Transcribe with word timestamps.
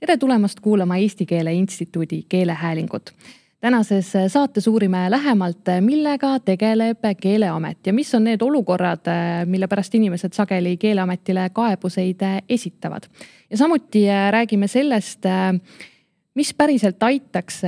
tere 0.00 0.16
tulemast 0.16 0.60
kuulama 0.60 0.96
Eesti 0.96 1.26
Keele 1.26 1.52
Instituudi 1.54 2.22
keelehäälingut. 2.28 3.10
tänases 3.60 4.12
saates 4.28 4.66
uurime 4.66 5.10
lähemalt, 5.10 5.64
millega 5.80 6.38
tegeleb 6.44 6.98
Keeleamet 7.20 7.86
ja 7.86 7.92
mis 7.92 8.14
on 8.14 8.24
need 8.24 8.40
olukorrad, 8.40 9.08
mille 9.44 9.66
pärast 9.66 9.94
inimesed 9.94 10.32
sageli 10.32 10.76
Keeleametile 10.76 11.50
kaebuseid 11.52 12.20
esitavad. 12.48 13.02
ja 13.50 13.56
samuti 13.56 14.04
räägime 14.30 14.68
sellest, 14.68 15.22
mis 16.34 16.54
päriselt 16.54 17.02
aitaks 17.02 17.62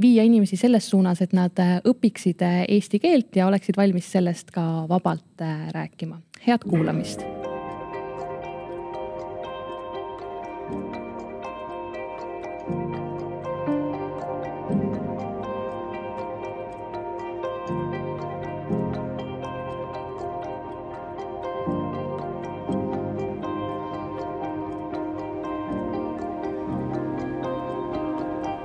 viia 0.00 0.22
inimesi 0.22 0.56
selles 0.56 0.90
suunas, 0.90 1.22
et 1.22 1.32
nad 1.32 1.56
õpiksid 1.84 2.44
eesti 2.68 2.98
keelt 2.98 3.36
ja 3.36 3.46
oleksid 3.46 3.76
valmis 3.76 4.12
sellest 4.12 4.50
ka 4.50 4.86
vabalt 4.88 5.48
rääkima. 5.72 6.20
head 6.46 6.60
kuulamist 6.68 7.39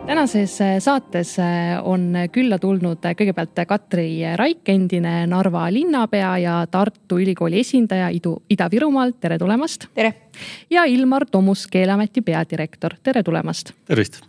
tänases 0.05 0.61
äh, 0.61 0.79
saates 0.79 1.39
äh, 1.39 1.79
on 1.83 2.13
külla 2.31 2.59
tulnud 2.61 3.05
äh, 3.05 3.15
kõigepealt 3.17 3.57
Katri 3.67 4.07
Raik, 4.37 4.61
endine 4.69 5.25
Narva 5.29 5.65
linnapea 5.73 6.31
ja 6.43 6.55
Tartu 6.71 7.17
Ülikooli 7.23 7.59
esindaja 7.63 8.11
Idu, 8.13 8.35
Ida-Virumaalt, 8.53 9.17
tere 9.21 9.39
tulemast. 9.41 9.89
tere. 9.95 10.13
Ja 10.69 10.83
Ilmar 10.85 11.25
Tomus, 11.31 11.67
Keeleameti 11.67 12.21
peadirektor, 12.21 12.95
tere 13.03 13.23
tulemast. 13.23 13.73
tervist. 13.85 14.19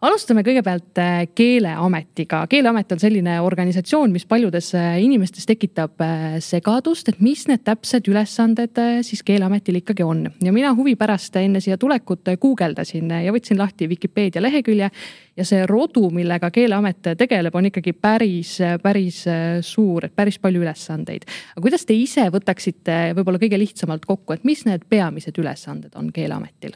alustame 0.00 0.42
kõigepealt 0.42 1.00
Keeleametiga. 1.34 2.46
keeleamet 2.48 2.92
on 2.92 3.00
selline 3.00 3.40
organisatsioon, 3.40 4.12
mis 4.12 4.26
paljudes 4.26 4.72
inimestes 4.98 5.46
tekitab 5.46 6.02
segadust, 6.38 7.08
et 7.08 7.20
mis 7.20 7.46
need 7.48 7.64
täpsed 7.64 8.08
ülesanded 8.08 8.82
siis 9.02 9.22
Keeleametil 9.22 9.80
ikkagi 9.82 10.02
on 10.02 10.26
ja 10.42 10.52
mina 10.52 10.74
huvi 10.74 10.96
pärast 10.96 11.36
enne 11.36 11.60
siia 11.60 11.78
tulekut 11.78 12.28
guugeldasin 12.40 13.10
ja 13.24 13.32
võtsin 13.32 13.58
lahti 13.58 13.88
Vikipeedia 13.88 14.42
lehekülje 14.42 14.90
ja 15.36 15.44
see 15.44 15.66
rodu, 15.68 16.08
millega 16.14 16.50
Keeleamet 16.50 17.12
tegeleb, 17.18 17.54
on 17.54 17.68
ikkagi 17.70 17.92
päris, 17.92 18.56
päris 18.82 19.22
suur, 19.66 20.06
et 20.06 20.16
päris 20.16 20.38
palju 20.38 20.62
ülesandeid. 20.64 21.26
aga 21.54 21.62
kuidas 21.62 21.84
te 21.86 21.94
ise 21.94 22.28
võtaksite 22.32 22.98
võib-olla 23.16 23.40
kõige 23.42 23.58
lihtsamalt 23.60 24.06
kokku, 24.06 24.36
et 24.36 24.44
mis 24.44 24.64
need 24.68 24.86
peamised 24.88 25.36
ülesanded 25.38 25.55
on 25.94 26.12
Keeleametil? 26.12 26.72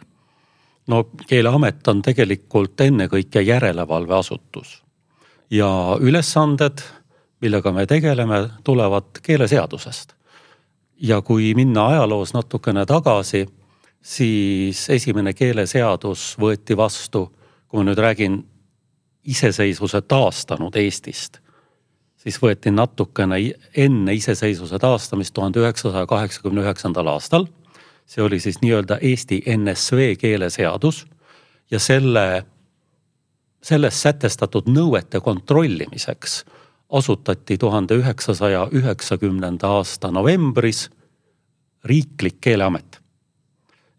no 0.86 1.04
Keeleamet 1.26 1.88
on 1.88 2.02
tegelikult 2.02 2.80
ennekõike 2.80 3.40
järelevalveasutus 3.40 4.82
ja 5.50 5.96
ülesanded, 6.00 6.82
millega 7.40 7.72
me 7.72 7.86
tegeleme, 7.86 8.48
tulevad 8.64 9.20
keeleseadusest. 9.22 10.14
ja 11.00 11.22
kui 11.22 11.54
minna 11.54 11.86
ajaloos 11.86 12.34
natukene 12.34 12.86
tagasi, 12.86 13.46
siis 14.02 14.90
esimene 14.90 15.32
keeleseadus 15.32 16.36
võeti 16.40 16.76
vastu 16.76 17.30
kui 17.70 17.78
ma 17.78 17.86
nüüd 17.86 18.02
räägin 18.02 18.40
iseseisvuse 19.30 20.02
taastanud 20.10 20.74
Eestist, 20.80 21.38
siis 22.18 22.38
võeti 22.42 22.72
natukene 22.74 23.38
enne 23.78 24.14
iseseisvuse 24.18 24.80
taastamist 24.82 25.34
tuhande 25.36 25.62
üheksasaja 25.62 26.08
kaheksakümne 26.10 26.64
üheksandal 26.64 27.12
aastal. 27.14 27.46
See 28.10 28.22
oli 28.26 28.40
siis 28.42 28.58
nii-öelda 28.62 28.98
Eesti 29.06 29.42
NSV 29.56 30.14
keeleseadus 30.18 31.04
ja 31.70 31.78
selle, 31.78 32.44
selles 33.62 34.02
sätestatud 34.02 34.66
nõuete 34.66 35.20
kontrollimiseks 35.22 36.44
asutati 36.90 37.58
tuhande 37.58 37.94
üheksasaja 37.94 38.66
üheksakümnenda 38.72 39.68
aasta 39.78 40.10
novembris 40.10 40.88
riiklik 41.84 42.40
keeleamet 42.40 43.00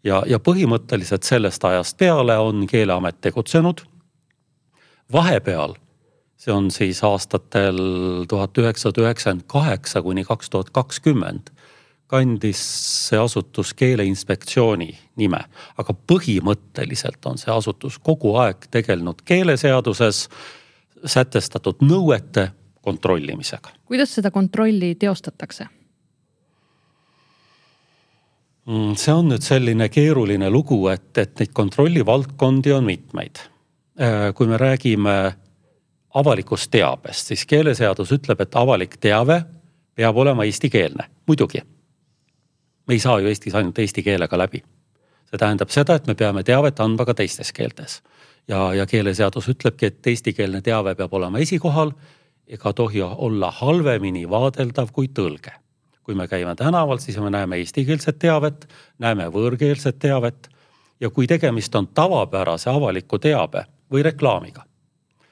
ja, 0.04 0.22
ja 0.26 0.38
põhimõtteliselt 0.38 1.26
sellest 1.26 1.64
ajast 1.64 1.96
peale 1.98 2.36
on 2.38 2.66
Keeleamet 2.66 3.20
tegutsenud. 3.20 3.82
vahepeal, 5.12 5.74
see 6.36 6.52
on 6.52 6.70
siis 6.70 7.02
aastatel 7.04 7.78
tuhat 8.28 8.58
üheksasada 8.58 9.06
üheksakümmend 9.06 9.46
kaheksa 9.46 10.02
kuni 10.02 10.24
kaks 10.24 10.50
tuhat 10.50 10.70
kakskümmend, 10.70 11.51
kandis 12.12 12.60
see 13.08 13.20
asutus 13.20 13.72
Keeleinspektsiooni 13.78 14.90
nime, 15.20 15.40
aga 15.80 15.94
põhimõtteliselt 16.12 17.24
on 17.30 17.40
see 17.40 17.52
asutus 17.52 17.98
kogu 17.98 18.34
aeg 18.42 18.68
tegelenud 18.70 19.22
keeleseaduses 19.24 20.26
sätestatud 21.04 21.80
nõuete 21.82 22.50
kontrollimisega. 22.82 23.72
kuidas 23.86 24.14
seda 24.18 24.30
kontrolli 24.30 24.94
teostatakse? 24.94 25.68
Mm, 28.66 28.92
see 28.94 29.14
on 29.14 29.32
nüüd 29.32 29.42
selline 29.42 29.88
keeruline 29.90 30.50
lugu, 30.50 30.84
et, 30.92 31.10
et 31.18 31.40
neid 31.40 31.50
kontrollivaldkondi 31.56 32.70
on 32.76 32.84
mitmeid. 32.86 33.40
Äh, 33.98 34.28
kui 34.38 34.46
me 34.46 34.60
räägime 34.60 35.16
avalikust 36.14 36.70
teabest, 36.70 37.32
siis 37.32 37.42
keeleseadus 37.48 38.12
ütleb, 38.14 38.44
et 38.44 38.54
avalik 38.56 39.00
teave 39.02 39.40
peab 39.96 40.16
olema 40.16 40.46
eestikeelne, 40.46 41.08
muidugi. 41.26 41.64
Me 42.86 42.94
ei 42.94 42.98
saa 42.98 43.20
ju 43.20 43.28
Eestis 43.28 43.54
ainult 43.54 43.78
eesti 43.78 44.02
keelega 44.02 44.38
läbi. 44.38 44.62
see 45.30 45.38
tähendab 45.38 45.70
seda, 45.70 45.94
et 45.94 46.06
me 46.06 46.14
peame 46.14 46.42
teavet 46.42 46.80
andma 46.80 47.04
ka 47.04 47.14
teistes 47.14 47.52
keeltes. 47.52 48.02
ja, 48.48 48.74
ja 48.74 48.86
keeleseadus 48.86 49.48
ütlebki, 49.48 49.86
et 49.86 50.06
eestikeelne 50.06 50.62
teave 50.62 50.94
peab 50.94 51.14
olema 51.14 51.38
esikohal 51.38 51.92
ega 52.46 52.72
tohi 52.72 53.02
olla 53.02 53.50
halvemini 53.50 54.28
vaadeldav 54.30 54.92
kui 54.92 55.08
tõlge 55.08 55.62
kui 56.02 56.14
me 56.14 56.28
käime 56.28 56.54
tänaval, 56.54 56.98
siis 56.98 57.18
me 57.18 57.30
näeme 57.30 57.56
eestikeelset 57.62 58.18
teavet, 58.18 58.68
näeme 58.98 59.28
võõrkeelset 59.30 59.98
teavet 60.02 60.48
ja 61.00 61.10
kui 61.10 61.26
tegemist 61.26 61.74
on 61.74 61.88
tavapärase 61.94 62.70
avaliku 62.70 63.18
teabe 63.18 63.64
või 63.92 64.02
reklaamiga, 64.06 64.64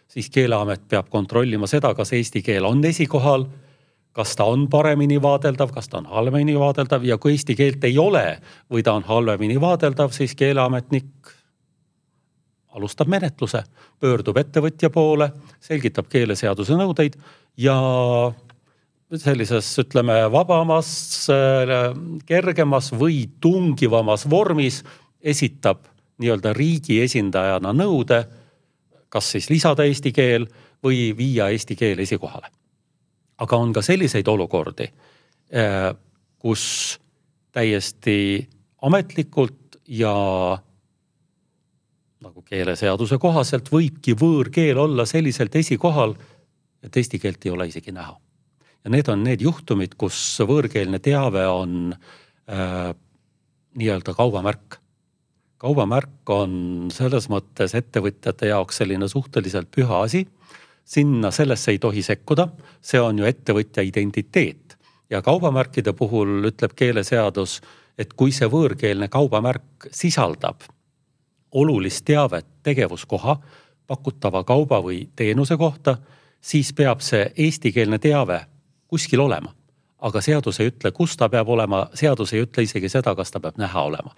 siis 0.09 0.31
Keeleamet 0.31 0.87
peab 0.89 1.09
kontrollima 1.11 1.67
seda, 1.71 1.95
kas 1.95 2.13
eesti 2.13 2.43
keel 2.43 2.67
on 2.67 2.85
esikohal, 2.85 3.47
kas 4.13 4.35
ta 4.37 4.45
on 4.51 4.67
paremini 4.71 5.21
vaadeldav, 5.23 5.71
kas 5.75 5.89
ta 5.89 6.01
on 6.01 6.09
halvemini 6.11 6.57
vaadeldav 6.59 7.05
ja 7.07 7.19
kui 7.19 7.37
eesti 7.37 7.55
keelt 7.59 7.85
ei 7.87 7.99
ole 7.99 8.25
või 8.73 8.83
ta 8.87 8.97
on 8.99 9.07
halvemini 9.07 9.61
vaadeldav, 9.61 10.11
siis 10.15 10.35
keeleametnik 10.39 11.35
alustab 12.75 13.11
menetluse, 13.11 13.63
pöördub 14.01 14.39
ettevõtja 14.39 14.91
poole, 14.95 15.31
selgitab 15.63 16.11
keeleseaduse 16.11 16.77
nõudeid 16.79 17.17
ja 17.59 17.77
sellises, 19.19 19.73
ütleme, 19.83 20.21
vabamas, 20.31 20.91
kergemas 22.27 22.93
või 22.95 23.25
tungivamas 23.43 24.27
vormis 24.31 24.85
esitab 25.21 25.83
nii-öelda 26.21 26.53
riigi 26.55 27.01
esindajana 27.03 27.73
nõude, 27.75 28.23
kas 29.11 29.33
siis 29.35 29.51
lisada 29.51 29.87
eesti 29.89 30.13
keel 30.15 30.47
või 30.85 31.11
viia 31.17 31.51
eesti 31.51 31.77
keel 31.77 31.99
esikohale. 32.07 32.53
Aga 33.41 33.57
on 33.57 33.73
ka 33.73 33.83
selliseid 33.83 34.29
olukordi, 34.29 34.89
eh, 35.51 35.91
kus 36.39 36.65
täiesti 37.53 38.49
ametlikult 38.83 39.81
ja 39.89 40.15
nagu 42.21 42.43
keeleseaduse 42.45 43.19
kohaselt 43.19 43.71
võibki 43.73 44.15
võõrkeel 44.15 44.79
olla 44.79 45.07
selliselt 45.09 45.57
esikohal, 45.57 46.15
et 46.85 46.97
eesti 46.97 47.19
keelt 47.19 47.47
ei 47.47 47.53
ole 47.53 47.69
isegi 47.69 47.93
näha 47.93 48.19
ja 48.85 48.93
need 48.93 49.09
on 49.13 49.25
need 49.25 49.43
juhtumid, 49.45 49.97
kus 50.01 50.19
võõrkeelne 50.47 51.01
teave 51.05 51.45
on 51.49 51.93
äh, 51.93 52.93
nii-öelda 53.77 54.15
kaubamärk. 54.17 54.79
kaubamärk 55.61 56.33
on 56.33 56.89
selles 56.93 57.29
mõttes 57.29 57.75
ettevõtjate 57.77 58.49
jaoks 58.51 58.81
selline 58.81 59.09
suhteliselt 59.09 59.69
püha 59.75 60.03
asi. 60.07 60.27
Sinna, 60.85 61.31
sellesse 61.31 61.71
ei 61.71 61.79
tohi 61.79 62.03
sekkuda, 62.03 62.49
see 62.83 63.01
on 63.01 63.19
ju 63.19 63.29
ettevõtja 63.29 63.83
identiteet. 63.87 64.77
Ja 65.11 65.23
kaubamärkide 65.23 65.93
puhul 65.93 66.51
ütleb 66.51 66.75
keeleseadus, 66.77 67.61
et 67.99 68.13
kui 68.15 68.33
see 68.33 68.49
võõrkeelne 68.49 69.09
kaubamärk 69.09 69.91
sisaldab 69.93 70.63
olulist 71.53 72.05
teavet 72.05 72.47
tegevuskoha, 72.63 73.37
pakutava 73.87 74.45
kauba 74.45 74.79
või 74.83 75.09
teenuse 75.17 75.57
kohta, 75.59 75.97
siis 76.41 76.73
peab 76.73 77.03
see 77.03 77.33
eestikeelne 77.37 77.99
teave 77.99 78.45
kuskil 78.89 79.21
olema. 79.21 79.55
aga 80.01 80.21
seadus 80.21 80.61
ei 80.61 80.71
ütle, 80.71 80.91
kus 80.97 81.17
ta 81.17 81.29
peab 81.29 81.49
olema, 81.49 81.91
seadus 81.95 82.33
ei 82.33 82.41
ütle 82.41 82.63
isegi 82.63 82.89
seda, 82.89 83.13
kas 83.15 83.31
ta 83.31 83.41
peab 83.41 83.59
näha 83.61 83.83
olema 83.83 84.15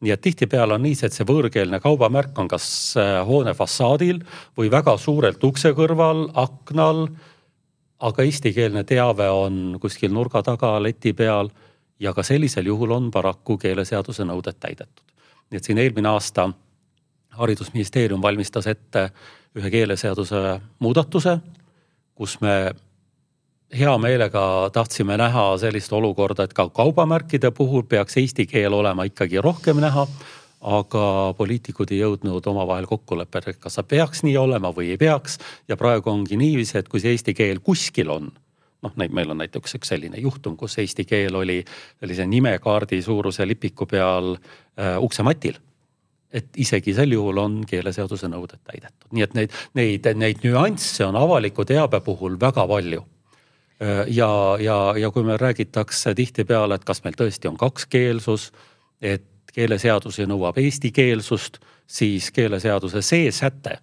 nii 0.00 0.12
et 0.12 0.20
tihtipeale 0.20 0.76
on 0.76 0.82
niiviisi, 0.84 1.06
et 1.06 1.16
see 1.16 1.26
võõrkeelne 1.28 1.80
kaubamärk 1.80 2.36
on 2.38 2.48
kas 2.48 2.66
äh, 3.00 3.20
hoone 3.26 3.54
fassaadil 3.56 4.20
või 4.58 4.70
väga 4.72 4.96
suurelt 5.00 5.44
ukse 5.44 5.72
kõrval, 5.76 6.28
aknal. 6.34 7.08
aga 7.98 8.22
eestikeelne 8.22 8.84
teave 8.84 9.30
on 9.30 9.78
kuskil 9.80 10.12
nurga 10.12 10.42
taga, 10.42 10.76
leti 10.82 11.12
peal 11.12 11.48
ja 12.00 12.12
ka 12.12 12.22
sellisel 12.22 12.66
juhul 12.66 12.90
on 12.92 13.10
paraku 13.10 13.56
keeleseaduse 13.58 14.24
nõuded 14.24 14.58
täidetud. 14.60 15.04
nii 15.50 15.56
et 15.56 15.64
siin 15.64 15.78
eelmine 15.78 16.08
aasta 16.08 16.50
haridusministeerium 17.30 18.22
valmistas 18.22 18.66
ette 18.66 19.10
ühe 19.56 19.70
keeleseaduse 19.70 20.60
muudatuse, 20.78 21.38
kus 22.14 22.40
me 22.40 22.72
hea 23.74 23.98
meelega 23.98 24.70
tahtsime 24.72 25.16
näha 25.16 25.58
sellist 25.58 25.92
olukorda, 25.92 26.46
et 26.46 26.54
ka 26.54 26.68
kaubamärkide 26.68 27.50
puhul 27.50 27.82
peaks 27.82 28.16
eesti 28.16 28.46
keel 28.46 28.72
olema 28.72 29.04
ikkagi 29.04 29.40
rohkem 29.40 29.80
näha. 29.82 30.06
aga 30.66 31.34
poliitikud 31.36 31.90
ei 31.92 31.98
jõudnud 32.00 32.46
omavahel 32.48 32.86
kokkuleppele, 32.90 33.52
et 33.52 33.58
kas 33.60 33.74
see 33.76 33.84
peaks 33.86 34.22
nii 34.24 34.36
olema 34.40 34.72
või 34.74 34.88
ei 34.94 34.96
peaks. 34.96 35.38
ja 35.68 35.76
praegu 35.76 36.10
ongi 36.10 36.36
niiviisi, 36.36 36.78
et 36.78 36.88
kui 36.88 37.00
see 37.00 37.12
eesti 37.12 37.34
keel 37.34 37.60
kuskil 37.60 38.10
on 38.10 38.32
noh, 38.82 38.92
neid 38.96 39.12
meil 39.12 39.30
on 39.30 39.38
näiteks 39.38 39.76
üks 39.78 39.88
selline 39.88 40.18
juhtum, 40.20 40.56
kus 40.56 40.78
eesti 40.78 41.04
keel 41.04 41.34
oli 41.34 41.62
sellise 42.00 42.26
nimekaardi 42.26 43.02
suuruse 43.02 43.46
lipiku 43.46 43.86
peal 43.86 44.34
äh, 44.34 44.96
uksematil 45.00 45.58
et 46.32 46.48
isegi 46.56 46.94
sel 46.94 47.12
juhul 47.12 47.38
on 47.38 47.60
keeleseaduse 47.66 48.28
nõuded 48.28 48.58
täidetud, 48.64 49.10
nii 49.12 49.22
et 49.22 49.34
neid, 49.34 49.52
neid, 49.74 50.08
neid 50.16 50.42
nüansse 50.44 51.04
on 51.06 51.16
avaliku 51.16 51.64
teabe 51.64 52.00
puhul 52.00 52.40
väga 52.40 52.66
palju 52.66 53.04
ja, 53.80 54.30
ja, 54.60 54.76
ja 54.96 55.10
kui 55.12 55.24
meil 55.26 55.40
räägitakse 55.40 56.14
tihtipeale, 56.16 56.78
et 56.78 56.84
kas 56.84 57.02
meil 57.04 57.16
tõesti 57.18 57.50
on 57.50 57.58
kakskeelsus, 57.60 58.50
et 59.00 59.26
keeleseadus 59.52 60.20
nõuab 60.28 60.56
eestikeelsust, 60.60 61.58
siis 61.86 62.30
keeleseaduse 62.32 63.02
see 63.04 63.30
säte, 63.32 63.78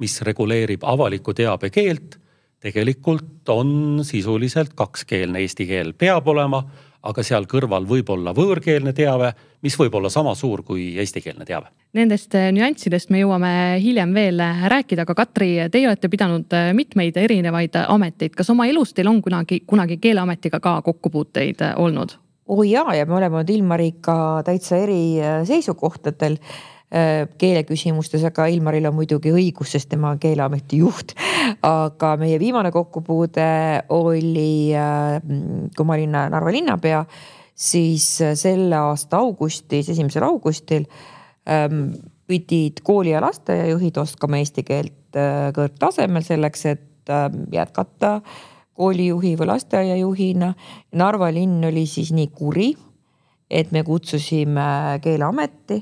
mis 0.00 0.16
reguleerib 0.24 0.84
avaliku 0.88 1.34
teabe 1.36 1.68
keelt, 1.70 2.16
tegelikult 2.60 3.48
on 3.52 4.00
sisuliselt 4.04 4.72
kakskeelne, 4.76 5.44
eesti 5.44 5.68
keel. 5.68 5.92
Peab 5.92 6.28
olema 6.28 6.64
aga 7.06 7.24
seal 7.24 7.46
kõrval 7.48 7.86
võib 7.88 8.10
olla 8.12 8.34
võõrkeelne 8.36 8.92
teave, 8.96 9.32
mis 9.62 9.76
võib 9.78 9.94
olla 9.94 10.10
sama 10.12 10.34
suur 10.38 10.62
kui 10.66 10.94
eestikeelne 11.00 11.44
teave. 11.48 11.70
Nendest 11.96 12.34
äh, 12.38 12.48
nüanssidest 12.54 13.10
me 13.12 13.22
jõuame 13.22 13.52
hiljem 13.82 14.14
veel 14.14 14.40
äh, 14.44 14.64
rääkida, 14.72 15.04
aga 15.06 15.16
Katri, 15.18 15.52
teie 15.72 15.88
olete 15.90 16.10
pidanud 16.12 16.56
äh, 16.56 16.70
mitmeid 16.76 17.18
erinevaid 17.20 17.76
ameteid, 17.82 18.34
kas 18.36 18.50
oma 18.52 18.68
elus 18.70 18.94
teil 18.96 19.10
on 19.10 19.20
kunagi, 19.24 19.62
kunagi 19.68 20.00
Keeleametiga 20.00 20.60
ka 20.62 20.80
kokkupuuteid 20.86 21.64
olnud? 21.76 22.16
oo 22.50 22.64
oh 22.64 22.66
jaa, 22.66 22.96
ja 22.98 23.06
me 23.06 23.14
oleme 23.14 23.38
olnud 23.38 23.50
Ilmariga 23.54 24.14
täitsa 24.42 24.80
eri 24.82 25.20
seisukohtadel 25.46 26.34
keeleküsimustes, 27.38 28.24
aga 28.26 28.48
Ilmaril 28.50 28.88
on 28.88 28.96
muidugi 28.96 29.30
õigus, 29.30 29.76
sest 29.76 29.86
tema 29.92 30.08
on 30.10 30.18
Keeleameti 30.18 30.80
juht. 30.80 31.14
aga 31.62 32.16
meie 32.18 32.40
viimane 32.42 32.72
kokkupuude 32.74 33.46
oli, 33.94 34.74
kui 35.76 35.86
ma 35.86 35.94
olin 35.94 36.18
Narva 36.34 36.50
linnapea, 36.50 37.04
siis 37.60 38.06
äh, 38.24 38.34
selle 38.38 38.78
aasta 38.80 39.20
augustis, 39.20 39.90
esimesel 39.92 40.24
augustil 40.26 40.86
ähm, 41.48 41.90
pidid 42.30 42.80
kooli 42.86 43.12
ja 43.12 43.20
lasteaiajuhid 43.24 43.98
oskama 44.00 44.40
eesti 44.40 44.64
keelt 44.64 44.96
kõrgtasemel 45.56 46.22
selleks, 46.22 46.66
et 46.70 47.10
ähm, 47.10 47.42
jätkata 47.52 48.20
koolijuhi 48.78 49.34
või 49.36 49.48
lasteaiajuhina. 49.50 50.52
Narva 50.96 51.32
linn 51.34 51.64
oli 51.66 51.82
siis 51.90 52.12
nii 52.14 52.28
kuri, 52.30 52.68
et 53.50 53.72
me 53.74 53.82
kutsusime 53.84 55.00
Keeleameti 55.02 55.80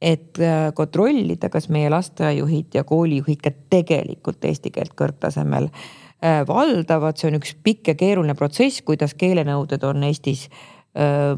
et 0.00 0.38
äh, 0.40 0.72
kontrollida, 0.74 1.50
kas 1.52 1.68
meie 1.68 1.90
lasteaiajuhid 1.92 2.74
ja 2.74 2.84
koolijuhid 2.88 3.42
ka 3.44 3.52
tegelikult 3.70 4.44
eesti 4.48 4.72
keelt 4.72 4.94
kõrgtasemel 4.96 5.68
äh, 5.68 6.40
valdavad, 6.48 7.20
see 7.20 7.28
on 7.28 7.36
üks 7.40 7.52
pikk 7.64 7.92
ja 7.92 7.96
keeruline 8.00 8.34
protsess, 8.38 8.80
kuidas 8.86 9.14
keelenõuded 9.20 9.84
on 9.84 10.06
Eestis 10.08 10.46
äh, 10.48 10.79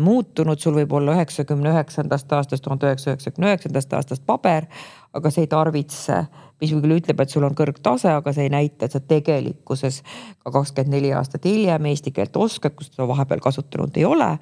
muutunud, 0.00 0.56
sul 0.56 0.78
võib 0.78 0.94
olla 0.96 1.12
üheksakümne 1.12 1.74
üheksandast 1.74 2.30
aastast, 2.32 2.62
tuhande 2.64 2.88
üheksasaja 2.88 3.18
üheksakümne 3.18 3.50
üheksandast 3.50 3.92
aastast 3.98 4.24
paber, 4.26 4.64
aga 5.12 5.30
see 5.30 5.44
ei 5.44 5.50
tarvitse, 5.52 6.22
mis 6.62 6.72
küll 6.72 6.96
ütleb, 6.96 7.20
et 7.20 7.34
sul 7.34 7.44
on 7.44 7.52
kõrgtase, 7.58 8.08
aga 8.16 8.32
see 8.32 8.46
ei 8.48 8.52
näita, 8.54 8.88
et 8.88 8.96
sa 8.96 9.02
tegelikkuses 9.04 10.00
ka 10.40 10.54
kakskümmend 10.54 10.96
neli 10.96 11.12
aastat 11.12 11.44
hiljem 11.44 11.90
eesti 11.92 12.14
keelt 12.16 12.36
oskad, 12.40 12.72
kus 12.78 12.88
seda 12.94 13.04
vahepeal 13.12 13.44
kasutanud 13.44 14.00
ei 14.00 14.08
ole 14.08 14.32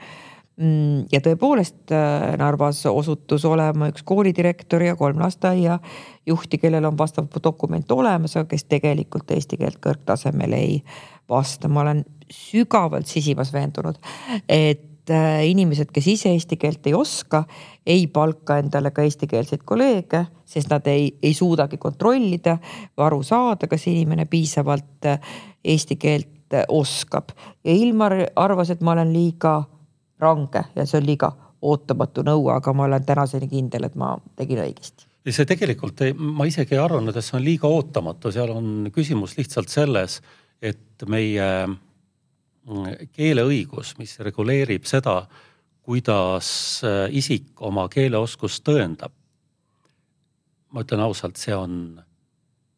Mm, 0.61 1.07
ja 1.09 1.23
tõepoolest 1.25 1.93
Narvas 2.37 2.83
osutus 2.91 3.47
olema 3.49 3.87
üks 3.89 4.03
koolidirektor 4.05 4.83
ja 4.85 4.97
kolm 4.99 5.23
lasteaiajuhti, 5.23 6.59
kellel 6.61 6.85
on 6.91 6.99
vastav 6.99 7.31
dokument 7.45 7.93
olemas, 7.97 8.35
aga 8.37 8.51
kes 8.51 8.67
tegelikult 8.69 9.33
eesti 9.33 9.57
keelt 9.61 9.79
kõrgtasemel 9.81 10.59
ei 10.59 10.75
vasta. 11.33 11.69
ma 11.69 11.81
olen 11.81 12.05
sügavalt 12.29 13.09
sisimas 13.09 13.55
veendunud, 13.57 13.97
et 14.49 14.85
äh, 15.11 15.45
inimesed, 15.51 15.91
kes 15.93 16.07
ise 16.15 16.33
eesti 16.35 16.57
keelt 16.61 16.87
ei 16.87 16.95
oska, 16.95 17.45
ei 17.87 18.07
palka 18.07 18.59
endale 18.61 18.93
ka 18.95 19.05
eestikeelseid 19.07 19.65
kolleege, 19.67 20.25
sest 20.45 20.71
nad 20.71 20.87
ei, 20.91 21.11
ei 21.23 21.35
suudagi 21.35 21.79
kontrollida 21.81 22.59
aru 22.97 23.23
saada, 23.27 23.69
kas 23.71 23.87
inimene 23.91 24.27
piisavalt 24.31 25.11
äh, 25.11 25.21
eesti 25.65 25.97
keelt 25.97 26.57
oskab. 26.69 27.31
ja 27.65 27.73
Ilmar 27.73 28.17
arvas, 28.37 28.71
et 28.71 28.81
ma 28.81 28.93
olen 28.97 29.12
liiga 29.12 29.61
range 30.21 30.65
ja 30.77 30.87
see 30.87 30.99
on 30.99 31.07
liiga 31.07 31.31
ootamatu 31.62 32.25
nõue, 32.27 32.53
aga 32.55 32.73
ma 32.75 32.89
olen 32.89 33.05
tänaseni 33.05 33.49
kindel, 33.49 33.87
et 33.87 33.95
ma 33.95 34.15
tegin 34.37 34.62
õigesti. 34.65 35.07
ja 35.25 35.35
see 35.37 35.47
tegelikult 35.47 36.01
ei, 36.07 36.15
ma 36.15 36.49
isegi 36.49 36.75
ei 36.75 36.83
arvanud, 36.83 37.17
et 37.17 37.25
see 37.25 37.37
on 37.39 37.45
liiga 37.45 37.69
ootamatu, 37.69 38.33
seal 38.33 38.51
on 38.55 38.91
küsimus 38.95 39.37
lihtsalt 39.39 39.73
selles, 39.73 40.21
et 40.61 41.07
meie 41.09 41.47
keeleõigus, 43.17 43.95
mis 43.99 44.19
reguleerib 44.21 44.85
seda, 44.89 45.25
kuidas 45.83 46.51
äh, 46.85 47.09
isik 47.17 47.61
oma 47.67 47.89
keeleoskust 47.89 48.65
tõendab. 48.67 49.12
ma 50.71 50.85
ütlen 50.85 51.01
ausalt, 51.03 51.37
see 51.37 51.55
on 51.57 52.01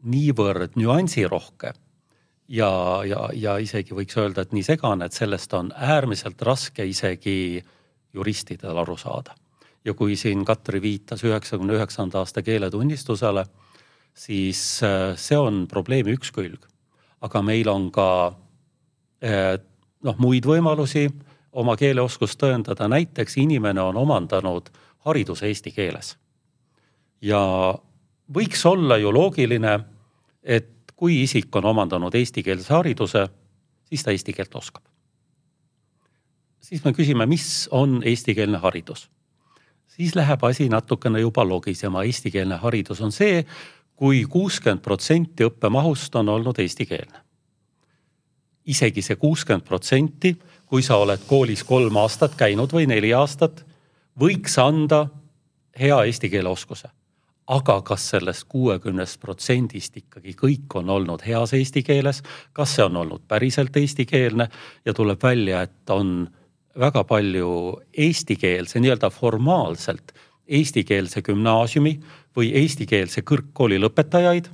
niivõrd 0.08 0.78
nüansirohke 0.80 1.74
ja, 2.48 2.70
ja, 3.04 3.26
ja 3.34 3.58
isegi 3.60 3.92
võiks 3.94 4.16
öelda, 4.16 4.46
et 4.46 4.54
nii 4.56 4.64
segane, 4.64 5.06
et 5.06 5.16
sellest 5.16 5.52
on 5.54 5.68
äärmiselt 5.76 6.40
raske 6.42 6.86
isegi 6.88 7.62
juristidel 8.14 8.78
aru 8.78 8.96
saada. 8.96 9.34
ja 9.84 9.94
kui 9.98 10.16
siin 10.16 10.44
Katri 10.44 10.78
viitas 10.82 11.24
üheksakümne 11.24 11.74
üheksanda 11.74 12.20
aasta 12.22 12.42
keeletunnistusele, 12.42 13.44
siis 14.14 14.82
äh, 14.86 15.16
see 15.16 15.38
on 15.38 15.66
probleemi 15.68 16.14
üks 16.16 16.32
külg. 16.32 16.64
aga 17.20 17.42
meil 17.42 17.68
on 17.68 17.90
ka 17.90 18.08
äh, 19.22 19.58
noh, 20.02 20.18
muid 20.18 20.46
võimalusi 20.46 21.06
oma 21.52 21.76
keeleoskust 21.76 22.40
tõendada, 22.40 22.88
näiteks 22.88 23.36
inimene 23.42 23.80
on 23.80 23.96
omandanud 23.96 24.70
hariduse 25.06 25.46
eesti 25.46 25.70
keeles. 25.70 26.16
ja 27.20 27.40
võiks 28.34 28.66
olla 28.66 28.96
ju 28.96 29.12
loogiline, 29.12 29.80
et 30.42 30.92
kui 30.96 31.22
isik 31.22 31.56
on 31.56 31.64
omandanud 31.64 32.14
eestikeelse 32.14 32.74
hariduse, 32.74 33.28
siis 33.84 34.02
ta 34.02 34.10
eesti 34.10 34.32
keelt 34.32 34.54
oskab. 34.54 34.82
siis 36.60 36.84
me 36.84 36.92
küsime, 36.92 37.26
mis 37.26 37.68
on 37.70 38.02
eestikeelne 38.04 38.58
haridus. 38.58 39.10
siis 39.86 40.14
läheb 40.14 40.44
asi 40.44 40.68
natukene 40.68 41.20
juba 41.20 41.44
logisema, 41.48 42.02
eestikeelne 42.02 42.56
haridus 42.56 43.00
on 43.00 43.12
see 43.12 43.44
kui, 43.44 43.52
kui 44.02 44.24
kuuskümmend 44.24 44.80
protsenti 44.82 45.44
õppemahust 45.44 46.14
on 46.18 46.28
olnud 46.28 46.58
eestikeelne. 46.58 47.21
Isegi 48.66 49.02
see 49.02 49.16
kuuskümmend 49.16 49.64
protsenti, 49.66 50.36
kui 50.66 50.82
sa 50.82 50.96
oled 51.02 51.26
koolis 51.28 51.64
kolm 51.64 51.96
aastat 51.96 52.34
käinud 52.38 52.72
või 52.72 52.86
neli 52.86 53.12
aastat, 53.14 53.64
võiks 54.18 54.58
anda 54.62 55.06
hea 55.78 56.02
eesti 56.06 56.30
keele 56.30 56.52
oskuse 56.52 56.88
aga 57.52 57.80
kas 57.82 58.04
sellest 58.12 58.46
kuuekümnest 58.48 59.18
protsendist 59.20 59.96
ikkagi 59.98 60.34
kõik 60.38 60.76
on 60.78 60.90
olnud 60.94 61.24
heas 61.26 61.52
eesti 61.56 61.82
keeles, 61.82 62.22
kas 62.52 62.76
see 62.76 62.84
on 62.86 62.96
olnud 63.02 63.24
päriselt 63.28 63.76
eestikeelne 63.76 64.48
ja 64.86 64.94
tuleb 64.94 65.22
välja, 65.22 65.62
et 65.66 65.90
on 65.90 66.28
väga 66.78 67.04
palju 67.04 67.80
eestikeelse, 67.92 68.80
nii-öelda 68.80 69.10
formaalselt 69.10 70.14
eestikeelse 70.46 71.22
gümnaasiumi 71.22 71.96
või 72.36 72.52
eestikeelse 72.62 73.24
kõrgkooli 73.26 73.80
lõpetajaid, 73.82 74.48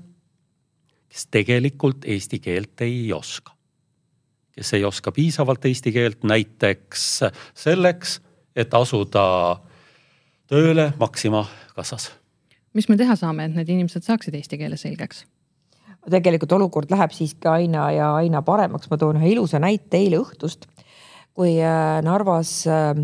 kes 1.08 1.28
tegelikult 1.30 2.04
eesti 2.04 2.40
keelt 2.42 2.82
ei 2.86 3.12
oska. 3.12 3.57
Kes 4.58 4.74
ei 4.74 4.84
oska 4.84 5.14
piisavalt 5.14 5.64
eesti 5.70 5.94
keelt 5.94 6.26
näiteks 6.26 7.08
selleks, 7.54 8.18
et 8.58 8.74
asuda 8.74 9.24
tööle 10.50 10.90
Maxima 10.98 11.46
kassas 11.76 12.10
mis 12.78 12.88
me 12.90 12.98
teha 12.98 13.16
saame, 13.18 13.48
et 13.48 13.56
need 13.56 13.74
inimesed 13.74 14.06
saaksid 14.06 14.38
eesti 14.38 14.60
keele 14.60 14.78
selgeks? 14.80 15.26
tegelikult 16.08 16.52
olukord 16.56 16.88
läheb 16.88 17.12
siiski 17.12 17.50
aina 17.50 17.90
ja 17.92 18.12
aina 18.16 18.40
paremaks, 18.40 18.88
ma 18.88 18.96
toon 18.96 19.18
ühe 19.18 19.34
ilusa 19.34 19.58
näite 19.60 19.98
eile 19.98 20.22
õhtust, 20.22 20.62
kui 21.36 21.58
äh, 21.60 21.98
Narvas 22.06 22.52
äh, 22.70 22.94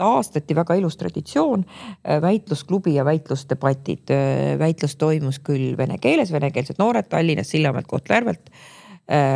taastati 0.00 0.56
väga 0.56 0.78
ilus 0.78 0.96
traditsioon, 0.96 1.66
äh, 1.66 2.16
väitlusklubi 2.22 2.94
ja 2.94 3.04
väitlusdebatid. 3.04 4.14
väitlus 4.62 4.96
toimus 4.96 5.42
küll 5.44 5.74
vene 5.76 5.98
keeles, 6.00 6.32
venekeelsed 6.32 6.80
noored 6.80 7.10
Tallinnast, 7.12 7.52
Sillamäelt, 7.52 7.90
Kohtla-Järvelt. 7.90 8.48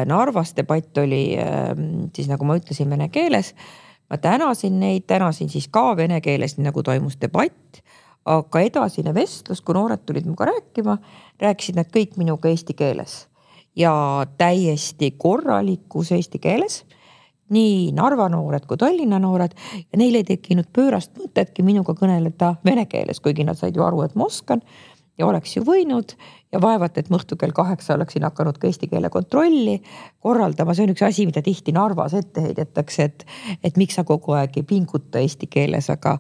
Narvas 0.07 0.53
debatt 0.55 0.99
oli 1.03 1.35
siis 2.15 2.29
nagu 2.31 2.47
ma 2.47 2.55
ütlesin, 2.61 2.91
vene 2.91 3.09
keeles. 3.11 3.55
ma 4.11 4.19
tänasin 4.19 4.77
neid, 4.81 5.07
tänasin 5.07 5.49
siis 5.49 5.67
ka 5.73 5.97
vene 5.97 6.21
keeles, 6.21 6.57
nii 6.57 6.69
nagu 6.69 6.83
toimus 6.83 7.17
debatt. 7.21 7.81
Aga 8.25 8.61
edasine 8.65 9.13
vestlus, 9.15 9.61
kui 9.61 9.75
noored 9.77 10.01
tulid 10.07 10.25
minuga 10.25 10.47
rääkima, 10.49 10.97
rääkisid 11.43 11.77
nad 11.77 11.91
kõik 11.93 12.15
minuga 12.17 12.49
eesti 12.49 12.77
keeles. 12.77 13.27
Ja 13.77 13.93
täiesti 14.39 15.11
korralikus 15.19 16.13
eesti 16.13 16.39
keeles. 16.39 16.85
Nii 17.53 17.91
Narva 17.93 18.31
noored 18.33 18.65
kui 18.65 18.79
Tallinna 18.81 19.19
noored. 19.21 19.53
Neil 19.97 20.17
ei 20.17 20.25
tekkinud 20.25 20.71
pöörast 20.73 21.13
mõtetki 21.21 21.65
minuga 21.67 21.93
kõneleda 21.99 22.55
vene 22.65 22.87
keeles, 22.89 23.21
kuigi 23.21 23.45
nad 23.45 23.61
said 23.61 23.77
ju 23.77 23.85
aru, 23.85 24.01
et 24.07 24.15
ma 24.17 24.31
oskan 24.31 24.63
ja 25.19 25.27
oleks 25.27 25.57
ju 25.57 25.63
võinud 25.67 26.15
ja 26.55 26.61
vaevalt, 26.63 26.99
et 26.99 27.11
ma 27.11 27.19
õhtul 27.19 27.39
kell 27.39 27.55
kaheksa 27.55 27.97
oleksin 27.97 28.25
hakanud 28.27 28.59
ka 28.63 28.69
eesti 28.69 28.89
keele 28.91 29.11
kontrolli 29.13 29.77
korraldama, 30.23 30.75
see 30.75 30.87
on 30.87 30.95
üks 30.95 31.05
asi, 31.07 31.27
mida 31.27 31.43
tihti 31.45 31.75
Narvas 31.75 32.15
ette 32.19 32.45
heidetakse, 32.45 33.09
et, 33.09 33.27
et 33.65 33.79
miks 33.81 33.99
sa 33.99 34.05
kogu 34.07 34.37
aeg 34.39 34.59
ei 34.61 34.67
pinguta 34.67 35.23
eesti 35.23 35.49
keeles, 35.51 35.91
aga, 35.95 36.17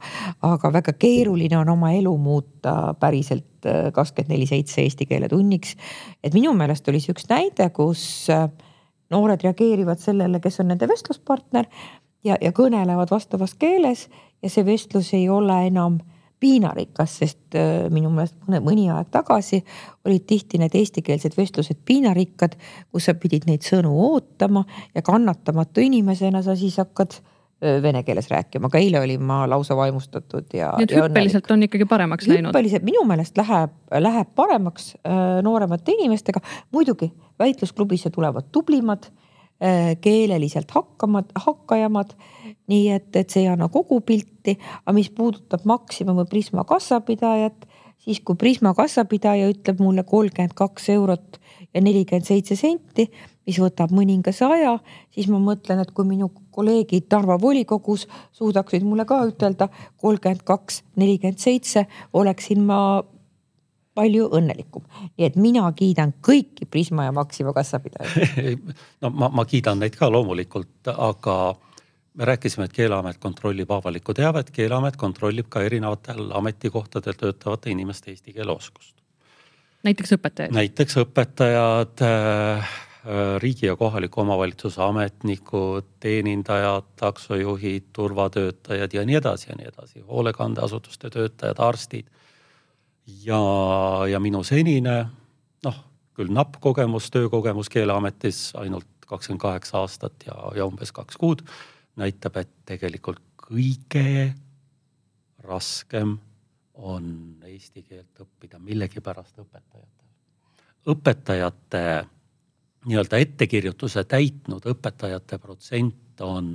aga 0.46 0.72
väga 0.78 0.96
keeruline 0.98 1.58
on 1.60 1.74
oma 1.76 1.92
elu 1.94 2.14
muuta 2.18 2.94
päriselt 3.00 3.68
äh, 3.70 3.90
kakskümmend 3.94 4.34
neli 4.34 4.48
seitse 4.50 4.82
eesti 4.82 5.06
keele 5.10 5.30
tunniks. 5.30 5.76
et 6.22 6.34
minu 6.34 6.54
meelest 6.54 6.88
oli 6.90 7.02
see 7.02 7.14
üks 7.14 7.28
näide, 7.30 7.70
kus 7.74 8.30
äh, 8.34 8.48
noored 9.14 9.42
reageerivad 9.44 10.02
sellele, 10.02 10.40
kes 10.42 10.60
on 10.62 10.72
nende 10.72 10.88
vestluspartner 10.90 11.70
ja, 12.24 12.38
ja 12.40 12.50
kõnelevad 12.54 13.10
vastavas 13.10 13.54
keeles 13.58 14.08
ja 14.42 14.50
see 14.50 14.66
vestlus 14.66 15.12
ei 15.14 15.28
ole 15.30 15.66
enam 15.68 16.00
piinarikas, 16.40 17.18
sest 17.22 17.56
äh, 17.58 17.86
minu 17.92 18.10
meelest 18.12 18.36
mõne, 18.46 18.60
mõni 18.64 18.88
aeg 18.92 19.10
tagasi 19.14 19.62
olid 20.04 20.26
tihti 20.28 20.60
need 20.60 20.74
eestikeelsed 20.76 21.36
vestlused 21.38 21.80
piinarikkad, 21.86 22.56
kus 22.92 23.08
sa 23.08 23.14
pidid 23.18 23.46
neid 23.48 23.64
sõnu 23.66 23.92
ootama 24.08 24.64
ja 24.94 25.04
kannatamatu 25.04 25.84
inimesena 25.84 26.42
sa 26.44 26.56
siis 26.58 26.76
hakkad 26.82 27.16
äh, 27.16 27.80
vene 27.84 28.02
keeles 28.06 28.28
rääkima, 28.32 28.68
aga 28.68 28.82
eile 28.82 29.00
olin 29.00 29.24
ma 29.24 29.44
lausa 29.50 29.76
vaimustatud 29.78 30.56
ja. 30.56 30.72
nii 30.78 30.88
et 30.88 30.96
hüppeliselt 30.98 31.50
on 31.54 31.68
ikkagi 31.68 31.88
paremaks 31.90 32.28
läinud? 32.28 32.50
hüppeliselt 32.50 32.86
minu 32.86 33.06
meelest 33.08 33.38
läheb, 33.40 33.76
läheb 34.08 34.32
paremaks 34.36 34.94
äh, 35.00 35.20
nooremate 35.46 35.96
inimestega, 35.96 36.42
muidugi 36.74 37.12
väitlusklubisse 37.40 38.12
tulevad 38.14 38.52
tublimad 38.52 39.08
keeleliselt 40.04 40.70
hakkamad, 40.74 41.30
hakkajamad. 41.34 42.14
nii 42.68 42.88
et, 42.90 43.16
et 43.16 43.30
see 43.30 43.42
ei 43.44 43.48
anna 43.52 43.68
kogu 43.72 44.00
pilti, 44.00 44.56
aga 44.84 44.94
mis 44.96 45.10
puudutab 45.12 45.64
Maxima 45.68 46.14
või 46.16 46.26
Prisma 46.28 46.64
kassapidajat, 46.68 47.66
siis 48.04 48.20
kui 48.24 48.36
Prisma 48.40 48.74
kassapidaja 48.76 49.48
ütleb 49.52 49.80
mulle 49.84 50.04
kolmkümmend 50.08 50.56
kaks 50.56 50.88
eurot 50.96 51.38
ja 51.74 51.82
nelikümmend 51.84 52.26
seitse 52.28 52.56
senti, 52.56 53.08
mis 53.44 53.58
võtab 53.60 53.92
mõningase 53.94 54.46
aja, 54.48 54.78
siis 55.12 55.28
ma 55.32 55.40
mõtlen, 55.42 55.82
et 55.82 55.92
kui 55.96 56.06
minu 56.08 56.30
kolleegid 56.54 57.08
Narva 57.12 57.36
volikogus 57.40 58.06
suudaksid 58.36 58.84
mulle 58.86 59.04
ka 59.08 59.20
ütelda 59.28 59.68
kolmkümmend 60.00 60.44
kaks, 60.48 60.82
nelikümmend 61.00 61.42
seitse, 61.42 61.86
oleksin 62.12 62.64
ma 62.64 62.80
palju 63.94 64.28
õnnelikum. 64.34 64.84
nii 65.16 65.26
et 65.26 65.36
mina 65.40 65.66
kiidan 65.76 66.14
kõiki 66.24 66.66
Prisma 66.70 67.08
ja 67.08 67.12
Maxima 67.12 67.52
kassapidajaid 67.56 68.64
no 69.02 69.10
ma, 69.10 69.30
ma 69.30 69.44
kiidan 69.48 69.80
neid 69.82 69.96
ka 69.98 70.10
loomulikult, 70.10 70.90
aga 70.90 71.36
me 72.14 72.24
rääkisime, 72.30 72.68
et 72.68 72.72
Keeleamet 72.72 73.18
kontrollib 73.18 73.70
avalikku 73.70 74.14
teavet, 74.14 74.50
Keeleamet 74.54 74.96
kontrollib 74.96 75.48
ka 75.50 75.62
erinevatel 75.66 76.30
ametikohtadel 76.34 77.18
töötavate 77.18 77.70
inimeste 77.70 78.10
eesti 78.10 78.32
keele 78.32 78.54
oskust. 78.54 78.96
näiteks 79.82 80.16
õpetajad? 80.18 80.54
näiteks 80.54 80.98
õpetajad 81.04 82.02
äh, 82.06 82.74
riigi 83.38 83.66
ja 83.66 83.76
kohaliku 83.76 84.20
omavalitsuse 84.20 84.82
ametnikud, 84.82 85.86
teenindajad, 86.00 86.86
taksojuhid, 86.96 87.90
turvatöötajad 87.92 88.94
ja 88.94 89.04
nii 89.04 89.20
edasi 89.20 89.50
ja 89.50 89.56
nii 89.58 89.68
edasi, 89.68 90.00
hoolekandeasutuste 90.08 91.10
töötajad, 91.10 91.58
arstid 91.58 92.06
ja, 93.06 93.40
ja 94.10 94.20
minu 94.22 94.42
senine 94.46 94.96
noh, 95.64 95.78
küll 96.16 96.32
napp 96.32 96.58
kogemus, 96.64 97.10
töökogemus 97.14 97.70
Keeleametis 97.72 98.50
ainult 98.60 98.88
kakskümmend 99.06 99.42
kaheksa 99.42 99.82
aastat 99.82 100.26
ja, 100.26 100.36
ja 100.56 100.66
umbes 100.66 100.92
kaks 100.94 101.18
kuud 101.20 101.44
näitab, 102.00 102.40
et 102.40 102.52
tegelikult 102.66 103.22
kõige 103.38 104.32
raskem 105.44 106.16
on 106.74 107.10
eesti 107.46 107.84
keelt 107.84 108.24
õppida 108.24 108.58
millegipärast 108.58 109.38
õpetajatel. 109.38 110.08
õpetajate 110.90 111.84
nii-öelda 112.88 113.20
ettekirjutuse 113.22 114.04
täitnud 114.08 114.64
õpetajate 114.72 115.38
protsent 115.38 116.20
on 116.24 116.48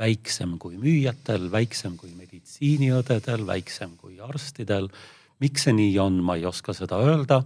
väiksem 0.00 0.56
kui 0.58 0.78
müüjatel, 0.80 1.50
väiksem 1.52 1.96
kui 2.00 2.12
meditsiiniõdedel, 2.16 3.46
väiksem 3.46 3.96
kui 4.00 4.18
arstidel 4.20 4.88
miks 5.40 5.66
see 5.66 5.76
nii 5.76 5.96
on, 6.02 6.20
ma 6.24 6.36
ei 6.36 6.46
oska 6.48 6.74
seda 6.76 7.00
öelda 7.04 7.42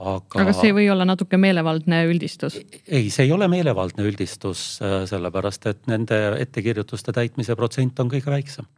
aga. 0.00 0.42
aga 0.42 0.52
see 0.56 0.70
ei 0.70 0.76
või 0.76 0.88
olla 0.92 1.06
natuke 1.08 1.38
meelevaldne 1.40 2.02
üldistus? 2.08 2.58
ei, 2.86 3.08
see 3.12 3.26
ei 3.26 3.32
ole 3.34 3.48
meelevaldne 3.52 4.04
üldistus, 4.08 4.64
äh, 4.84 5.02
sellepärast 5.10 5.66
et 5.70 5.88
nende 5.90 6.18
ettekirjutuste 6.40 7.14
täitmise 7.16 7.56
protsent 7.58 8.00
on 8.00 8.12
kõige 8.12 8.32
väiksem. 8.32 8.68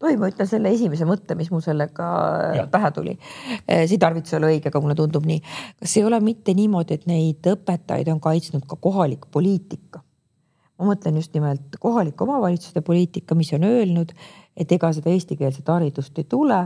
tohib, 0.00 0.20
ma 0.20 0.30
ütlen 0.32 0.48
selle 0.48 0.72
esimese 0.74 1.08
mõtte, 1.08 1.36
mis 1.38 1.50
mul 1.52 1.62
sellega 1.64 2.06
ja. 2.58 2.66
pähe 2.70 2.90
tuli. 2.96 3.18
Äh, 3.64 3.84
see 3.90 3.98
ei 3.98 4.38
ole 4.38 4.54
õige, 4.54 4.72
aga 4.72 4.82
mulle 4.84 4.96
tundub 4.98 5.26
nii. 5.28 5.42
kas 5.82 5.98
ei 6.00 6.06
ole 6.08 6.20
mitte 6.24 6.54
niimoodi, 6.56 7.00
et 7.00 7.06
neid 7.10 7.52
õpetajaid 7.54 8.10
on 8.12 8.22
kaitsnud 8.24 8.66
ka 8.68 8.80
kohalik 8.80 9.28
poliitika? 9.30 10.02
ma 10.74 10.88
mõtlen 10.88 11.20
just 11.20 11.30
nimelt 11.36 11.76
kohalike 11.78 12.24
omavalitsuste 12.24 12.80
poliitika, 12.82 13.36
mis 13.38 13.52
on 13.54 13.62
öelnud, 13.62 14.10
et 14.58 14.72
ega 14.74 14.88
seda 14.92 15.12
eestikeelset 15.12 15.68
haridust 15.70 16.18
ei 16.18 16.26
tule 16.26 16.64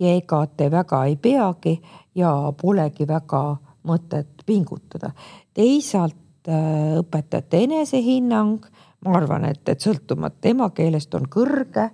ja 0.00 0.14
ega 0.16 0.44
te 0.56 0.70
väga 0.70 1.04
ei 1.08 1.16
peagi 1.16 1.74
ja 2.14 2.52
polegi 2.60 3.06
väga 3.08 3.42
mõtet 3.86 4.44
pingutada. 4.46 5.12
teisalt 5.54 6.48
äh, 6.48 6.98
õpetajate 7.00 7.64
enesehinnang, 7.64 8.66
ma 9.04 9.16
arvan, 9.16 9.44
et, 9.48 9.62
et 9.68 9.80
sõltumata 9.80 10.52
emakeelest 10.52 11.14
on 11.14 11.28
kõrge. 11.28 11.90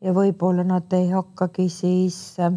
ja 0.00 0.12
võib-olla 0.16 0.64
nad 0.64 0.92
ei 0.92 1.08
hakkagi 1.10 1.68
siis 1.68 2.38
äh, 2.40 2.52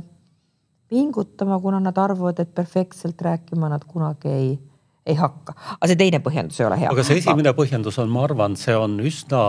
pingutama, 0.94 1.60
kuna 1.60 1.80
nad 1.80 1.98
arvavad, 1.98 2.40
et 2.40 2.54
perfektselt 2.56 3.22
rääkima 3.22 3.70
nad 3.70 3.84
kunagi 3.88 4.30
ei, 4.30 4.50
ei 5.06 5.16
hakka. 5.16 5.56
aga 5.80 5.90
see 5.90 6.00
teine 6.00 6.20
põhjendus 6.20 6.60
ei 6.60 6.68
ole 6.68 6.80
hea. 6.80 6.92
aga 6.92 7.04
see 7.04 7.18
esimene 7.22 7.54
põhjendus 7.58 8.00
on, 8.04 8.12
ma 8.14 8.28
arvan, 8.28 8.58
see 8.60 8.76
on 8.78 9.00
üsna, 9.00 9.44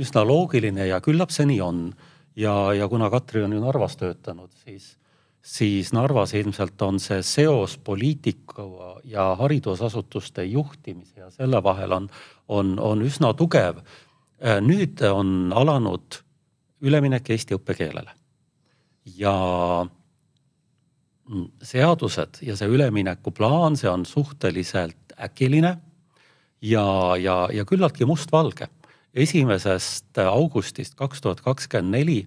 üsna 0.00 0.26
loogiline 0.26 0.90
ja 0.90 1.00
küllap 1.04 1.32
see 1.34 1.46
nii 1.50 1.62
on 1.64 1.86
ja, 2.36 2.72
ja 2.74 2.88
kuna 2.88 3.10
Katri 3.10 3.42
on 3.44 3.52
ju 3.52 3.60
Narvas 3.60 3.96
töötanud, 3.96 4.50
siis, 4.64 4.96
siis 5.42 5.92
Narvas 5.92 6.34
ilmselt 6.34 6.82
on 6.82 7.00
see 7.00 7.22
seos 7.22 7.78
poliitika 7.78 8.66
ja 9.04 9.34
haridusasutuste 9.38 10.44
juhtimise 10.44 11.20
ja 11.20 11.30
selle 11.30 11.62
vahel 11.62 11.92
on, 11.92 12.10
on, 12.48 12.78
on 12.80 13.02
üsna 13.02 13.34
tugev. 13.34 13.80
Äh, 14.44 14.60
nüüd 14.60 15.02
on 15.08 15.52
alanud 15.54 16.20
üleminek 16.84 17.30
eesti 17.30 17.56
õppekeelele 17.56 18.12
ja 19.16 19.34
seadused 21.64 22.42
ja 22.44 22.56
see 22.56 22.68
üleminekuplaan, 22.68 23.78
see 23.80 23.88
on 23.88 24.04
suhteliselt 24.08 25.14
äkiline 25.16 25.76
ja, 26.60 26.86
ja, 27.20 27.36
ja 27.52 27.64
küllaltki 27.68 28.04
mustvalge 28.08 28.68
esimesest 29.14 30.18
augustist 30.18 30.94
kaks 30.98 31.20
tuhat 31.20 31.40
kakskümmend 31.40 31.94
neli 31.94 32.24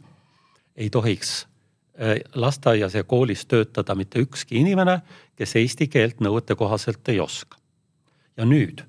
ei 0.76 0.90
tohiks 0.90 1.48
äh, 2.02 2.20
lasteaias 2.36 2.96
ja 2.96 3.04
koolis 3.04 3.46
töötada 3.46 3.96
mitte 3.96 4.20
ükski 4.20 4.62
inimene, 4.62 5.02
kes 5.36 5.56
eesti 5.56 5.88
keelt 5.88 6.22
nõuetekohaselt 6.22 7.10
ei 7.10 7.20
oska. 7.20 7.58
ja 8.38 8.46
nüüd, 8.46 8.84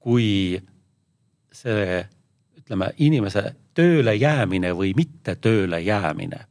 kui 0.00 0.62
see 1.52 2.06
ütleme, 2.58 2.92
inimese 2.98 3.54
tööle 3.74 4.14
jäämine 4.14 4.72
või 4.76 4.92
mitte 4.96 5.34
tööle 5.34 5.80
jäämine 5.80 6.46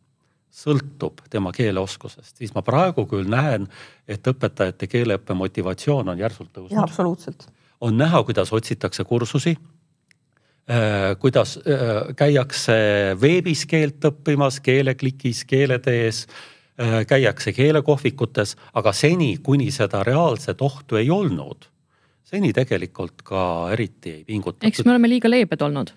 sõltub 0.51 1.23
tema 1.31 1.53
keeleoskusest, 1.55 2.35
siis 2.37 2.51
ma 2.53 2.61
praegu 2.61 3.05
küll 3.07 3.29
näen, 3.31 3.69
et 4.07 4.27
õpetajate 4.27 4.89
keeleõppe 4.91 5.33
motivatsioon 5.33 6.11
on 6.11 6.19
järsult 6.19 6.51
tõusnud. 6.53 6.83
absoluutselt. 6.83 7.47
on 7.81 7.97
näha, 7.97 8.23
kuidas 8.23 8.53
otsitakse 8.53 9.03
kursusi 9.03 9.55
kuidas 11.19 11.57
äh, 11.57 12.15
käiakse 12.15 12.77
veebis 13.21 13.65
keelt 13.65 14.05
õppimas, 14.05 14.61
keeleklikis, 14.63 15.43
keeletees, 15.45 16.27
äh, 16.79 17.01
käiakse 17.07 17.53
keelekohvikutes, 17.53 18.55
aga 18.73 18.93
seni, 18.93 19.37
kuni 19.43 19.71
seda 19.71 20.03
reaalset 20.07 20.61
ohtu 20.61 21.01
ei 21.01 21.09
olnud, 21.11 21.67
seni 22.23 22.53
tegelikult 22.53 23.25
ka 23.27 23.43
eriti 23.73 24.19
ei 24.19 24.23
pingutatud. 24.23 24.69
eks 24.69 24.85
me 24.85 24.95
oleme 24.95 25.09
liiga 25.09 25.29
leebed 25.29 25.67
olnud 25.67 25.95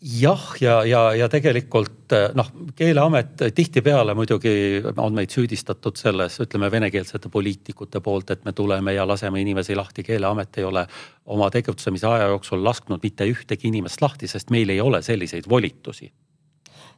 jah, 0.00 0.44
ja, 0.60 0.84
ja, 0.84 1.00
ja 1.14 1.28
tegelikult 1.28 2.14
noh, 2.34 2.48
keeleamet 2.76 3.42
tihtipeale 3.54 4.14
muidugi 4.16 4.80
on 4.96 5.14
meid 5.14 5.32
süüdistatud 5.34 5.98
selles, 6.00 6.38
ütleme 6.40 6.70
venekeelsete 6.72 7.28
poliitikute 7.28 8.00
poolt, 8.00 8.30
et 8.30 8.44
me 8.44 8.52
tuleme 8.56 8.94
ja 8.94 9.06
laseme 9.08 9.40
inimesi 9.40 9.76
lahti. 9.76 10.02
keeleamet 10.02 10.58
ei 10.58 10.64
ole 10.64 10.86
oma 11.26 11.50
tegutsemise 11.50 12.06
aja 12.06 12.30
jooksul 12.32 12.64
lasknud 12.64 13.00
mitte 13.02 13.28
ühtegi 13.28 13.68
inimest 13.68 14.02
lahti, 14.02 14.28
sest 14.28 14.50
meil 14.50 14.68
ei 14.68 14.80
ole 14.80 15.02
selliseid 15.02 15.48
volitusi 15.48 16.12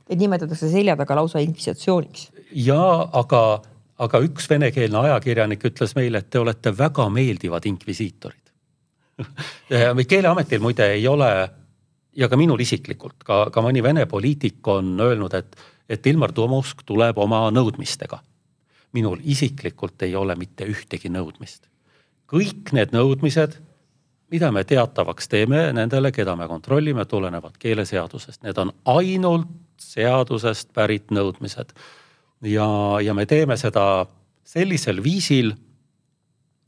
Teid 0.07 0.19
nimetatakse 0.19 0.69
selja 0.71 0.97
taga 0.99 1.15
lausa 1.17 1.39
inkvisitsiooniks. 1.43 2.31
ja 2.53 3.09
aga, 3.13 3.63
aga 3.99 4.21
üks 4.27 4.49
venekeelne 4.51 4.99
ajakirjanik 4.99 5.65
ütles 5.71 5.95
meile, 5.99 6.23
et 6.23 6.31
te 6.31 6.39
olete 6.39 6.75
väga 6.79 7.09
meeldivad 7.09 7.67
inkvisiitorid 7.67 8.51
keeleametil 10.13 10.63
muide 10.63 10.89
ei 10.95 11.07
ole 11.09 11.31
ja 12.17 12.29
ka 12.29 12.37
minul 12.37 12.61
isiklikult, 12.61 13.23
ka, 13.25 13.47
ka 13.53 13.65
mõni 13.65 13.83
Vene 13.85 14.07
poliitik 14.07 14.67
on 14.69 14.95
öelnud, 15.01 15.35
et, 15.35 15.57
et 15.89 16.07
Ilmar 16.07 16.33
Tomusk 16.33 16.85
tuleb 16.87 17.19
oma 17.19 17.49
nõudmistega. 17.51 18.21
minul 18.93 19.21
isiklikult 19.25 20.03
ei 20.03 20.15
ole 20.15 20.35
mitte 20.37 20.65
ühtegi 20.69 21.09
nõudmist. 21.09 21.69
kõik 22.33 22.73
need 22.73 22.93
nõudmised, 22.93 23.57
mida 24.31 24.51
me 24.53 24.65
teatavaks 24.65 25.29
teeme 25.29 25.73
nendele, 25.73 26.13
keda 26.13 26.37
me 26.37 26.49
kontrollime, 26.49 27.05
tulenevad 27.05 27.57
keeleseadusest, 27.59 28.43
need 28.43 28.59
on 28.59 28.73
ainult 28.85 29.49
seadusest 29.79 30.73
pärit 30.73 31.11
nõudmised. 31.11 31.73
ja, 32.43 32.69
ja 33.01 33.15
me 33.15 33.27
teeme 33.27 33.57
seda 33.57 34.07
sellisel 34.45 35.03
viisil, 35.03 35.55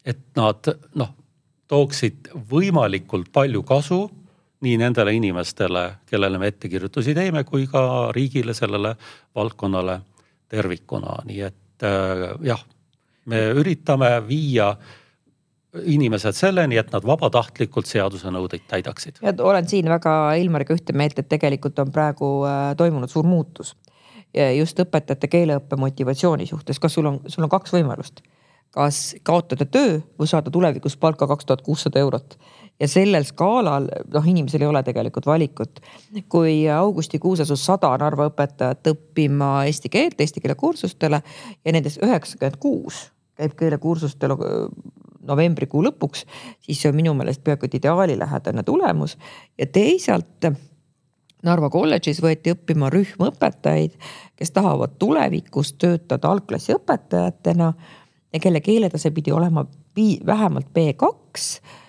et 0.05 0.21
nad 0.37 0.69
noh, 0.95 1.15
tooksid 1.69 2.29
võimalikult 2.51 3.33
palju 3.33 3.63
kasu 3.63 4.11
nii 4.65 4.79
nendele 4.81 5.15
inimestele, 5.17 5.85
kellele 6.09 6.41
me 6.41 6.51
ettekirjutusi 6.53 7.15
teeme, 7.17 7.45
kui 7.45 7.67
ka 7.71 8.11
riigile, 8.17 8.55
sellele 8.57 8.95
valdkonnale 9.37 10.01
tervikuna, 10.53 11.21
nii 11.29 11.41
et 11.47 11.87
äh, 11.87 12.27
jah, 12.49 12.61
me 13.31 13.47
üritame 13.61 14.11
viia 14.29 14.75
inimesed 15.75 16.37
selleni, 16.39 16.79
et 16.79 16.93
nad 16.95 17.07
vabatahtlikult 17.07 17.89
seaduse 17.91 18.31
nõudeid 18.31 18.69
täidaksid. 18.71 19.19
ja 19.23 19.35
olen 19.43 19.69
siin 19.69 19.89
väga 19.91 20.35
Ilmariga 20.39 20.77
ühte 20.77 20.95
meelt, 20.95 21.19
et 21.19 21.29
tegelikult 21.29 21.79
on 21.83 21.91
praegu 21.93 22.37
äh, 22.47 22.71
toimunud 22.79 23.11
suur 23.11 23.27
muutus. 23.27 23.77
just 24.35 24.81
õpetajate 24.83 25.29
keeleõppe 25.31 25.77
motivatsiooni 25.79 26.47
suhtes, 26.47 26.81
kas 26.83 26.95
sul 26.95 27.07
on, 27.07 27.21
sul 27.31 27.45
on 27.47 27.51
kaks 27.53 27.71
võimalust 27.75 28.25
kas 28.75 29.15
kaotada 29.23 29.67
töö 29.71 30.01
või 30.19 30.27
saada 30.27 30.51
tulevikus 30.51 30.97
palka 30.99 31.29
kaks 31.31 31.47
tuhat 31.47 31.63
kuussada 31.63 32.01
eurot 32.03 32.35
ja 32.81 32.89
sellel 32.89 33.25
skaalal 33.27 33.87
noh, 34.13 34.27
inimesel 34.27 34.65
ei 34.65 34.69
ole 34.69 34.83
tegelikult 34.83 35.27
valikut. 35.27 35.81
kui 36.29 36.69
augustikuus 36.71 37.41
asus 37.45 37.65
sada 37.67 37.93
Narva 37.99 38.29
õpetajat 38.31 38.93
õppima 38.95 39.51
eesti 39.69 39.89
keelt 39.89 40.21
eesti 40.21 40.43
keele 40.43 40.55
kursustele 40.59 41.23
ja 41.65 41.73
nendest 41.73 42.03
üheksakümmend 42.03 42.59
kuus 42.61 43.09
käib 43.39 43.57
keelekursustel 43.59 44.37
novembrikuu 45.27 45.81
lõpuks, 45.83 46.23
siis 46.61 46.83
see 46.83 46.91
on 46.91 46.99
minu 46.99 47.15
meelest 47.19 47.43
peaaegu 47.45 47.67
et 47.67 47.81
ideaalilähedane 47.81 48.63
tulemus 48.63 49.19
ja 49.59 49.67
teisalt 49.67 50.51
Narva 51.45 51.69
kolledžis 51.69 52.23
võeti 52.25 52.55
õppima 52.55 52.89
rühm 52.89 53.27
õpetajaid, 53.27 53.99
kes 54.33 54.51
tahavad 54.57 54.95
tulevikus 54.99 55.75
töötada 55.77 56.31
algklassi 56.33 56.73
õpetajatena 56.73 57.73
ja 58.33 58.41
kelle 58.41 58.63
keeletase 58.65 59.11
pidi 59.13 59.33
olema 59.33 59.67
vähemalt 60.27 60.71
B2 60.73 61.05
Äh, 61.05 61.84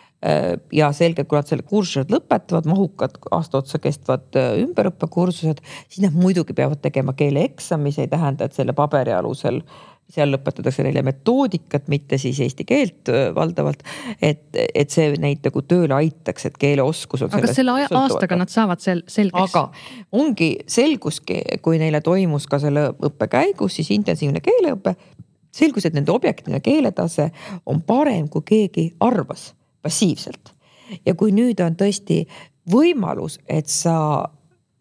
ja 0.74 0.92
selgelt, 0.96 1.28
kui 1.30 1.38
nad 1.38 1.50
selle 1.50 1.66
kursused 1.68 2.14
lõpetavad, 2.14 2.68
mahukad 2.70 3.18
aasta 3.36 3.60
otsa 3.62 3.80
kestvad 3.82 4.38
äh, 4.40 4.54
ümberõppekursused, 4.64 5.62
siis 5.90 6.06
nad 6.06 6.16
muidugi 6.18 6.56
peavad 6.58 6.82
tegema 6.82 7.14
keeleeksami, 7.18 7.94
see 7.94 8.08
ei 8.08 8.14
tähenda, 8.14 8.48
et 8.48 8.58
selle 8.58 8.74
paberi 8.78 9.14
alusel 9.14 9.62
seal 10.12 10.30
lõpetatakse 10.30 10.84
neile 10.86 11.02
metoodikat, 11.06 11.88
mitte 11.90 12.20
siis 12.22 12.38
eesti 12.46 12.66
keelt 12.68 13.10
äh, 13.10 13.28
valdavalt. 13.36 13.84
et, 14.22 14.46
et 14.54 14.94
see 14.94 15.16
neid 15.22 15.46
nagu 15.46 15.64
tööle 15.66 15.98
aitaks, 15.98 16.46
et 16.50 16.58
keeleoskus 16.62 17.26
on. 17.26 17.34
aga 17.34 17.54
selle 17.54 17.76
aastaga 17.90 18.38
nad 18.40 18.54
saavad 18.54 18.82
sel-, 18.82 19.04
selgeks? 19.10 19.56
aga 19.56 19.68
ongi, 20.14 20.52
selguski, 20.70 21.42
kui 21.66 21.82
neile 21.82 22.02
toimus 22.06 22.48
ka 22.50 22.62
selle 22.62 22.92
õppe 23.10 23.30
käigus 23.34 23.78
siis 23.80 23.92
intensiivne 23.98 24.42
keeleõpe, 24.46 24.96
selgus, 25.56 25.86
et 25.86 25.98
nende 25.98 26.14
objektiivne 26.14 26.62
keeletase 26.66 27.30
on 27.66 27.82
parem, 27.86 28.30
kui 28.30 28.46
keegi 28.46 28.90
arvas 29.06 29.52
passiivselt. 29.86 30.54
ja 31.06 31.16
kui 31.18 31.32
nüüd 31.34 31.62
on 31.66 31.78
tõesti 31.78 32.24
võimalus, 32.72 33.40
et 33.50 33.70
sa 33.70 33.98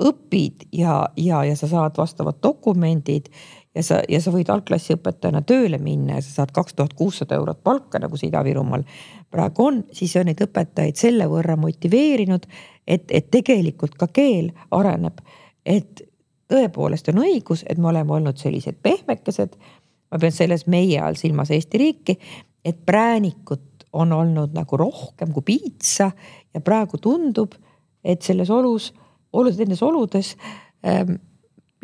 õpid 0.01 0.67
ja, 0.73 1.05
ja, 1.17 1.45
ja 1.45 1.57
sa 1.57 1.69
saad 1.71 1.97
vastavad 1.97 2.41
dokumendid 2.43 3.29
ja 3.75 3.83
sa, 3.83 4.01
ja 4.09 4.21
sa 4.21 4.33
võid 4.35 4.51
algklassi 4.51 4.97
õpetajana 4.97 5.43
tööle 5.47 5.79
minna 5.83 6.19
ja 6.19 6.25
sa 6.25 6.41
saad 6.41 6.55
kaks 6.55 6.75
tuhat 6.75 6.95
kuussada 6.99 7.39
eurot 7.39 7.63
palka, 7.65 8.01
nagu 8.03 8.19
see 8.19 8.31
Ida-Virumaal 8.31 8.85
praegu 9.31 9.69
on, 9.69 9.83
siis 9.95 10.17
on 10.19 10.29
neid 10.31 10.43
õpetajaid 10.45 10.99
selle 10.99 11.29
võrra 11.31 11.57
motiveerinud, 11.61 12.47
et, 12.87 13.07
et 13.11 13.31
tegelikult 13.31 13.97
ka 14.01 14.11
keel 14.13 14.51
areneb. 14.75 15.23
et 15.65 16.05
tõepoolest 16.51 17.09
on 17.13 17.23
õigus, 17.25 17.65
et 17.69 17.79
me 17.79 17.89
oleme 17.89 18.13
olnud 18.13 18.39
sellised 18.39 18.83
pehmekesed. 18.83 19.57
ma 20.11 20.19
pean 20.19 20.33
selles 20.33 20.67
meie 20.67 21.01
all 21.01 21.17
silmas 21.19 21.51
Eesti 21.51 21.79
riiki, 21.79 22.19
et 22.65 22.77
präänikut 22.87 23.74
on 23.95 24.13
olnud 24.13 24.55
nagu 24.57 24.79
rohkem 24.79 25.33
kui 25.35 25.45
piitsa 25.47 26.11
ja 26.55 26.63
praegu 26.65 26.99
tundub, 27.03 27.55
et 28.05 28.23
selles 28.23 28.51
olus, 28.51 28.91
olus, 29.33 29.59
nendes 29.59 29.83
oludes 29.83 30.35
ähm, 30.87 31.17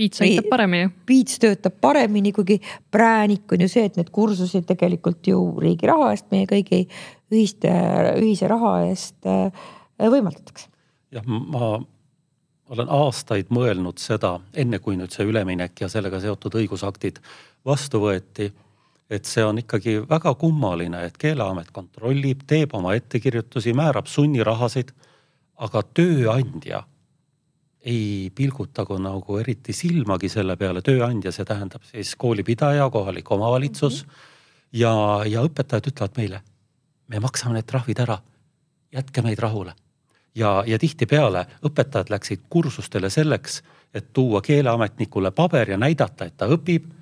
piits 0.00 0.22
aitab 0.24 0.48
paremini. 0.50 0.90
piits 1.06 1.38
töötab 1.42 1.76
paremini, 1.80 2.32
kuigi 2.32 2.58
präänik 2.90 3.52
on 3.52 3.64
ju 3.64 3.68
see, 3.70 3.86
et 3.88 3.98
need 4.00 4.10
kursused 4.14 4.66
tegelikult 4.68 5.26
ju 5.28 5.40
riigi 5.60 5.88
raha 5.90 6.10
eest, 6.14 6.28
meie 6.34 6.48
kõigi 6.50 6.82
ühiste, 7.30 7.72
ühise 8.18 8.50
raha 8.50 8.74
eest 8.88 9.30
äh, 9.30 9.70
võimaldatakse. 10.00 10.68
jah, 11.14 11.26
ma 11.26 11.76
olen 12.70 12.90
aastaid 12.94 13.50
mõelnud 13.50 13.98
seda, 13.98 14.36
enne 14.54 14.78
kui 14.78 14.96
nüüd 14.96 15.12
see 15.14 15.26
üleminek 15.26 15.80
ja 15.82 15.88
sellega 15.90 16.20
seotud 16.22 16.54
õigusaktid 16.62 17.18
vastu 17.66 18.02
võeti 18.04 18.50
et 19.10 19.26
see 19.26 19.42
on 19.44 19.58
ikkagi 19.58 19.98
väga 20.08 20.34
kummaline, 20.38 21.02
et 21.08 21.18
Keeleamet 21.18 21.72
kontrollib, 21.74 22.44
teeb 22.46 22.74
oma 22.78 22.94
ettekirjutusi, 22.94 23.74
määrab 23.74 24.06
sunnirahasid, 24.06 24.92
aga 25.60 25.82
tööandja 25.94 26.84
ei 27.80 28.30
pilgutagu 28.36 28.98
nagu 29.00 29.38
eriti 29.40 29.72
silmagi 29.72 30.28
selle 30.28 30.56
peale, 30.60 30.82
tööandja, 30.84 31.32
see 31.32 31.46
tähendab 31.48 31.84
siis 31.88 32.12
koolipidaja, 32.20 32.90
kohalik 32.92 33.30
omavalitsus 33.30 34.04
mm. 34.04 34.10
-hmm. 34.10 34.80
ja, 34.82 34.92
ja 35.26 35.42
õpetajad 35.42 35.88
ütlevad 35.88 36.16
meile, 36.16 36.42
me 37.08 37.20
maksame 37.20 37.54
need 37.54 37.66
trahvid 37.66 37.98
ära, 37.98 38.18
jätke 38.92 39.22
meid 39.22 39.38
rahule. 39.38 39.74
ja, 40.34 40.62
ja 40.66 40.78
tihtipeale 40.78 41.46
õpetajad 41.66 42.10
läksid 42.10 42.40
kursustele 42.48 43.10
selleks, 43.10 43.62
et 43.94 44.12
tuua 44.12 44.40
keeleametnikule 44.40 45.30
paber 45.30 45.70
ja 45.70 45.76
näidata, 45.76 46.24
et 46.24 46.36
ta 46.36 46.46
õpib 46.46 46.99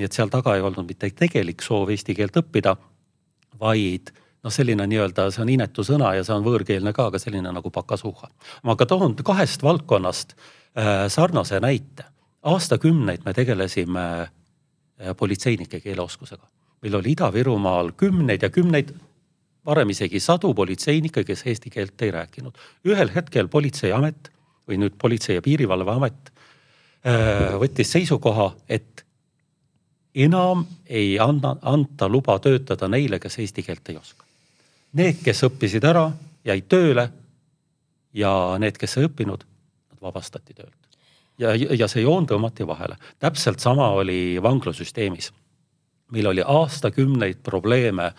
nii 0.00 0.08
et 0.08 0.16
seal 0.16 0.32
taga 0.32 0.56
ei 0.56 0.64
olnud 0.64 0.88
mitte 0.88 1.10
tegelik 1.12 1.60
soov 1.62 1.92
eesti 1.92 2.16
keelt 2.16 2.38
õppida, 2.40 2.72
vaid 3.60 4.08
noh, 4.40 4.52
selline 4.52 4.86
nii-öelda, 4.88 5.28
see 5.34 5.44
on 5.44 5.52
inetu 5.52 5.84
sõna 5.86 6.14
ja 6.16 6.24
see 6.24 6.32
on 6.36 6.46
võõrkeelne 6.46 6.94
ka, 6.96 7.10
aga 7.10 7.20
selline 7.20 7.52
nagu 7.52 7.72
pakasuha. 7.74 8.30
ma 8.64 8.76
ka 8.76 8.86
toon 8.88 9.14
kahest 9.14 9.62
valdkonnast 9.62 10.34
äh, 10.34 11.06
sarnase 11.08 11.60
näite. 11.60 12.08
aastakümneid 12.42 13.24
me 13.24 13.34
tegelesime 13.36 14.06
äh, 14.24 15.14
politseinike 15.16 15.80
keeleoskusega. 15.80 16.46
meil 16.82 16.96
oli 16.96 17.12
Ida-Virumaal 17.12 17.92
kümneid 17.96 18.42
ja 18.42 18.50
kümneid, 18.50 18.94
varem 19.66 19.90
isegi 19.90 20.20
sadu 20.20 20.54
politseinikke, 20.54 21.24
kes 21.24 21.46
eesti 21.46 21.70
keelt 21.70 22.02
ei 22.02 22.10
rääkinud. 22.10 22.56
ühel 22.84 23.12
hetkel 23.14 23.48
Politseiamet 23.48 24.32
või 24.68 24.80
nüüd 24.80 24.96
Politsei- 24.96 25.36
ja 25.36 25.42
Piirivalveamet 25.42 26.32
äh, 27.04 27.60
võttis 27.60 27.92
seisukoha, 27.92 28.54
et 28.68 29.04
enam 30.14 30.64
ei 30.86 31.18
anna, 31.18 31.56
anta 31.62 32.08
luba 32.08 32.38
töötada 32.38 32.88
neile, 32.88 33.18
kes 33.18 33.38
eesti 33.38 33.62
keelt 33.62 33.88
ei 33.88 33.96
oska. 33.96 34.26
Need, 34.98 35.22
kes 35.24 35.44
õppisid 35.46 35.84
ära, 35.86 36.08
jäid 36.44 36.66
tööle 36.68 37.06
ja 38.16 38.32
need, 38.58 38.78
kes 38.78 38.98
ei 38.98 39.06
õppinud, 39.06 39.44
nad 39.92 40.02
vabastati 40.02 40.54
töölt. 40.54 40.74
ja, 41.38 41.54
ja 41.54 41.88
see 41.88 42.02
joon 42.02 42.26
tõmmati 42.26 42.66
vahele. 42.66 42.96
täpselt 43.18 43.60
sama 43.60 43.88
oli 43.88 44.38
vanglasüsteemis. 44.42 45.32
meil 46.10 46.26
oli 46.26 46.42
aastakümneid 46.42 47.38
probleeme 47.42 48.12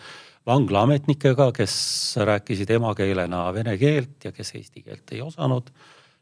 vanglaametnikega, 0.46 1.52
kes 1.52 2.14
rääkisid 2.16 2.70
emakeelena 2.70 3.54
vene 3.54 3.78
keelt 3.78 4.24
ja 4.24 4.32
kes 4.32 4.54
eesti 4.54 4.82
keelt 4.82 5.12
ei 5.12 5.20
osanud. 5.20 5.70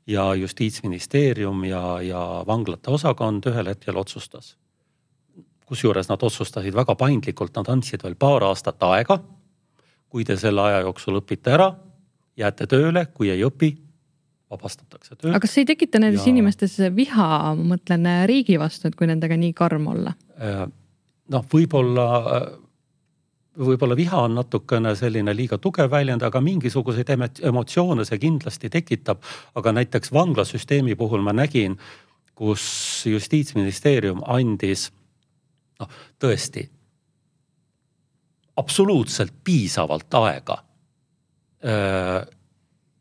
ja 0.07 0.35
justiitsministeerium 0.35 1.65
ja, 1.65 2.03
ja 2.03 2.45
vanglate 2.47 2.91
osakond 2.91 3.47
ühel 3.47 3.67
hetkel 3.67 3.97
otsustas 3.97 4.57
kusjuures 5.71 6.11
nad 6.11 6.23
otsustasid 6.27 6.75
väga 6.75 6.97
paindlikult, 6.99 7.55
nad 7.59 7.71
andsid 7.71 8.03
veel 8.07 8.17
paar 8.19 8.49
aastat 8.51 8.83
aega. 8.91 9.21
kui 10.11 10.25
te 10.27 10.35
selle 10.35 10.59
aja 10.67 10.81
jooksul 10.83 11.21
õpite 11.21 11.53
ära, 11.55 11.69
jääte 12.35 12.67
tööle, 12.67 13.05
kui 13.15 13.29
ei 13.31 13.45
õpi, 13.47 13.69
vabastatakse 14.51 15.15
töölt. 15.15 15.31
aga 15.31 15.41
kas 15.45 15.55
see 15.55 15.63
ei 15.63 15.69
tekita 15.69 16.01
nendes 16.03 16.27
ja... 16.27 16.33
inimestes 16.33 16.75
viha, 16.97 17.29
ma 17.55 17.77
mõtlen 17.77 18.09
riigi 18.27 18.59
vastu, 18.59 18.91
et 18.91 18.99
kui 18.99 19.07
nendega 19.07 19.39
nii 19.39 19.55
karm 19.55 19.87
olla? 19.93 20.17
Äh, 20.43 20.65
noh, 21.31 21.47
võib-olla, 21.53 22.09
võib-olla 23.55 23.95
viha 23.95 24.27
on 24.27 24.35
natukene 24.41 24.97
selline 24.99 25.37
liiga 25.39 25.61
tugev 25.63 25.93
väljend, 25.95 26.27
aga 26.27 26.43
mingisuguseid 26.43 27.15
emotsioone 27.53 28.09
see 28.09 28.19
kindlasti 28.19 28.71
tekitab. 28.71 29.23
aga 29.55 29.79
näiteks 29.79 30.11
vanglasüsteemi 30.17 30.99
puhul 30.99 31.23
ma 31.23 31.37
nägin 31.45 31.79
kus 32.41 32.65
justiitsministeerium 33.07 34.23
andis 34.25 34.89
noh, 35.81 35.97
tõesti 36.21 36.67
absoluutselt 38.61 39.33
piisavalt 39.45 40.15
aega. 40.21 40.63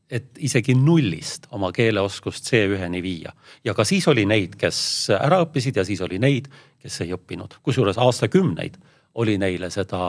et 0.10 0.40
isegi 0.44 0.74
nullist 0.76 1.46
oma 1.56 1.70
keeleoskust 1.72 2.50
C1-ni 2.50 3.00
viia 3.04 3.32
ja 3.64 3.74
ka 3.78 3.86
siis 3.88 4.08
oli 4.12 4.26
neid, 4.28 4.58
kes 4.60 4.80
ära 5.16 5.38
õppisid 5.46 5.80
ja 5.80 5.86
siis 5.88 6.02
oli 6.04 6.20
neid, 6.20 6.50
kes 6.82 6.98
ei 7.06 7.14
õppinud, 7.16 7.56
kusjuures 7.64 7.98
aastakümneid 7.98 8.76
oli 9.16 9.38
neile 9.40 9.70
seda 9.72 10.00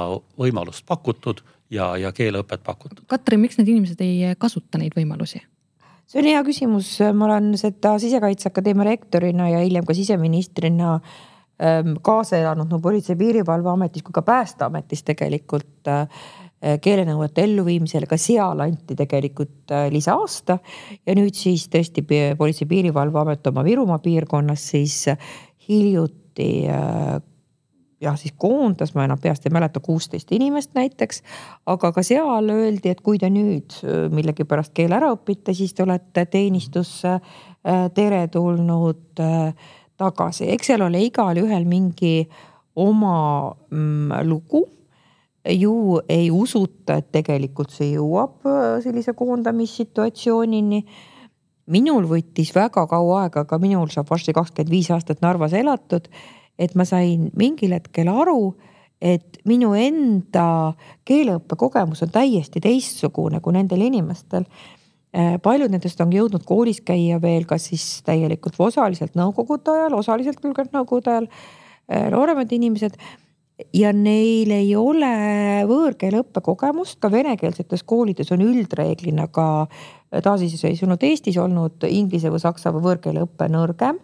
võimalust 0.40 0.82
pakutud 0.86 1.44
ja, 1.70 1.92
ja 1.96 2.10
keeleõpet 2.12 2.64
pakutud. 2.66 3.04
Katrin, 3.06 3.40
miks 3.44 3.58
need 3.60 3.70
inimesed 3.70 4.02
ei 4.02 4.34
kasuta 4.38 4.82
neid 4.82 4.98
võimalusi? 4.98 5.44
see 6.10 6.18
on 6.18 6.26
hea 6.26 6.40
küsimus, 6.42 6.88
ma 7.14 7.28
olen 7.28 7.52
seda 7.58 7.94
Sisekaitseakadeemia 8.02 8.88
rektorina 8.88 9.46
ja 9.52 9.60
hiljem 9.62 9.86
ka 9.86 9.94
siseministrina 9.94 10.96
ähm, 10.96 11.29
kaasa 12.02 12.38
elanud 12.38 12.70
no 12.70 12.78
Politsei- 12.78 13.14
ja 13.14 13.16
Piirivalveametis 13.16 14.02
kui 14.02 14.14
ka 14.16 14.22
Päästeametis 14.22 15.02
tegelikult 15.04 15.88
äh, 15.88 16.06
keelenõuete 16.80 17.44
elluviimisel, 17.44 18.06
ka 18.08 18.16
seal 18.20 18.60
anti 18.64 18.96
tegelikult 18.96 19.72
äh, 19.72 19.88
lisaaasta. 19.92 20.58
ja 21.06 21.16
nüüd 21.16 21.36
siis 21.36 21.68
tõesti 21.68 22.04
Politsei- 22.38 22.64
ja 22.64 22.72
Piirivalveamet 22.74 23.46
oma 23.52 23.64
Virumaa 23.64 23.98
piirkonnas 23.98 24.68
siis 24.72 25.04
hiljuti 25.68 26.68
äh, 26.68 27.20
jah, 28.00 28.16
siis 28.16 28.32
koondas, 28.36 28.94
ma 28.94 29.04
enam 29.04 29.20
peast 29.20 29.44
ei 29.44 29.52
mäleta, 29.52 29.80
kuusteist 29.80 30.32
inimest 30.32 30.72
näiteks. 30.74 31.22
aga 31.66 31.92
ka 31.92 32.02
seal 32.02 32.48
öeldi, 32.48 32.88
et 32.88 33.00
kui 33.00 33.18
te 33.18 33.28
nüüd 33.30 33.76
millegipärast 34.10 34.72
keele 34.72 34.96
ära 34.96 35.12
õpite, 35.12 35.52
siis 35.54 35.74
te 35.74 35.84
olete 35.84 36.24
teenistusse 36.26 37.18
teretulnud 37.94 39.20
äh, 39.20 39.52
tagasi, 40.00 40.48
eks 40.54 40.72
seal 40.72 40.84
ole 40.86 41.04
igalühel 41.04 41.68
mingi 41.68 42.24
oma 42.80 43.52
mm, 43.70 44.24
lugu 44.28 44.64
ju 45.50 46.00
ei 46.08 46.28
usuta, 46.32 46.98
et 47.00 47.12
tegelikult 47.12 47.72
see 47.72 47.94
jõuab 47.94 48.44
sellise 48.84 49.14
koondamissituatsioonini. 49.16 50.82
minul 51.70 52.04
võttis 52.08 52.50
väga 52.54 52.86
kaua 52.86 53.22
aega, 53.22 53.46
aga 53.46 53.58
minul 53.62 53.88
saab 53.88 54.10
varsti 54.10 54.34
kakskümmend 54.36 54.70
viis 54.70 54.90
aastat 54.90 55.22
Narvas 55.22 55.52
elatud 55.56 56.08
et 56.60 56.76
ma 56.76 56.84
sain 56.84 57.30
mingil 57.40 57.72
hetkel 57.74 58.10
aru, 58.12 58.52
et 59.00 59.40
minu 59.48 59.72
enda 59.78 60.74
keeleõppe 61.08 61.56
kogemus 61.56 62.04
on 62.04 62.12
täiesti 62.12 62.60
teistsugune 62.60 63.40
kui 63.40 63.56
nendel 63.56 63.80
inimestel. 63.86 64.44
Äh, 65.10 65.40
paljud 65.42 65.72
nendest 65.72 65.98
on 66.04 66.12
jõudnud 66.14 66.44
koolis 66.46 66.78
käia 66.86 67.16
veel 67.22 67.42
kas 67.48 67.64
siis 67.72 67.84
täielikult 68.06 68.54
või 68.54 68.68
osaliselt 68.68 69.16
nõukogude 69.18 69.72
ajal, 69.72 69.96
osaliselt 69.98 70.38
küll 70.38 70.54
ka 70.54 70.68
nõukogude 70.70 71.10
ajal, 71.10 71.26
äh, 71.90 72.06
nooremad 72.14 72.52
inimesed. 72.54 72.94
Ja 73.76 73.90
neil 73.92 74.48
ei 74.54 74.70
ole 74.78 75.10
võõrkeele 75.68 76.22
õppekogemust, 76.22 76.96
ka 77.02 77.10
venekeelsetes 77.12 77.82
koolides 77.84 78.30
on 78.32 78.40
üldreeglina 78.40 79.26
ka 79.28 79.66
taasiseseisvunud 80.10 81.02
Eestis 81.04 81.36
olnud 81.42 81.84
inglise 81.90 82.30
või 82.32 82.40
saksa 82.40 82.72
või 82.72 82.86
võõrkeele 82.86 83.26
õpe 83.26 83.50
nõrgem 83.52 83.98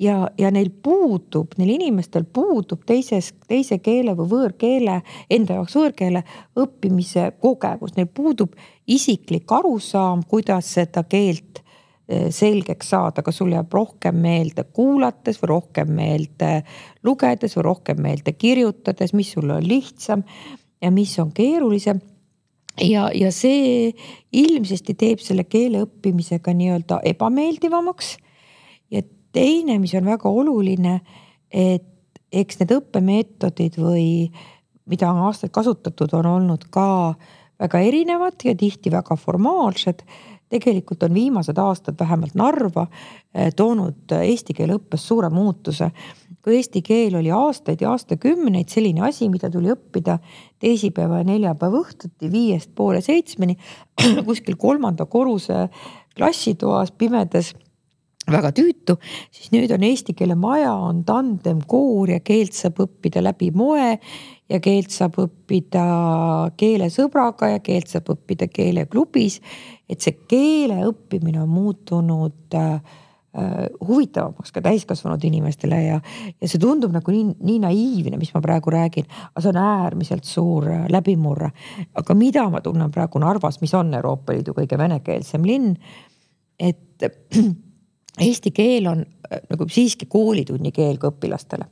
ja, 0.00 0.30
ja 0.38 0.50
neil 0.50 0.70
puudub, 0.82 1.54
neil 1.58 1.74
inimestel 1.76 2.24
puudub 2.24 2.84
teises, 2.88 3.32
teise 3.48 3.80
keele 3.84 4.14
või 4.18 4.28
võõrkeele, 4.32 5.00
enda 5.30 5.58
jaoks 5.58 5.76
võõrkeele 5.76 6.22
õppimise 6.58 7.30
kogemus, 7.42 7.94
neil 7.96 8.08
puudub 8.14 8.56
isiklik 8.90 9.50
arusaam, 9.52 10.24
kuidas 10.28 10.72
seda 10.76 11.04
keelt 11.08 11.60
eh, 11.60 12.30
selgeks 12.34 12.94
saada, 12.94 13.24
kas 13.26 13.40
sul 13.40 13.52
jääb 13.54 13.72
rohkem 13.74 14.22
meelde 14.22 14.64
kuulates 14.72 15.40
või 15.42 15.52
rohkem 15.54 15.92
meelde 16.00 16.54
lugedes 17.06 17.58
või 17.58 17.68
rohkem 17.70 18.00
meelde 18.02 18.34
kirjutades, 18.38 19.12
mis 19.14 19.34
sul 19.36 19.52
on 19.52 19.66
lihtsam 19.66 20.24
ja 20.80 20.90
mis 20.94 21.18
on 21.20 21.34
keerulisem. 21.36 22.00
Ja, 22.80 23.10
ja 23.12 23.28
see 23.34 23.90
ilmsesti 24.32 24.94
teeb 24.96 25.20
selle 25.20 25.42
keele 25.44 25.82
õppimisega 25.84 26.54
nii-öelda 26.56 27.00
ebameeldivamaks 27.10 28.14
teine, 29.32 29.78
mis 29.78 29.94
on 29.94 30.08
väga 30.08 30.30
oluline, 30.30 31.00
et 31.50 31.86
eks 32.30 32.60
need 32.60 32.72
õppemeetodid 32.76 33.78
või 33.80 34.08
mida 34.90 35.10
on 35.10 35.26
aastaid 35.28 35.52
kasutatud, 35.54 36.12
on 36.18 36.26
olnud 36.26 36.66
ka 36.74 37.14
väga 37.60 37.80
erinevad 37.84 38.44
ja 38.44 38.54
tihti 38.56 38.92
väga 38.92 39.16
formaalsed. 39.16 40.04
tegelikult 40.50 41.02
on 41.06 41.14
viimased 41.14 41.58
aastad 41.62 41.94
vähemalt 42.00 42.34
Narva 42.34 42.86
eh, 43.34 43.52
toonud 43.54 44.10
eesti 44.16 44.54
keele 44.54 44.80
õppes 44.80 45.04
suure 45.06 45.30
muutuse. 45.30 45.90
kui 46.42 46.56
eesti 46.56 46.82
keel 46.82 47.14
oli 47.16 47.30
aastaid 47.30 47.80
ja 47.80 47.90
aastakümneid 47.90 48.68
selline 48.68 49.02
asi, 49.06 49.28
mida 49.28 49.50
tuli 49.50 49.70
õppida 49.70 50.18
teisipäeva 50.58 51.18
ja 51.20 51.24
neljapäeva 51.24 51.82
õhtuti 51.82 52.30
viiest 52.32 52.70
poole 52.74 53.00
seitsmeni 53.00 53.56
kuskil 54.28 54.56
kolmanda 54.56 55.06
korruse 55.06 55.68
klassitoas 56.16 56.90
pimedas 56.92 57.54
väga 58.28 58.52
tüütu, 58.54 58.96
siis 59.32 59.50
nüüd 59.54 59.72
on 59.74 59.84
eesti 59.86 60.14
keele 60.18 60.36
maja, 60.38 60.72
on 60.74 61.04
tandemkoor 61.08 62.12
ja 62.16 62.20
keelt 62.24 62.54
saab 62.56 62.82
õppida 62.84 63.22
läbi 63.24 63.50
moe 63.56 63.96
ja 64.50 64.60
keelt 64.62 64.92
saab 64.94 65.18
õppida 65.22 65.84
keelesõbraga 66.60 67.54
ja 67.54 67.60
keelt 67.64 67.90
saab 67.92 68.10
õppida 68.14 68.50
keeleklubis. 68.52 69.40
et 69.88 70.00
see 70.00 70.18
keele 70.28 70.82
õppimine 70.86 71.40
on 71.42 71.48
muutunud 71.50 72.54
äh, 72.54 72.74
äh, 72.74 73.56
huvitavamaks 73.86 74.52
ka 74.52 74.62
täiskasvanud 74.62 75.24
inimestele 75.24 75.80
ja, 75.82 76.00
ja 76.40 76.48
see 76.48 76.60
tundub 76.60 76.92
nagu 76.94 77.14
nii, 77.14 77.34
nii 77.40 77.58
naiivne, 77.64 78.20
mis 78.20 78.34
ma 78.34 78.44
praegu 78.44 78.70
räägin, 78.74 79.08
aga 79.32 79.42
see 79.42 79.54
on 79.54 79.62
äärmiselt 79.64 80.28
suur 80.28 80.68
äh, 80.70 80.84
läbimurre. 80.92 81.50
aga 81.94 82.14
mida 82.14 82.46
ma 82.50 82.60
tunnen 82.60 82.92
praegu 82.92 83.22
Narvas, 83.22 83.60
mis 83.64 83.74
on 83.74 83.94
Euroopa 83.94 84.36
Liidu 84.36 84.54
kõige 84.54 84.78
venekeelsem 84.78 85.46
linn, 85.46 85.74
et 86.58 87.10
eesti 88.18 88.50
keel 88.50 88.88
on 88.90 89.04
äh, 89.04 89.42
nagu 89.50 89.68
siiski 89.70 90.06
koolitunni 90.10 90.72
keel 90.72 90.98
ka 90.98 91.12
õpilastele. 91.12 91.68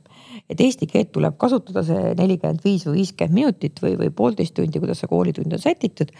et 0.49 0.61
eesti 0.61 0.87
keelt 0.87 1.11
tuleb 1.11 1.35
kasutada 1.37 1.83
see 1.85 2.13
nelikümmend 2.17 2.63
viis 2.63 2.85
või 2.87 3.01
viiskümmend 3.01 3.35
minutit 3.35 3.81
või, 3.83 3.97
või 3.99 4.09
poolteist 4.15 4.55
tundi, 4.57 4.79
kuidas 4.79 5.01
see 5.03 5.11
koolitund 5.11 5.53
on 5.53 5.59
sätitud. 5.59 6.11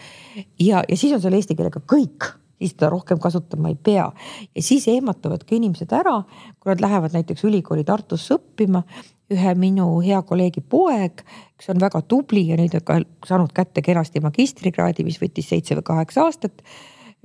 ja, 0.60 0.84
ja 0.88 0.96
siis 0.96 1.14
on 1.16 1.22
seal 1.22 1.38
eesti 1.38 1.56
keelega 1.56 1.80
kõik, 1.80 2.32
siis 2.60 2.74
teda 2.74 2.90
rohkem 2.92 3.18
kasutama 3.18 3.72
ei 3.72 3.78
pea. 3.82 4.10
ja 4.54 4.62
siis 4.62 4.88
ehmatavad 4.88 5.44
ka 5.44 5.56
inimesed 5.56 5.92
ära, 5.92 6.20
kui 6.60 6.72
nad 6.72 6.84
lähevad 6.84 7.16
näiteks 7.16 7.44
ülikooli 7.48 7.84
Tartusse 7.84 8.36
õppima 8.36 8.84
ühe 9.30 9.54
minu 9.54 10.00
hea 10.02 10.20
kolleegi 10.26 10.60
poeg, 10.60 11.22
kes 11.58 11.70
on 11.72 11.80
väga 11.80 12.02
tubli 12.02 12.48
ja 12.48 12.58
nüüd 12.58 12.74
on 12.76 12.86
ka 12.86 13.00
saanud 13.28 13.52
kätte 13.54 13.82
kenasti 13.82 14.22
magistrikraadi, 14.24 15.06
mis 15.06 15.20
võttis 15.22 15.50
seitse 15.52 15.78
või 15.78 15.86
kaheksa 15.92 16.26
aastat 16.26 16.64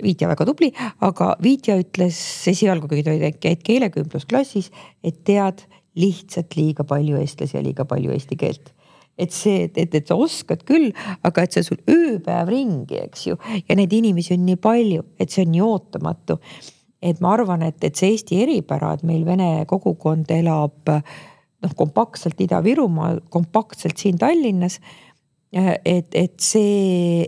Viitja 0.02 0.28
väga 0.28 0.44
tubli, 0.44 0.70
aga 1.00 1.32
Viitja 1.42 1.78
ütles 1.80 2.18
esialgu, 2.52 2.88
kui 2.90 3.04
ta 3.06 3.14
käid 3.16 3.62
keelekümblusklassis, 3.64 4.70
et 5.04 5.22
tead 5.24 5.64
lihtsalt 5.96 6.56
liiga 6.58 6.84
palju 6.84 7.16
eestlasi 7.16 7.56
ja 7.56 7.64
liiga 7.64 7.86
palju 7.88 8.12
eesti 8.12 8.36
keelt 8.36 8.74
et 9.18 9.32
see, 9.32 9.66
et, 9.72 9.94
et 9.94 10.08
sa 10.08 10.16
oskad 10.20 10.62
küll, 10.68 10.90
aga 11.24 11.44
et 11.44 11.56
see 11.56 11.64
sul 11.64 11.78
ööpäev 11.88 12.50
ringi, 12.52 12.98
eks 13.06 13.26
ju, 13.30 13.38
ja 13.64 13.76
neid 13.78 13.94
inimesi 13.96 14.34
on 14.36 14.44
nii 14.44 14.58
palju, 14.60 15.06
et 15.20 15.32
see 15.32 15.46
on 15.46 15.54
nii 15.54 15.62
ootamatu. 15.64 16.36
et 17.00 17.20
ma 17.22 17.32
arvan, 17.36 17.62
et, 17.62 17.78
et 17.84 17.96
see 17.96 18.12
Eesti 18.14 18.40
eripära, 18.42 18.94
et 18.96 19.04
meil 19.06 19.24
vene 19.26 19.64
kogukond 19.68 20.30
elab 20.32 20.90
noh, 20.90 21.74
kompaktselt 21.76 22.40
Ida-Virumaal, 22.40 23.22
kompaktselt 23.30 23.98
siin 24.00 24.18
Tallinnas. 24.18 24.80
et, 25.52 26.08
et 26.12 26.34
see 26.40 27.24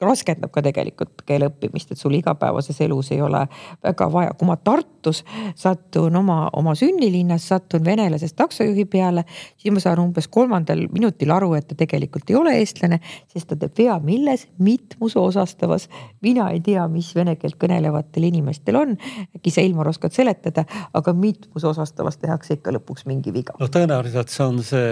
raskendab 0.00 0.52
ka 0.52 0.62
tegelikult 0.64 1.24
keele 1.26 1.50
õppimist, 1.50 1.92
et 1.92 2.00
sul 2.00 2.14
igapäevases 2.18 2.80
elus 2.84 3.10
ei 3.14 3.20
ole 3.24 3.42
väga 3.84 4.08
vaja, 4.12 4.34
kui 4.38 4.48
ma 4.48 4.56
Tartus 4.56 5.22
satun 5.58 6.16
oma, 6.16 6.38
oma 6.56 6.74
sünnilinnas, 6.78 7.48
satun 7.52 7.84
venelasest 7.84 8.36
taksojuhi 8.36 8.86
peale, 8.90 9.24
siis 9.60 9.74
ma 9.74 9.82
saan 9.82 10.02
umbes 10.02 10.28
kolmandal 10.32 10.86
minutil 10.92 11.32
aru, 11.34 11.52
et 11.58 11.68
ta 11.70 11.78
tegelikult 11.78 12.30
ei 12.30 12.38
ole 12.38 12.56
eestlane, 12.60 13.00
sest 13.32 13.50
ta 13.50 13.58
teeb 13.60 13.76
vea 13.80 13.98
milles, 14.04 14.46
mitmuse 14.58 15.18
osastavas. 15.18 15.88
mina 16.20 16.50
ei 16.50 16.60
tea, 16.60 16.86
mis 16.88 17.14
vene 17.14 17.36
keelt 17.36 17.56
kõnelevatel 17.60 18.28
inimestel 18.28 18.76
on, 18.76 18.96
äkki 19.36 19.52
sa, 19.52 19.64
Ilmar, 19.64 19.88
oskad 19.88 20.12
seletada, 20.16 20.64
aga 20.94 21.12
mitmuse 21.12 21.66
osastavas 21.66 22.18
tehakse 22.20 22.58
ikka 22.58 22.74
lõpuks 22.76 23.06
mingi 23.06 23.32
viga. 23.32 23.56
no 23.60 23.68
tõenäoliselt 23.68 24.32
see 24.32 24.46
on 24.46 24.62
see 24.64 24.90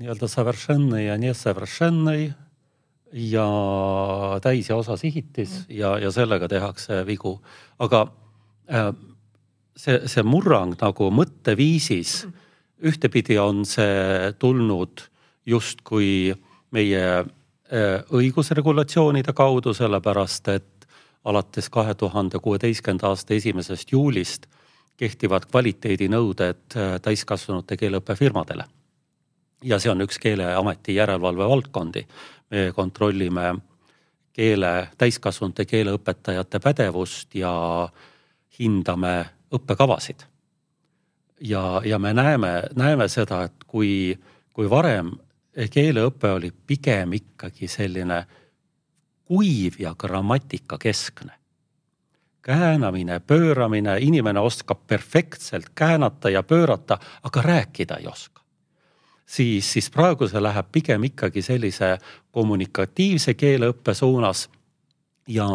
nii-öelda 0.00 0.28
saveršennõi 0.30 1.06
ja 1.06 1.16
nesaveršennõi 1.20 2.45
ja 3.12 3.46
täis 4.42 4.68
ja 4.68 4.76
osasihitis 4.76 5.58
mm. 5.58 5.76
ja, 5.78 5.98
ja 5.98 6.10
sellega 6.10 6.48
tehakse 6.48 7.06
vigu. 7.06 7.40
aga 7.78 8.06
äh, 8.72 8.92
see, 9.76 10.00
see 10.06 10.22
murrang 10.22 10.74
nagu 10.80 11.10
mõtteviisis 11.10 12.24
mm., 12.26 12.44
ühtepidi 12.86 13.38
on 13.40 13.64
see 13.64 14.32
tulnud 14.38 15.06
justkui 15.46 16.34
meie 16.70 17.04
äh, 17.18 18.02
õigusregulatsioonide 18.12 19.32
kaudu, 19.32 19.72
sellepärast 19.74 20.48
et 20.52 20.88
alates 21.26 21.70
kahe 21.70 21.94
tuhande 21.94 22.38
kuueteistkümnenda 22.38 23.08
aasta 23.08 23.34
esimesest 23.34 23.92
juulist 23.92 24.46
kehtivad 24.96 25.46
kvaliteedinõuded 25.50 26.76
täiskasvanute 27.02 27.76
keeleõppefirmadele. 27.76 28.64
ja 29.64 29.78
see 29.80 29.90
on 29.90 30.04
üks 30.04 30.18
Keeleameti 30.20 30.94
järelevalve 30.94 31.48
valdkondi. 31.48 32.06
Me 32.50 32.72
kontrollime 32.74 33.54
keele, 34.36 34.88
täiskasvanute 34.98 35.64
keeleõpetajate 35.64 36.60
pädevust 36.60 37.34
ja 37.34 37.52
hindame 38.58 39.14
õppekavasid. 39.54 40.26
ja, 41.40 41.80
ja 41.84 41.98
me 41.98 42.12
näeme, 42.14 42.62
näeme 42.76 43.08
seda, 43.08 43.42
et 43.44 43.64
kui, 43.66 44.18
kui 44.52 44.70
varem 44.70 45.12
keeleõpe 45.70 46.30
oli 46.32 46.52
pigem 46.66 47.12
ikkagi 47.16 47.68
selline 47.68 48.26
kuiv 49.24 49.74
ja 49.78 49.94
grammatikakeskne. 49.94 51.32
käänamine, 52.42 53.20
pööramine, 53.20 53.98
inimene 53.98 54.40
oskab 54.40 54.86
perfektselt 54.86 55.72
käänata 55.74 56.30
ja 56.30 56.42
pöörata, 56.42 56.98
aga 57.22 57.42
rääkida 57.42 57.96
ei 57.96 58.06
oska. 58.06 58.42
Siis, 59.26 59.72
siis 59.72 59.90
praegu 59.90 60.28
see 60.28 60.42
läheb 60.42 60.70
pigem 60.72 61.04
ikkagi 61.10 61.42
sellise 61.42 61.96
kommunikatiivse 62.30 63.34
keeleõppe 63.34 63.94
suunas. 63.94 64.46
Ja, 65.28 65.48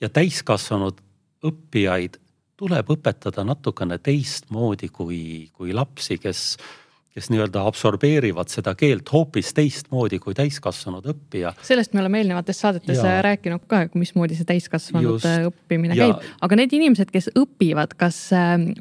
ja 0.00 0.08
täiskasvanud 0.12 0.98
õppijaid 1.46 2.18
tuleb 2.56 2.90
õpetada 2.92 3.44
natukene 3.44 3.98
teistmoodi 3.98 4.90
kui, 4.92 5.20
kui 5.52 5.72
lapsi, 5.72 6.18
kes 6.20 6.56
kes 7.16 7.30
nii-öelda 7.32 7.62
absorbeerivad 7.64 8.50
seda 8.52 8.74
keelt 8.76 9.08
hoopis 9.12 9.54
teistmoodi 9.56 10.18
kui 10.20 10.34
täiskasvanud 10.36 11.06
õppija. 11.12 11.54
sellest 11.64 11.94
me 11.96 12.02
oleme 12.02 12.20
eelnevates 12.20 12.58
saadetes 12.60 13.00
ja. 13.00 13.22
rääkinud 13.24 13.62
ka, 13.70 13.86
mismoodi 13.96 14.36
see 14.36 14.44
täiskasvanute 14.48 15.32
õppimine 15.48 15.96
ja. 15.96 16.10
käib, 16.10 16.26
aga 16.44 16.58
need 16.60 16.74
inimesed, 16.76 17.08
kes 17.14 17.30
õpivad, 17.32 17.94
kas 17.96 18.18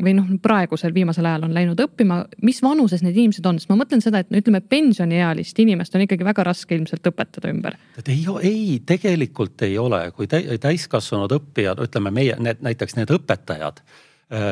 või 0.03 0.17
noh, 0.17 0.33
praegusel 0.43 0.91
viimasel 0.95 1.29
ajal 1.29 1.47
on 1.47 1.55
läinud 1.55 1.79
õppima, 1.85 2.21
mis 2.43 2.59
vanuses 2.65 3.05
need 3.05 3.15
inimesed 3.15 3.47
on, 3.47 3.61
sest 3.61 3.71
ma 3.71 3.79
mõtlen 3.79 4.03
seda, 4.03 4.19
et 4.19 4.33
no 4.33 4.41
ütleme, 4.43 4.59
pensioniealist 4.59 5.61
inimest 5.63 5.95
on 5.95 6.03
ikkagi 6.03 6.27
väga 6.27 6.43
raske 6.49 6.75
ilmselt 6.75 7.07
õpetada 7.07 7.53
ümber. 7.53 7.79
ei, 8.03 8.25
ei, 8.41 8.65
tegelikult 8.85 9.63
ei 9.63 9.77
ole, 9.79 10.09
kui 10.17 10.27
täiskasvanud 10.27 11.39
õppijad, 11.39 11.79
ütleme 11.87 12.11
meie 12.11 12.35
need 12.43 12.59
näiteks 12.67 12.99
need 12.99 13.15
õpetajad 13.15 13.79
Äh, 13.85 14.11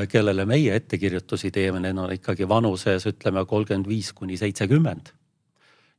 kellele 0.09 0.45
meie 0.45 0.75
ettekirjutusi 0.75 1.51
teeme, 1.51 1.79
need 1.81 1.97
on 1.97 2.12
ikkagi 2.13 2.45
vanuses 2.49 3.07
ütleme 3.09 3.45
kolmkümmend 3.45 3.88
viis 3.89 4.13
kuni 4.13 4.38
seitsekümmend. 4.38 5.09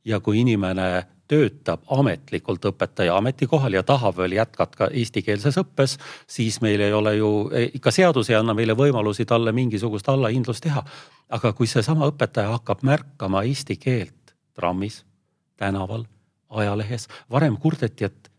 ja 0.05 0.19
kui 0.19 0.39
inimene 0.39 1.05
töötab 1.27 1.81
ametlikult 1.89 2.65
õpetaja 2.69 3.15
ametikohal 3.17 3.73
ja 3.73 3.83
tahab 3.83 4.17
veel 4.17 4.35
jätkata 4.37 4.77
ka 4.77 4.87
eestikeelses 4.93 5.57
õppes, 5.57 5.97
siis 6.27 6.59
meil 6.61 6.81
ei 6.85 6.93
ole 6.93 7.15
ju, 7.15 7.31
ikka 7.73 7.91
seadus 7.91 8.29
ei 8.29 8.37
anna 8.37 8.53
meile 8.53 8.75
võimalusi 8.77 9.25
talle 9.25 9.51
mingisugust 9.51 10.09
allahindlust 10.09 10.63
teha. 10.63 10.85
aga 11.29 11.53
kui 11.53 11.67
seesama 11.67 12.05
õpetaja 12.05 12.51
hakkab 12.53 12.83
märkama 12.85 13.43
eesti 13.43 13.75
keelt 13.81 14.35
trammis, 14.53 15.03
tänaval, 15.57 16.05
ajalehes, 16.49 17.07
varem 17.31 17.57
kurdeti, 17.57 18.05
et 18.05 18.31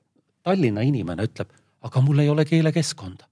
Tallinna 0.43 0.81
inimene 0.81 1.25
ütleb, 1.27 1.51
aga 1.83 2.01
mul 2.01 2.19
ei 2.23 2.29
ole 2.31 2.45
keelekeskkonda 2.45 3.27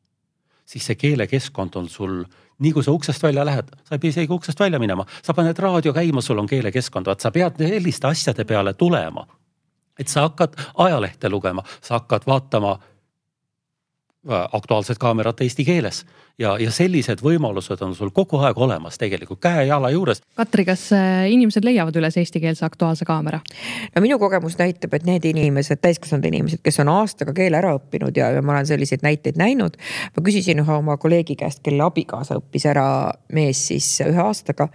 siis 0.64 0.86
see 0.86 0.96
keelekeskkond 0.96 1.76
on 1.76 1.88
sul, 1.88 2.22
nii 2.58 2.72
kui 2.72 2.84
sa 2.84 2.92
uksest 2.92 3.22
välja 3.22 3.44
lähed, 3.44 3.68
sa 3.84 3.94
ei 3.94 3.98
pea 3.98 4.14
isegi 4.14 4.32
uksest 4.32 4.60
välja 4.60 4.78
minema, 4.78 5.06
sa 5.22 5.34
paned 5.34 5.58
raadio 5.58 5.92
käima, 5.92 6.22
sul 6.24 6.38
on 6.38 6.48
keelekeskkond, 6.48 7.06
vaat 7.06 7.20
sa 7.20 7.30
pead 7.30 7.60
selliste 7.60 8.06
asjade 8.06 8.44
peale 8.44 8.74
tulema. 8.74 9.26
et 9.98 10.08
sa 10.08 10.24
hakkad 10.26 10.56
ajalehte 10.74 11.28
lugema, 11.30 11.62
sa 11.80 11.94
hakkad 11.94 12.24
vaatama 12.26 12.78
Äh, 14.30 14.48
Aktuaalset 14.52 14.98
Kaamerat 14.98 15.40
eesti 15.40 15.64
keeles 15.64 16.06
ja, 16.38 16.54
ja 16.60 16.70
sellised 16.74 17.22
võimalused 17.24 17.82
on 17.84 17.94
sul 17.94 18.10
kogu 18.14 18.40
aeg 18.42 18.58
olemas 18.58 18.98
tegelikult 19.00 19.40
käe-jala 19.44 19.90
juures. 19.94 20.22
Katri, 20.38 20.64
kas 20.66 20.86
äh, 20.96 21.26
inimesed 21.32 21.66
leiavad 21.66 21.96
üles 22.00 22.18
eestikeelse 22.20 22.66
Aktuaalse 22.66 23.06
Kaamera? 23.08 23.40
no 23.94 24.02
minu 24.04 24.18
kogemus 24.22 24.58
näitab, 24.58 24.96
et 24.98 25.06
need 25.06 25.24
inimesed, 25.30 25.80
täiskasvanud 25.84 26.26
inimesed, 26.30 26.62
kes 26.64 26.80
on 26.82 26.90
aastaga 26.92 27.34
keele 27.36 27.60
ära 27.60 27.74
õppinud 27.78 28.16
ja, 28.18 28.32
ja 28.34 28.42
ma 28.42 28.56
olen 28.56 28.68
selliseid 28.68 29.06
näiteid 29.06 29.38
näinud. 29.40 29.78
ma 30.16 30.26
küsisin 30.26 30.62
ühe 30.62 30.76
oma 30.78 30.98
kolleegi 31.00 31.38
käest, 31.38 31.62
kelle 31.64 31.86
abikaasa 31.86 32.38
õppis 32.40 32.68
ära 32.70 32.86
mees 33.32 33.66
siis 33.70 33.88
ühe 34.06 34.22
aastaga 34.22 34.70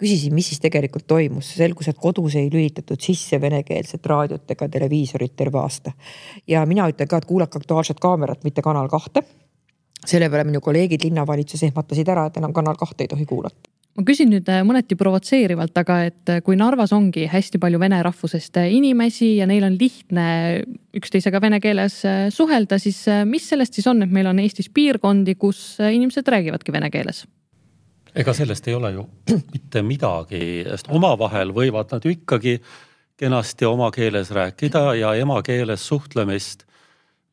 küsisin, 0.00 0.34
mis 0.34 0.48
siis 0.50 0.60
tegelikult 0.62 1.06
toimus, 1.06 1.52
selgus, 1.56 1.88
et 1.88 2.00
kodus 2.00 2.34
ei 2.38 2.50
lülitatud 2.52 3.00
sisse 3.00 3.38
venekeelset 3.40 4.06
raadiot 4.10 4.50
ega 4.50 4.68
televiisorit 4.68 5.36
terve 5.36 5.60
aasta. 5.62 5.92
ja 6.48 6.66
mina 6.66 6.88
ütlen 6.90 7.08
ka, 7.08 7.22
et 7.22 7.30
kuulake 7.30 7.58
Aktuaalset 7.62 8.00
Kaamerat, 8.00 8.44
mitte 8.44 8.62
Kanal 8.62 8.88
kahte. 8.88 9.22
Selle 10.10 10.30
peale 10.30 10.44
minu 10.48 10.60
kolleegid 10.64 11.04
linnavalitsuses 11.06 11.70
ehmatasid 11.70 12.08
ära, 12.08 12.26
et 12.28 12.36
enam 12.40 12.52
Kanal 12.52 12.76
kahte 12.80 13.04
ei 13.04 13.10
tohi 13.10 13.26
kuulata 13.28 13.74
ma 13.94 14.02
küsin 14.06 14.30
nüüd 14.32 14.48
äh, 14.50 14.62
mõneti 14.66 14.96
provotseerivalt, 14.98 15.76
aga 15.78 15.98
et 16.08 16.32
äh, 16.32 16.40
kui 16.44 16.58
Narvas 16.58 16.92
ongi 16.96 17.28
hästi 17.30 17.60
palju 17.62 17.78
vene 17.82 18.00
rahvusest 18.04 18.58
äh, 18.60 18.72
inimesi 18.74 19.36
ja 19.38 19.46
neil 19.50 19.66
on 19.68 19.76
lihtne 19.78 20.26
üksteisega 20.98 21.40
vene 21.42 21.60
keeles 21.62 22.00
suhelda, 22.34 22.78
siis 22.82 23.04
mis 23.26 23.46
sellest 23.50 23.78
siis 23.78 23.86
on, 23.90 24.02
et 24.04 24.12
meil 24.14 24.28
on 24.30 24.40
Eestis 24.42 24.70
piirkondi, 24.74 25.36
kus 25.38 25.78
inimesed 25.82 26.28
räägivadki 26.36 26.74
vene 26.74 26.90
keeles? 26.94 27.24
ega 28.14 28.30
sellest 28.34 28.68
ei 28.70 28.76
ole 28.78 28.92
ju 28.94 29.06
mitte 29.54 29.82
midagi, 29.86 30.42
sest 30.68 30.90
omavahel 30.94 31.54
võivad 31.54 31.94
nad 31.94 32.04
ju 32.04 32.14
ikkagi 32.14 32.60
kenasti 33.18 33.66
oma 33.66 33.90
keeles 33.94 34.30
rääkida 34.34 34.88
ja 34.98 35.14
emakeeles 35.18 35.86
suhtlemist 35.86 36.66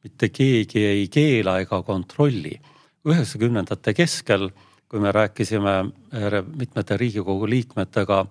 mitte 0.04 0.30
keegi 0.30 0.86
ei 0.86 1.08
keela 1.08 1.60
ega 1.60 1.82
kontrolli. 1.84 2.60
üheksakümnendate 3.06 3.94
keskel, 3.94 4.50
kui 4.90 5.00
me 5.00 5.12
rääkisime 5.12 5.92
mitmete 6.56 6.98
Riigikogu 6.98 7.50
liikmetega 7.50 8.26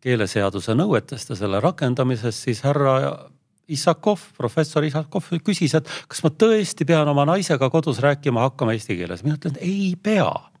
keeleseaduse 0.00 0.74
nõuetest 0.74 1.30
ja 1.30 1.36
selle 1.36 1.60
rakendamisest, 1.60 2.44
siis 2.44 2.60
härra 2.62 3.28
Isakov, 3.68 4.20
professor 4.36 4.84
Isakov 4.84 5.30
küsis, 5.44 5.74
et 5.74 5.88
kas 6.08 6.22
ma 6.24 6.30
tõesti 6.30 6.84
pean 6.84 7.08
oma 7.08 7.24
naisega 7.24 7.70
kodus 7.70 8.02
rääkima 8.02 8.42
hakkama 8.48 8.72
eesti 8.72 8.96
keeles. 8.96 9.22
mina 9.24 9.36
ütlen, 9.36 9.56
ei 9.60 9.94
pea 10.02 10.52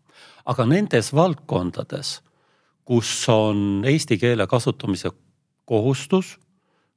aga 0.46 0.66
nendes 0.66 1.12
valdkondades, 1.14 2.20
kus 2.84 3.10
on 3.30 3.82
eesti 3.86 4.18
keele 4.18 4.46
kasutamise 4.50 5.12
kohustus 5.68 6.36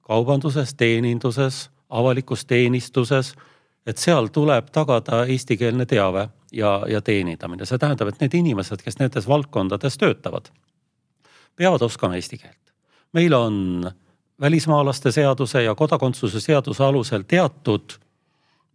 kaubanduses, 0.06 0.74
teeninduses, 0.78 1.70
avalikus 1.90 2.46
teenistuses, 2.46 3.34
et 3.86 3.98
seal 3.98 4.28
tuleb 4.34 4.72
tagada 4.74 5.26
eestikeelne 5.26 5.86
teave 5.86 6.30
ja, 6.52 6.84
ja 6.90 7.02
teenindamine. 7.02 7.66
see 7.66 7.78
tähendab, 7.78 8.08
et 8.08 8.22
need 8.22 8.34
inimesed, 8.34 8.82
kes 8.82 9.00
nendes 9.00 9.28
valdkondades 9.28 9.98
töötavad, 9.98 10.50
peavad 11.56 11.82
oskama 11.82 12.16
eesti 12.16 12.38
keelt. 12.38 12.74
meil 13.14 13.34
on 13.34 13.92
välismaalaste 14.42 15.12
seaduse 15.12 15.64
ja 15.64 15.76
kodakondsuse 15.76 16.42
seaduse 16.42 16.84
alusel 16.84 17.24
teatud 17.28 18.00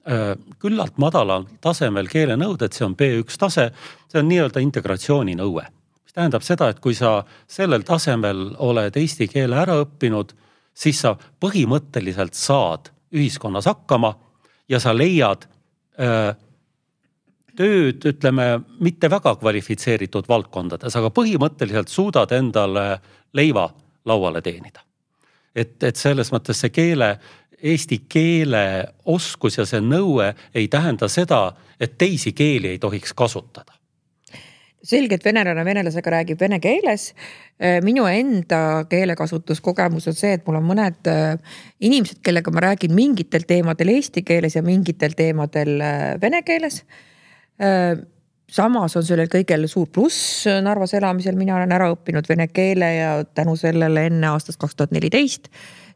Äh, 0.08 0.32
küllalt 0.58 0.96
madalal 0.96 1.44
tasemel 1.60 2.06
keelenõuded, 2.08 2.72
see 2.72 2.86
on 2.86 2.94
B1 2.96 3.36
tase, 3.36 3.66
see 4.08 4.22
on 4.22 4.30
nii-öelda 4.30 4.62
integratsiooninõue. 4.64 5.64
mis 6.04 6.14
tähendab 6.16 6.42
seda, 6.42 6.70
et 6.72 6.80
kui 6.80 6.94
sa 6.94 7.26
sellel 7.46 7.84
tasemel 7.84 8.56
oled 8.58 8.96
eesti 8.96 9.28
keele 9.28 9.58
ära 9.60 9.76
õppinud, 9.84 10.32
siis 10.72 11.02
sa 11.04 11.18
põhimõtteliselt 11.44 12.34
saad 12.34 12.88
ühiskonnas 13.14 13.66
hakkama 13.66 14.14
ja 14.68 14.80
sa 14.80 14.94
leiad 14.96 15.46
öö, 16.00 16.28
äh, 16.28 16.36
tööd, 17.56 18.04
ütleme, 18.06 18.60
mitte 18.80 19.10
väga 19.10 19.34
kvalifitseeritud 19.40 20.28
valdkondades, 20.28 20.94
aga 20.96 21.10
põhimõtteliselt 21.14 21.90
suudad 21.92 22.32
endale 22.32 23.00
leiva 23.36 23.68
lauale 24.08 24.42
teenida. 24.42 24.80
et, 25.54 25.82
et 25.82 25.96
selles 25.96 26.30
mõttes 26.32 26.60
see 26.62 26.70
keele 26.70 27.18
eesti 27.62 28.04
keele 28.08 28.86
oskus 29.04 29.58
ja 29.58 29.66
see 29.66 29.80
nõue 29.80 30.30
ei 30.54 30.68
tähenda 30.68 31.08
seda, 31.08 31.52
et 31.80 31.98
teisi 31.98 32.32
keeli 32.32 32.68
ei 32.68 32.78
tohiks 32.78 33.12
kasutada 33.12 33.79
selge, 34.86 35.18
et 35.18 35.24
venelane 35.24 35.64
venelasega 35.64 36.12
räägib 36.14 36.40
vene 36.40 36.60
keeles. 36.62 37.10
Äh, 37.60 37.78
minu 37.84 38.06
enda 38.08 38.84
keelekasutuskogemus 38.90 40.08
on 40.10 40.16
see, 40.16 40.36
et 40.38 40.46
mul 40.46 40.60
on 40.60 40.68
mõned 40.70 41.10
äh, 41.10 41.58
inimesed, 41.84 42.22
kellega 42.24 42.52
ma 42.54 42.64
räägin 42.70 42.94
mingitel 42.96 43.44
teemadel 43.48 43.94
eesti 43.96 44.24
keeles 44.26 44.56
ja 44.56 44.64
mingitel 44.64 45.16
teemadel 45.18 45.76
äh, 45.84 46.06
vene 46.22 46.42
keeles. 46.46 46.84
samas 48.50 48.94
on 48.96 49.04
sellel 49.04 49.28
kõigel 49.28 49.66
suur 49.68 49.90
pluss 49.92 50.46
Narvas 50.64 50.94
elamisel, 50.96 51.36
mina 51.36 51.58
olen 51.58 51.74
ära 51.76 51.90
õppinud 51.92 52.24
vene 52.28 52.46
keele 52.48 52.88
ja 52.94 53.10
tänu 53.36 53.52
sellele 53.60 54.06
enne 54.08 54.30
aastast 54.32 54.56
kaks 54.58 54.78
tuhat 54.78 54.94
neliteist 54.96 55.50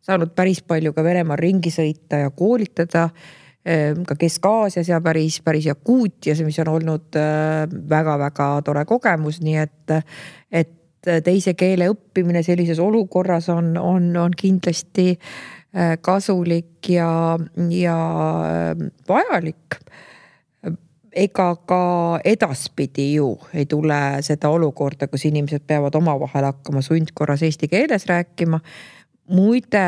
saanud 0.04 0.34
päris 0.36 0.60
palju 0.62 0.92
ka 0.92 1.04
Venemaal 1.04 1.40
ringi 1.40 1.72
sõita 1.72 2.20
ja 2.24 2.30
koolitada 2.36 3.08
ka 4.06 4.14
Kesk-Aasias 4.20 4.88
ja 4.88 5.00
päris, 5.00 5.38
päris 5.40 5.66
Jakuutias, 5.66 6.42
mis 6.44 6.58
on 6.60 6.68
olnud 6.68 7.16
väga-väga 7.88 8.48
äh, 8.58 8.62
tore 8.64 8.84
kogemus, 8.84 9.40
nii 9.40 9.56
et, 9.56 9.94
et 10.52 10.74
teise 11.24 11.54
keele 11.56 11.88
õppimine 11.92 12.42
sellises 12.44 12.80
olukorras 12.80 13.48
on, 13.52 13.74
on, 13.80 14.10
on 14.20 14.34
kindlasti 14.36 15.14
äh, 15.14 15.96
kasulik 16.00 16.90
ja, 16.92 17.38
ja 17.70 17.98
vajalik. 19.08 19.80
Ega 21.14 21.52
ka 21.62 21.84
edaspidi 22.26 23.12
ju 23.14 23.36
ei 23.54 23.68
tule 23.70 24.00
seda 24.26 24.50
olukorda, 24.50 25.06
kus 25.06 25.28
inimesed 25.28 25.62
peavad 25.66 25.94
omavahel 25.94 26.48
hakkama 26.48 26.82
sundkorras 26.82 27.44
eesti 27.46 27.68
keeles 27.70 28.08
rääkima 28.10 28.58
muide 29.32 29.84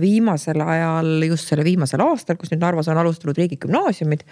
viimasel 0.00 0.62
ajal, 0.64 1.12
just 1.28 1.50
selle 1.50 1.64
viimasel 1.66 2.00
aastal, 2.04 2.38
kus 2.40 2.52
nüüd 2.52 2.62
Narvas 2.64 2.88
on 2.88 3.00
alustanud 3.00 3.36
riigigümnaasiumid, 3.42 4.24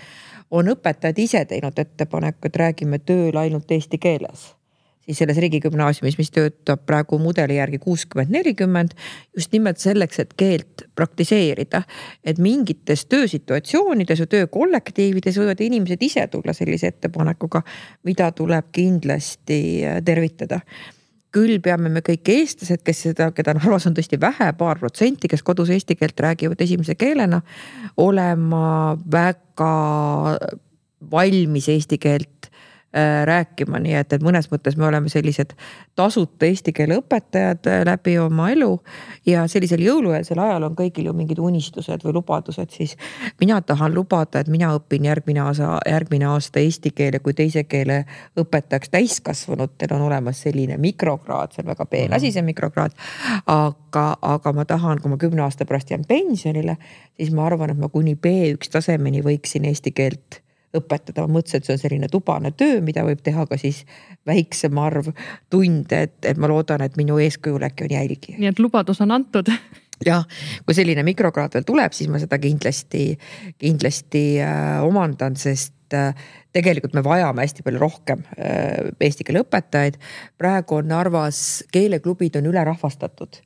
on 0.52 0.72
õpetajad 0.72 1.20
ise 1.20 1.44
teinud 1.48 1.78
ettepaneku, 1.78 2.48
et 2.48 2.58
räägime 2.64 3.02
tööl 3.04 3.36
ainult 3.40 3.70
eesti 3.72 4.00
keeles 4.00 4.52
siis 5.02 5.18
selles 5.18 5.38
riigigümnaasiumis, 5.42 6.14
mis 6.18 6.30
töötab 6.30 6.84
praegu 6.86 7.18
mudeli 7.18 7.56
järgi 7.56 7.78
kuuskümmend, 7.82 8.30
nelikümmend. 8.30 8.94
just 9.36 9.52
nimelt 9.52 9.78
selleks, 9.82 10.18
et 10.18 10.34
keelt 10.38 10.84
praktiseerida, 10.94 11.82
et 12.24 12.38
mingites 12.38 13.06
töösituatsioonides 13.10 14.22
või 14.22 14.32
töökollektiivides 14.36 15.38
võivad 15.42 15.60
inimesed 15.60 16.02
ise 16.02 16.26
tulla 16.30 16.54
sellise 16.54 16.92
ettepanekuga, 16.94 17.62
mida 18.06 18.30
tuleb 18.32 18.70
kindlasti 18.72 19.82
tervitada 20.04 20.60
küll 21.32 21.58
peame 21.64 21.90
me 21.92 22.02
kõik 22.04 22.28
eestlased, 22.34 22.82
kes 22.84 23.04
seda, 23.08 23.30
keda 23.34 23.54
Narvas 23.56 23.86
on 23.88 23.96
tõesti 23.96 24.18
vähe, 24.20 24.50
paar 24.58 24.80
protsenti, 24.80 25.30
kes 25.32 25.44
kodus 25.46 25.72
eesti 25.72 25.96
keelt 25.98 26.20
räägivad 26.20 26.60
esimese 26.60 26.96
keelena, 27.00 27.40
olema 28.00 28.94
väga 29.12 29.72
valmis 31.12 31.68
eesti 31.72 31.98
keelt 31.98 32.51
rääkima, 33.24 33.78
nii 33.80 33.94
et, 33.96 34.12
et 34.12 34.22
mõnes 34.22 34.50
mõttes 34.52 34.76
me 34.76 34.84
oleme 34.84 35.08
sellised 35.08 35.54
tasuta 35.96 36.46
eesti 36.46 36.74
keele 36.76 36.98
õpetajad 37.00 37.68
äh, 37.70 37.80
läbi 37.88 38.18
oma 38.20 38.50
elu. 38.52 38.80
ja 39.26 39.46
sellisel 39.48 39.80
jõulueelsel 39.80 40.38
ajal 40.38 40.66
on 40.68 40.76
kõigil 40.76 41.08
ju 41.08 41.14
mingid 41.16 41.38
unistused 41.38 42.04
või 42.04 42.12
lubadused, 42.18 42.70
siis 42.70 42.96
mina 43.40 43.60
tahan 43.62 43.94
lubada, 43.94 44.40
et 44.40 44.48
mina 44.52 44.74
õpin 44.76 45.08
järgmine 45.08 45.40
aasta, 45.40 45.78
järgmine 45.88 46.28
aasta 46.34 46.60
eesti 46.60 46.90
keele 46.90 47.22
kui 47.24 47.34
teise 47.34 47.64
keele 47.64 48.02
õpetajaks 48.36 48.92
täiskasvanutel 48.92 49.96
on 49.96 50.06
olemas 50.10 50.42
selline 50.44 50.76
mikrokraad, 50.76 51.52
see 51.52 51.64
on 51.64 51.72
väga 51.72 51.86
peen 51.86 52.12
asi, 52.12 52.32
see 52.32 52.44
mikrokraad. 52.44 52.92
aga, 53.46 54.06
aga 54.22 54.52
ma 54.52 54.64
tahan, 54.68 55.00
kui 55.00 55.10
ma 55.10 55.16
kümne 55.16 55.42
aasta 55.42 55.64
pärast 55.64 55.90
jään 55.90 56.04
pensionile, 56.08 56.76
siis 57.16 57.32
ma 57.32 57.46
arvan, 57.46 57.72
et 57.72 57.78
ma 57.78 57.88
kuni 57.88 58.18
B1 58.26 58.68
tasemeni 58.72 59.24
võiksin 59.24 59.64
eesti 59.64 59.96
keelt 59.96 60.41
õpetada, 60.76 61.26
ma 61.26 61.38
mõtlesin, 61.38 61.60
et 61.60 61.68
see 61.68 61.76
on 61.76 61.82
selline 61.82 62.08
tubane 62.12 62.52
töö, 62.56 62.80
mida 62.84 63.04
võib 63.06 63.20
teha 63.24 63.44
ka 63.48 63.58
siis 63.60 63.82
väiksem 64.28 64.78
arv 64.80 65.12
tunde, 65.52 66.02
et, 66.08 66.16
et 66.24 66.40
ma 66.40 66.50
loodan, 66.50 66.84
et 66.84 66.96
minu 67.00 67.18
eeskujul 67.22 67.68
äkki 67.68 67.88
on 67.88 67.96
jälgija. 67.98 68.40
nii 68.40 68.52
et 68.52 68.62
lubadus 68.62 69.02
on 69.04 69.14
antud 69.14 69.50
jah, 70.06 70.26
kui 70.66 70.76
selline 70.76 71.04
mikrokraad 71.06 71.54
veel 71.56 71.66
tuleb, 71.68 71.94
siis 71.96 72.10
ma 72.12 72.20
seda 72.22 72.38
kindlasti, 72.42 73.12
kindlasti 73.60 74.24
äh, 74.42 74.80
omandan, 74.86 75.36
sest 75.40 75.96
äh, 75.96 76.12
tegelikult 76.54 76.96
me 76.96 77.04
vajame 77.04 77.44
hästi 77.44 77.64
palju 77.66 77.82
rohkem 77.82 78.24
äh, 78.36 78.92
eesti 79.00 79.28
keele 79.28 79.44
õpetajaid. 79.44 80.00
praegu 80.40 80.80
on 80.80 80.92
Narvas 80.92 81.62
keeleklubid 81.74 82.40
on 82.40 82.50
ülerahvastatud 82.52 83.42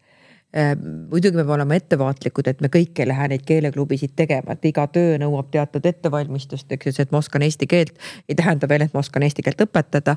muidugi 0.56 1.36
me 1.36 1.44
peame 1.44 1.56
olema 1.58 1.76
ettevaatlikud, 1.76 2.48
et 2.48 2.62
me 2.64 2.70
kõik 2.72 3.02
ei 3.02 3.08
lähe 3.10 3.28
neid 3.32 3.44
keeleklubisid 3.48 4.14
tegema, 4.16 4.56
et 4.56 4.64
iga 4.70 4.86
töö 4.92 5.18
nõuab 5.20 5.50
teatud 5.52 5.84
ettevalmistust, 5.86 6.70
eks 6.72 6.90
ju, 6.90 6.94
see, 6.96 7.06
et 7.06 7.14
ma 7.14 7.20
oskan 7.20 7.44
eesti 7.46 7.68
keelt, 7.70 7.94
ei 8.28 8.38
tähenda 8.38 8.68
veel, 8.70 8.86
et 8.86 8.96
ma 8.96 9.04
oskan 9.04 9.26
eesti 9.26 9.44
keelt 9.44 9.66
õpetada. 9.66 10.16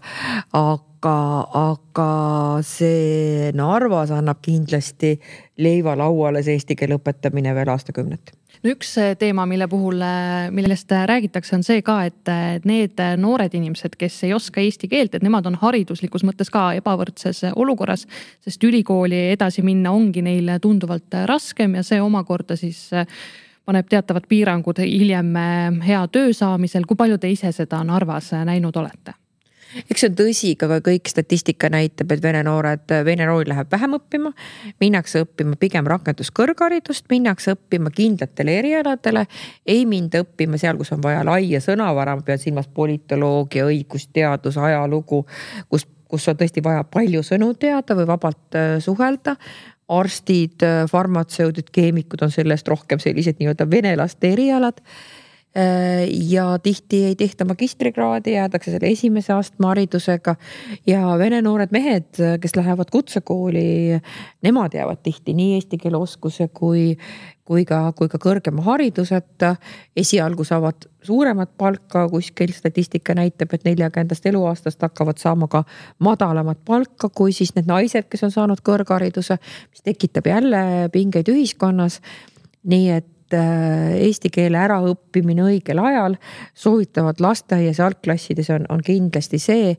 aga, 0.55 1.17
aga 1.63 2.09
see 2.65 3.51
Narvas 3.55 4.11
annab 4.15 4.41
kindlasti 4.45 5.17
leiva 5.57 5.95
lauale 5.99 6.43
see 6.43 6.59
eesti 6.59 6.79
keele 6.79 6.99
õpetamine 6.99 7.55
veel 7.55 7.75
aastakümneid 7.75 8.38
no 8.63 8.73
üks 8.73 8.91
äh, 8.99 9.13
teema, 9.19 9.45
mille 9.49 9.67
puhul, 9.71 10.01
äh, 10.03 10.49
millest 10.51 10.91
äh, 10.91 11.05
räägitakse, 11.07 11.55
on 11.55 11.63
see 11.65 11.81
ka, 11.85 12.01
et 12.09 12.65
need 12.67 12.99
noored 13.17 13.55
inimesed, 13.55 13.95
kes 13.99 14.23
ei 14.27 14.33
oska 14.35 14.61
eesti 14.63 14.89
keelt, 14.91 15.15
et 15.15 15.25
nemad 15.25 15.47
on 15.49 15.57
hariduslikus 15.61 16.25
mõttes 16.27 16.51
ka 16.53 16.69
ebavõrdses 16.79 17.45
olukorras. 17.55 18.05
sest 18.43 18.63
ülikooli 18.63 19.29
edasi 19.33 19.63
minna 19.65 19.91
ongi 19.91 20.21
neil 20.25 20.57
tunduvalt 20.61 21.21
raskem 21.25 21.75
ja 21.75 21.83
see 21.83 22.01
omakorda 22.01 22.55
siis 22.59 22.89
paneb 23.65 23.87
teatavad 23.89 24.25
piirangud 24.27 24.79
hiljem 24.81 25.33
hea 25.85 26.03
töö 26.07 26.33
saamisel. 26.33 26.85
kui 26.85 26.97
palju 26.97 27.17
te 27.17 27.31
ise 27.31 27.51
seda 27.51 27.83
Narvas 27.83 28.31
näinud 28.45 28.75
olete? 28.75 29.18
Eks 29.89 30.03
see 30.03 30.09
on 30.09 30.15
tõsi, 30.17 30.51
aga 30.65 30.79
kõik 30.85 31.09
statistika 31.11 31.69
näitab, 31.71 32.11
et 32.13 32.23
vene 32.23 32.41
noored, 32.45 32.85
vene 33.05 33.27
noori 33.29 33.51
läheb 33.51 33.71
vähem 33.71 33.95
õppima. 33.99 34.33
minnakse 34.79 35.23
õppima 35.23 35.55
pigem 35.59 35.87
rakenduskõrgharidust, 35.89 37.05
minnakse 37.09 37.55
õppima 37.55 37.91
kindlatele 37.93 38.57
erialadele. 38.59 39.25
ei 39.65 39.85
minda 39.85 40.23
õppima 40.23 40.57
seal, 40.57 40.77
kus 40.77 40.91
on 40.91 41.03
vaja 41.03 41.23
laia 41.25 41.61
sõnavara, 41.61 42.15
ma 42.15 42.21
pean 42.21 42.39
silmas 42.39 42.67
politoloogia, 42.67 43.65
õigusteadus, 43.65 44.57
ajalugu, 44.57 45.25
kus, 45.69 45.87
kus 46.07 46.27
on 46.27 46.37
tõesti 46.37 46.63
vaja 46.63 46.83
palju 46.83 47.23
sõnu 47.23 47.53
teada 47.59 47.95
või 47.95 48.07
vabalt 48.07 48.55
äh, 48.55 48.77
suhelda 48.79 49.35
arstid, 49.89 50.61
äh, 50.63 50.83
farmatseudid, 50.89 51.71
keemikud 51.73 52.21
on 52.21 52.31
sellest 52.31 52.67
rohkem 52.67 52.99
sellised 53.01 53.39
nii-öelda 53.39 53.65
venelaste 53.69 54.33
erialad 54.33 54.81
ja 56.29 56.59
tihti 56.63 57.05
ei 57.05 57.15
tehta 57.15 57.45
magistrikraadi, 57.45 58.33
jäädakse 58.33 58.71
selle 58.71 58.87
esimese 58.87 59.33
astme 59.33 59.67
haridusega. 59.67 60.35
ja 60.87 61.01
vene 61.17 61.41
noored 61.41 61.71
mehed, 61.71 62.21
kes 62.41 62.55
lähevad 62.55 62.91
kutsekooli, 62.91 63.97
nemad 64.41 64.73
jäävad 64.73 65.01
tihti 65.03 65.33
nii 65.33 65.53
eesti 65.57 65.77
keele 65.77 65.97
oskuse 65.97 66.47
kui, 66.53 66.97
kui 67.45 67.65
ka, 67.65 67.81
kui 67.97 68.07
ka 68.07 68.21
kõrgema 68.21 68.61
hariduseta. 68.61 69.55
esialgu 69.97 70.43
saavad 70.43 70.85
suuremat 71.01 71.57
palka, 71.57 72.07
kuskil 72.09 72.53
statistika 72.53 73.15
näitab, 73.17 73.53
et 73.53 73.65
neljakümnendast 73.65 74.25
eluaastast 74.25 74.81
hakkavad 74.81 75.17
saama 75.17 75.47
ka 75.47 75.63
madalamat 75.99 76.61
palka 76.65 77.09
kui 77.09 77.33
siis 77.33 77.55
need 77.55 77.65
naised, 77.65 78.05
kes 78.05 78.23
on 78.23 78.31
saanud 78.31 78.61
kõrghariduse, 78.61 79.41
mis 79.73 79.81
tekitab 79.81 80.29
jälle 80.29 80.89
pingeid 80.93 81.29
ühiskonnas. 81.33 82.01
nii 82.63 82.89
et 82.91 83.07
Äh, 83.33 83.93
eesti 84.07 84.31
keele 84.33 84.57
äraõppimine 84.57 85.43
õigel 85.45 85.77
ajal, 85.83 86.15
soovitavad 86.57 87.19
lasteaias 87.21 87.77
ja 87.77 87.89
algklassides 87.89 88.49
on, 88.55 88.65
on 88.73 88.81
kindlasti 88.81 89.37
see, 89.41 89.75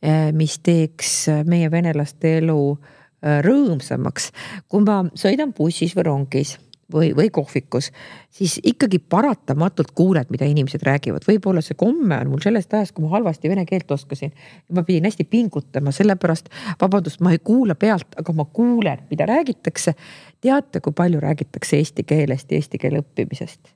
äh, 0.00 0.30
mis 0.32 0.56
teeks 0.64 1.26
meie 1.44 1.68
venelaste 1.72 2.38
elu 2.38 2.58
äh, 2.72 3.42
rõõmsamaks. 3.44 4.30
kui 4.68 4.86
ma 4.86 5.02
sõidan 5.20 5.52
bussis 5.52 5.92
või 5.98 6.08
rongis 6.08 6.56
või, 6.92 7.10
või 7.16 7.30
kohvikus, 7.30 7.90
siis 8.30 8.58
ikkagi 8.64 8.98
paratamatult 8.98 9.92
kuuled, 9.94 10.30
mida 10.30 10.46
inimesed 10.48 10.82
räägivad, 10.84 11.24
võib-olla 11.28 11.62
see 11.64 11.76
komme 11.78 12.18
on 12.20 12.32
mul 12.32 12.42
sellest 12.44 12.74
ajast, 12.74 12.94
kui 12.96 13.04
ma 13.04 13.12
halvasti 13.14 13.50
vene 13.50 13.64
keelt 13.68 13.90
oskasin. 13.90 14.32
ma 14.72 14.82
pidin 14.82 15.04
hästi 15.04 15.24
pingutama, 15.24 15.92
sellepärast 15.92 16.50
vabandust, 16.80 17.20
ma 17.20 17.32
ei 17.32 17.38
kuula 17.38 17.74
pealt, 17.74 18.16
aga 18.20 18.32
ma 18.32 18.44
kuulen, 18.44 19.06
mida 19.10 19.26
räägitakse. 19.26 19.94
teate, 20.40 20.80
kui 20.80 20.92
palju 20.92 21.20
räägitakse 21.20 21.76
eesti 21.76 22.04
keelest 22.04 22.50
ja 22.50 22.60
eesti 22.60 22.78
keele 22.78 23.00
õppimisest? 23.04 23.74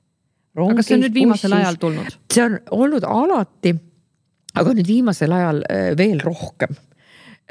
aga 0.59 0.75
kas 0.75 0.89
see 0.89 0.97
on 0.97 1.05
nüüd 1.05 1.13
viimasel 1.13 1.51
bussis, 1.51 1.65
ajal 1.65 1.79
tulnud? 1.79 2.17
see 2.33 2.45
on 2.45 2.59
olnud 2.71 3.05
alati, 3.07 3.75
aga 4.55 4.73
nüüd 4.73 4.87
viimasel 4.87 5.31
ajal 5.31 5.63
äh, 5.69 5.91
veel 5.97 6.19
rohkem 6.23 6.75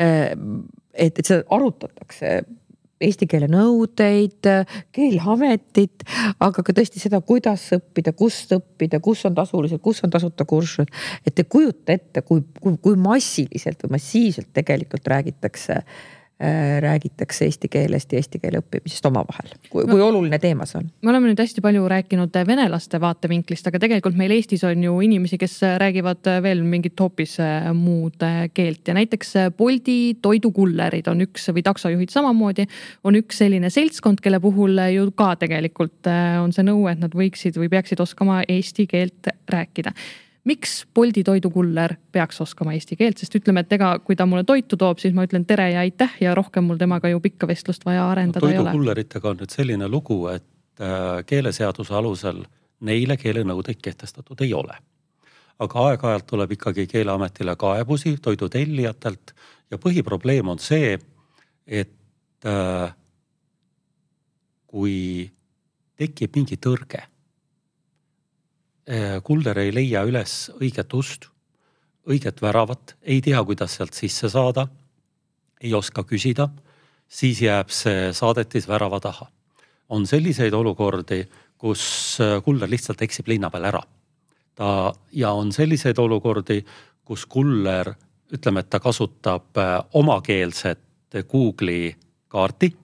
äh, 0.01 0.35
et, 0.99 1.19
et 1.19 1.25
seda 1.27 1.45
arutatakse 1.55 2.41
eesti 3.01 3.29
keele 3.31 3.49
nõudeid, 3.51 4.49
keeleametit, 4.95 6.05
aga 6.41 6.65
ka 6.67 6.75
tõesti 6.75 7.03
seda, 7.03 7.21
kuidas 7.21 7.69
õppida, 7.77 8.13
kust 8.19 8.53
õppida, 8.57 9.01
kus 9.05 9.25
on 9.29 9.37
tasulised, 9.39 9.81
kus 9.85 10.03
on 10.05 10.11
tasuta 10.15 10.45
kursused. 10.49 10.93
et 11.27 11.39
ei 11.39 11.49
kujuta 11.49 11.93
ette, 11.93 12.23
kui, 12.23 12.45
kui, 12.61 12.77
kui 12.83 12.97
massiliselt 12.97 13.85
või 13.85 13.99
massiivselt 13.99 14.53
tegelikult 14.55 15.07
räägitakse 15.07 15.83
Äh, 15.83 16.18
räägitakse 16.81 17.49
eesti 17.49 17.69
keelest 17.69 18.13
ja 18.13 18.21
eesti 18.21 18.39
keele 18.39 18.61
õppimisest 18.63 19.07
omavahel, 19.09 19.51
kui 19.73 19.83
no,, 19.83 19.91
kui 19.91 20.03
oluline 20.05 20.39
teema 20.39 20.69
see 20.71 20.79
on? 20.79 20.91
me 21.03 21.11
oleme 21.11 21.33
nüüd 21.33 21.41
hästi 21.43 21.63
palju 21.65 21.89
rääkinud 21.91 22.39
venelaste 22.47 23.01
vaatevinklist, 23.03 23.67
aga 23.67 23.81
tegelikult 23.83 24.15
meil 24.19 24.37
Eestis 24.37 24.63
on 24.69 24.85
ju 24.85 24.95
inimesi, 25.03 25.39
kes 25.41 25.57
räägivad 25.83 26.31
veel 26.45 26.63
mingit 26.63 27.01
hoopis 27.03 27.35
äh, 27.43 27.67
muud 27.75 28.23
äh, 28.23 28.45
keelt 28.55 28.87
ja 28.87 28.95
näiteks 28.95 29.35
Bolti 29.59 29.99
toidukullerid 30.23 31.11
on 31.11 31.27
üks 31.27 31.51
või 31.51 31.67
taksojuhid 31.67 32.15
samamoodi. 32.15 32.69
on 33.03 33.19
üks 33.19 33.43
selline 33.43 33.71
seltskond, 33.75 34.23
kelle 34.23 34.39
puhul 34.41 34.79
ju 34.95 35.11
ka 35.19 35.33
tegelikult 35.43 36.07
on 36.39 36.55
see 36.55 36.67
nõue, 36.71 36.93
et 36.93 37.03
nad 37.03 37.19
võiksid 37.19 37.59
või 37.59 37.73
peaksid 37.73 38.01
oskama 38.05 38.45
eesti 38.47 38.87
keelt 38.87 39.33
rääkida 39.51 39.97
miks 40.49 40.87
Bolti 40.95 41.23
toidukuller 41.27 41.95
peaks 42.13 42.41
oskama 42.45 42.75
eesti 42.77 42.97
keelt, 42.99 43.21
sest 43.21 43.35
ütleme, 43.39 43.65
et 43.65 43.73
ega 43.77 43.91
kui 44.05 44.17
ta 44.17 44.27
mulle 44.29 44.45
toitu 44.49 44.79
toob, 44.81 45.01
siis 45.03 45.15
ma 45.17 45.27
ütlen 45.29 45.45
tere 45.49 45.71
ja 45.75 45.83
aitäh 45.85 46.17
ja 46.25 46.35
rohkem 46.39 46.67
mul 46.69 46.81
temaga 46.81 47.11
ju 47.13 47.21
pikka 47.25 47.49
vestlust 47.51 47.85
vaja 47.87 48.07
arendada 48.11 48.47
no, 48.47 48.53
ei 48.53 48.59
ole. 48.59 48.71
toidukulleritega 48.71 49.33
on 49.33 49.43
nüüd 49.43 49.55
selline 49.55 49.89
lugu, 49.91 50.21
et 50.33 50.85
äh, 50.85 51.25
keeleseaduse 51.29 51.97
alusel 51.99 52.45
neile 52.89 53.19
keelenõudeid 53.21 53.83
kehtestatud 53.83 54.47
ei 54.47 54.55
ole. 54.55 54.79
aga 55.59 55.85
aeg-ajalt 55.91 56.27
tuleb 56.31 56.53
ikkagi 56.55 56.87
Keeleametile 56.87 57.57
kaebusi 57.59 58.13
toidu 58.23 58.47
tellijatelt 58.49 59.33
ja 59.71 59.79
põhiprobleem 59.83 60.49
on 60.49 60.61
see, 60.63 60.93
et 61.67 62.47
äh, 62.47 62.95
kui 64.67 64.99
tekib 65.99 66.37
mingi 66.39 66.61
tõrge 66.63 67.03
kulder 69.23 69.59
ei 69.61 69.73
leia 69.75 70.03
üles 70.09 70.49
õiget 70.57 70.95
ust, 70.97 71.27
õiget 72.09 72.41
väravat, 72.41 72.95
ei 73.03 73.21
tea, 73.21 73.43
kuidas 73.45 73.75
sealt 73.77 73.97
sisse 73.97 74.31
saada, 74.33 74.67
ei 75.61 75.75
oska 75.75 76.05
küsida, 76.09 76.49
siis 77.09 77.43
jääb 77.43 77.73
see 77.75 78.13
saadetis 78.17 78.69
värava 78.69 79.01
taha. 79.01 79.29
on 79.89 80.07
selliseid 80.07 80.53
olukordi, 80.53 81.25
kus 81.59 82.19
kulder 82.45 82.69
lihtsalt 82.69 83.03
eksib 83.03 83.29
linna 83.29 83.51
peal 83.51 83.65
ära. 83.65 83.83
ta 84.55 84.93
ja 85.13 85.33
on 85.33 85.53
selliseid 85.53 85.99
olukordi, 85.99 86.65
kus 87.05 87.27
kuller, 87.27 87.95
ütleme, 88.33 88.61
et 88.61 88.71
ta 88.71 88.81
kasutab 88.81 89.57
omakeelset 89.93 90.79
Google'i 91.29 91.97
kaarti 92.29 92.77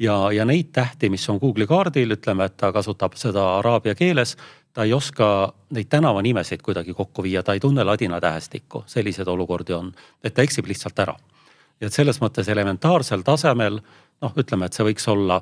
ja, 0.00 0.32
ja 0.32 0.44
neid 0.44 0.72
tähti, 0.72 1.10
mis 1.10 1.28
on 1.30 1.38
Google'i 1.38 1.66
kaardil, 1.66 2.16
ütleme, 2.16 2.48
et 2.48 2.56
ta 2.56 2.72
kasutab 2.72 3.16
seda 3.20 3.44
araabia 3.58 3.94
keeles, 3.94 4.36
ta 4.72 4.84
ei 4.84 4.92
oska 4.92 5.52
neid 5.70 5.88
tänavanimesid 5.90 6.62
kuidagi 6.62 6.94
kokku 6.94 7.22
viia, 7.22 7.42
ta 7.42 7.52
ei 7.52 7.60
tunne 7.60 7.84
ladina 7.84 8.20
tähestikku, 8.20 8.84
selliseid 8.86 9.28
olukordi 9.28 9.72
on, 9.72 9.92
et 10.24 10.34
ta 10.34 10.42
eksib 10.42 10.66
lihtsalt 10.66 10.98
ära. 10.98 11.16
ja 11.80 11.86
et 11.86 11.92
selles 11.92 12.20
mõttes 12.20 12.48
elementaarsel 12.48 13.22
tasemel 13.22 13.80
noh, 14.20 14.32
ütleme, 14.36 14.66
et 14.66 14.72
see 14.72 14.84
võiks 14.84 15.08
olla, 15.08 15.40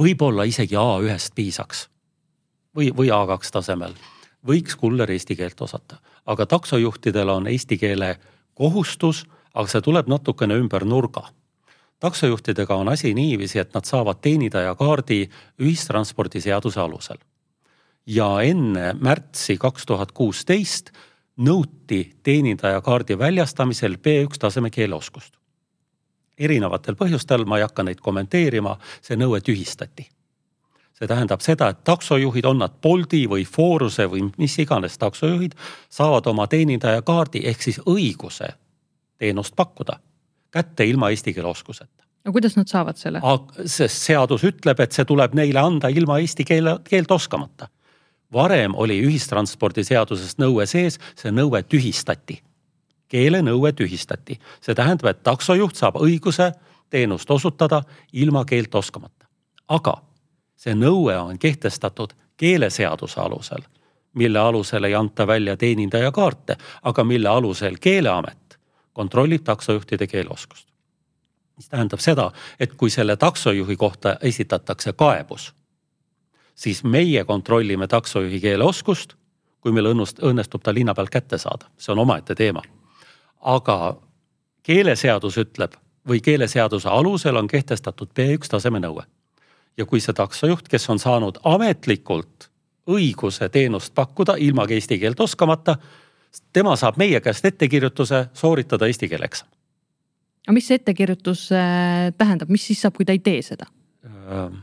võib-olla 0.00 0.44
isegi 0.44 0.76
A1-st 0.76 1.34
piisaks 1.34 1.88
või, 2.76 2.90
või 2.96 3.10
A2 3.12 3.52
tasemel 3.52 3.94
võiks 4.46 4.76
kuller 4.76 5.10
eesti 5.10 5.36
keelt 5.36 5.60
osata, 5.60 5.98
aga 6.26 6.46
taksojuhtidel 6.46 7.28
on 7.28 7.46
eesti 7.46 7.78
keele 7.78 8.16
kohustus, 8.54 9.26
aga 9.54 9.68
see 9.68 9.82
tuleb 9.82 10.08
natukene 10.08 10.56
ümber 10.56 10.84
nurga 10.84 11.28
taksojuhtidega 12.00 12.74
on 12.74 12.88
asi 12.88 13.14
niiviisi, 13.14 13.58
et 13.58 13.74
nad 13.74 13.84
saavad 13.84 14.20
teenindajakaardi 14.20 15.30
ühistranspordiseaduse 15.60 16.80
alusel. 16.80 17.16
Ja 18.06 18.28
enne 18.42 18.94
märtsi 19.00 19.56
kaks 19.58 19.86
tuhat 19.86 20.12
kuusteist 20.12 20.90
nõuti 21.36 22.00
teenindajakaardi 22.22 23.18
väljastamisel 23.18 23.96
B1 23.96 24.38
taseme 24.38 24.70
keeleoskust. 24.70 25.34
erinevatel 26.38 26.94
põhjustel, 26.94 27.44
ma 27.44 27.56
ei 27.56 27.62
hakka 27.64 27.82
neid 27.82 28.00
kommenteerima, 28.00 28.76
see 29.02 29.16
nõue 29.16 29.40
tühistati. 29.40 30.08
see 30.92 31.08
tähendab 31.08 31.40
seda, 31.40 31.68
et 31.68 31.84
taksojuhid, 31.84 32.44
on 32.44 32.58
nad 32.58 32.72
Bolti 32.82 33.26
või 33.28 33.44
Foruse 33.44 34.06
või 34.06 34.30
mis 34.38 34.58
iganes 34.58 34.98
taksojuhid, 34.98 35.52
saavad 35.90 36.26
oma 36.26 36.46
teenindajakaardi 36.46 37.42
ehk 37.44 37.62
siis 37.62 37.80
õiguse 37.86 38.48
teenust 39.18 39.56
pakkuda 39.56 39.98
kätte 40.56 40.86
ilma 40.88 41.10
eesti 41.10 41.34
keele 41.34 41.48
oskuseta. 41.48 42.04
no 42.24 42.32
kuidas 42.32 42.56
nad 42.56 42.70
saavad 42.70 42.96
selle? 43.00 43.20
sest 43.64 44.02
seadus 44.08 44.44
ütleb, 44.44 44.80
et 44.80 44.96
see 44.96 45.04
tuleb 45.08 45.34
neile 45.38 45.62
anda 45.62 45.88
ilma 45.92 46.18
eesti 46.22 46.44
keele, 46.48 46.78
keelt 46.88 47.10
oskamata. 47.10 47.68
Varem 48.36 48.74
oli 48.76 49.00
ühistranspordiseaduses 49.06 50.36
nõue 50.38 50.66
sees, 50.68 51.00
see 51.16 51.32
nõue 51.32 51.62
tühistati. 51.62 52.42
keelenõue 53.08 53.70
tühistati, 53.72 54.34
see 54.60 54.74
tähendab, 54.74 55.06
et 55.06 55.22
taksojuht 55.22 55.76
saab 55.78 55.96
õiguse 56.02 56.52
teenust 56.90 57.30
osutada 57.30 57.82
ilma 58.12 58.44
keelt 58.44 58.74
oskamata. 58.74 59.26
aga 59.68 60.02
see 60.56 60.74
nõue 60.74 61.16
on 61.18 61.38
kehtestatud 61.38 62.12
keeleseaduse 62.36 63.20
alusel, 63.20 63.62
mille 64.14 64.38
alusel 64.38 64.84
ei 64.84 64.94
anta 64.94 65.26
välja 65.26 65.56
teenindajakaarte, 65.56 66.56
aga 66.82 67.04
mille 67.04 67.28
alusel 67.28 67.76
Keeleamet 67.80 68.58
kontrollib 68.92 69.44
taksojuhtide 69.44 70.06
keeleoskust. 70.06 70.68
mis 71.56 71.68
tähendab 71.68 72.00
seda, 72.00 72.32
et 72.60 72.74
kui 72.74 72.90
selle 72.90 73.16
taksojuhi 73.16 73.76
kohta 73.76 74.16
esitatakse 74.20 74.92
kaebus, 74.92 75.54
siis 76.56 76.82
meie 76.84 77.24
kontrollime 77.24 77.86
taksojuhi 77.86 78.40
keeleoskust, 78.40 79.14
kui 79.60 79.74
meil 79.76 79.92
õnnust, 79.92 80.22
õnnestub 80.24 80.64
ta 80.64 80.74
linna 80.74 80.94
pealt 80.94 81.12
kätte 81.12 81.38
saada, 81.38 81.68
see 81.78 81.92
on 81.92 82.02
omaette 82.06 82.34
teema. 82.34 82.62
aga 83.40 83.96
keeleseadus 84.62 85.36
ütleb 85.38 85.76
või 86.08 86.20
keeleseaduse 86.20 86.88
alusel 86.88 87.36
on 87.36 87.46
kehtestatud 87.46 88.08
B1 88.18 88.48
taseme 88.50 88.80
nõue. 88.80 89.04
ja 89.76 89.86
kui 89.86 90.00
see 90.00 90.12
taksojuht, 90.12 90.68
kes 90.68 90.90
on 90.90 90.98
saanud 90.98 91.38
ametlikult 91.44 92.48
õiguse 92.86 93.48
teenust 93.48 93.94
pakkuda 93.94 94.36
ilma 94.38 94.64
eesti 94.70 94.98
keelt 94.98 95.20
oskamata 95.20 95.76
tema 96.52 96.76
saab 96.76 96.96
meie 96.96 97.20
käest 97.20 97.44
ettekirjutuse 97.44 98.28
sooritada 98.34 98.86
eesti 98.86 99.08
keele 99.08 99.24
eksam. 99.24 99.48
aga 100.46 100.54
mis 100.54 100.68
see 100.68 100.78
ettekirjutus 100.80 101.48
äh, 101.52 102.12
tähendab, 102.18 102.48
mis 102.48 102.66
siis 102.66 102.80
saab, 102.80 102.94
kui 102.96 103.04
ta 103.04 103.12
ei 103.12 103.18
tee 103.18 103.42
seda? 103.42 103.66
Ähm, 104.06 104.62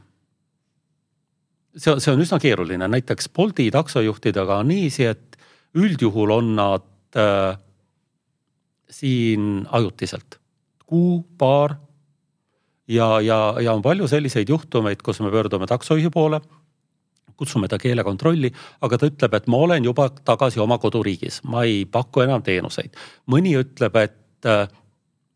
see, 1.77 1.95
see 1.99 2.13
on 2.13 2.23
üsna 2.23 2.39
keeruline, 2.41 2.87
näiteks 2.87 3.29
Bolti 3.35 3.69
taksojuhtidega 3.73 4.59
on 4.61 4.71
niiviisi, 4.71 5.07
et 5.09 5.37
üldjuhul 5.77 6.33
on 6.35 6.55
nad 6.57 6.85
äh, 7.17 7.57
siin 8.89 9.65
ajutiselt, 9.71 10.39
kuu, 10.85 11.23
paar. 11.37 11.77
ja, 12.87 13.21
ja, 13.21 13.55
ja 13.61 13.73
on 13.73 13.81
palju 13.81 14.07
selliseid 14.07 14.49
juhtumeid, 14.49 15.01
kus 15.01 15.21
me 15.23 15.31
pöördume 15.31 15.67
taksojuhi 15.67 16.09
poole 16.13 16.41
kutsume 17.37 17.67
ta 17.67 17.79
keelekontrolli, 17.81 18.51
aga 18.85 18.97
ta 18.97 19.07
ütleb, 19.09 19.33
et 19.33 19.47
ma 19.49 19.57
olen 19.65 19.87
juba 19.87 20.05
tagasi 20.13 20.61
oma 20.61 20.77
koduriigis, 20.77 21.41
ma 21.49 21.63
ei 21.65 21.83
paku 21.89 22.21
enam 22.27 22.43
teenuseid. 22.45 22.93
mõni 23.25 23.55
ütleb, 23.57 23.97
et 23.97 24.49
äh, 24.49 24.67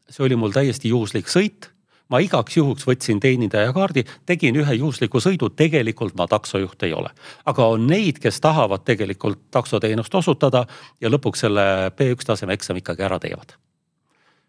see 0.10 0.26
oli 0.28 0.38
mul 0.40 0.54
täiesti 0.56 0.94
juhuslik 0.94 1.32
sõit 1.32 1.72
ma 2.10 2.20
igaks 2.24 2.58
juhuks 2.58 2.88
võtsin 2.88 3.20
teenindajakaardi, 3.24 4.04
tegin 4.26 4.56
ühe 4.62 4.78
juhusliku 4.80 5.22
sõidu, 5.24 5.50
tegelikult 5.56 6.16
ma 6.18 6.28
taksojuht 6.28 6.84
ei 6.84 6.94
ole. 6.94 7.10
aga 7.46 7.68
on 7.68 7.88
neid, 7.88 8.20
kes 8.20 8.42
tahavad 8.42 8.84
tegelikult 8.86 9.40
taksoteenust 9.52 10.16
osutada 10.16 10.66
ja 11.02 11.10
lõpuks 11.10 11.46
selle 11.46 11.92
B1 11.98 12.26
taseme 12.26 12.54
eksami 12.54 12.84
ikkagi 12.84 13.04
ära 13.04 13.20
teevad. 13.20 13.56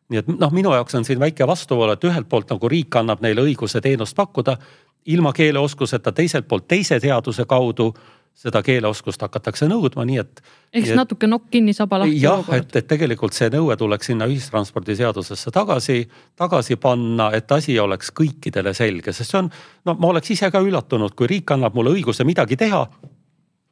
nii 0.09 0.19
et 0.19 0.29
noh, 0.29 0.53
minu 0.53 0.73
jaoks 0.73 0.95
on 0.95 1.05
siin 1.05 1.21
väike 1.21 1.47
vastuvool, 1.47 1.93
et 1.93 2.05
ühelt 2.05 2.29
poolt 2.29 2.51
nagu 2.51 2.69
riik 2.69 2.97
annab 2.97 3.21
neile 3.21 3.43
õiguse 3.43 3.81
teenust 3.81 4.17
pakkuda 4.17 4.57
ilma 5.07 5.33
keeleoskuseta, 5.33 6.13
teiselt 6.13 6.49
poolt 6.49 6.69
teise 6.69 7.01
seaduse 7.01 7.45
kaudu 7.45 7.95
seda 8.39 8.61
keeleoskust 8.63 9.23
hakatakse 9.25 9.67
nõudma, 9.71 10.05
nii 10.07 10.21
et. 10.23 10.41
ehk 10.71 10.87
siis 10.87 10.97
natuke 10.97 11.27
nokk 11.27 11.49
kinni, 11.51 11.75
saba 11.75 11.99
lahti. 12.05 12.21
jah, 12.23 12.45
et, 12.55 12.71
et 12.79 12.87
tegelikult 12.87 13.35
see 13.35 13.51
nõue 13.51 13.75
tuleks 13.79 14.13
sinna 14.13 14.29
ühistranspordiseadusesse 14.31 15.53
tagasi, 15.55 15.99
tagasi 16.39 16.79
panna, 16.79 17.33
et 17.35 17.51
asi 17.53 17.79
oleks 17.83 18.13
kõikidele 18.15 18.75
selge, 18.79 19.15
sest 19.17 19.35
see 19.35 19.43
on, 19.43 19.51
no 19.89 19.97
ma 19.99 20.13
oleks 20.13 20.31
ise 20.37 20.53
ka 20.55 20.63
üllatunud, 20.63 21.17
kui 21.19 21.31
riik 21.31 21.51
annab 21.57 21.75
mulle 21.75 21.97
õiguse 21.99 22.27
midagi 22.29 22.61
teha. 22.61 22.87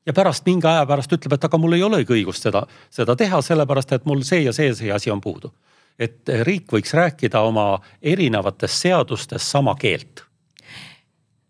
ja 0.07 0.13
pärast 0.15 0.47
mingi 0.47 0.67
aja 0.67 0.83
pärast 0.87 1.15
ütleb, 1.15 1.39
et 1.39 1.47
aga 1.47 1.59
mul 1.63 1.79
ei 1.79 1.87
olegi 1.87 2.19
õigust 2.19 2.51
seda, 2.51 2.67
seda 2.91 3.17
teha, 3.17 3.43
sellepärast 3.43 3.93
et 3.93 4.05
mul 4.07 4.27
see 4.27 4.43
ja 4.43 4.53
see, 4.53 4.75
see 4.75 4.91
asi 4.93 5.11
on 5.15 5.21
puudu. 5.21 5.55
et 5.99 6.29
riik 6.43 6.73
võiks 6.73 6.91
rääkida 6.93 7.41
oma 7.41 7.79
erinevates 8.03 8.83
seadustes 8.83 9.51
sama 9.51 9.79
keelt 9.79 10.26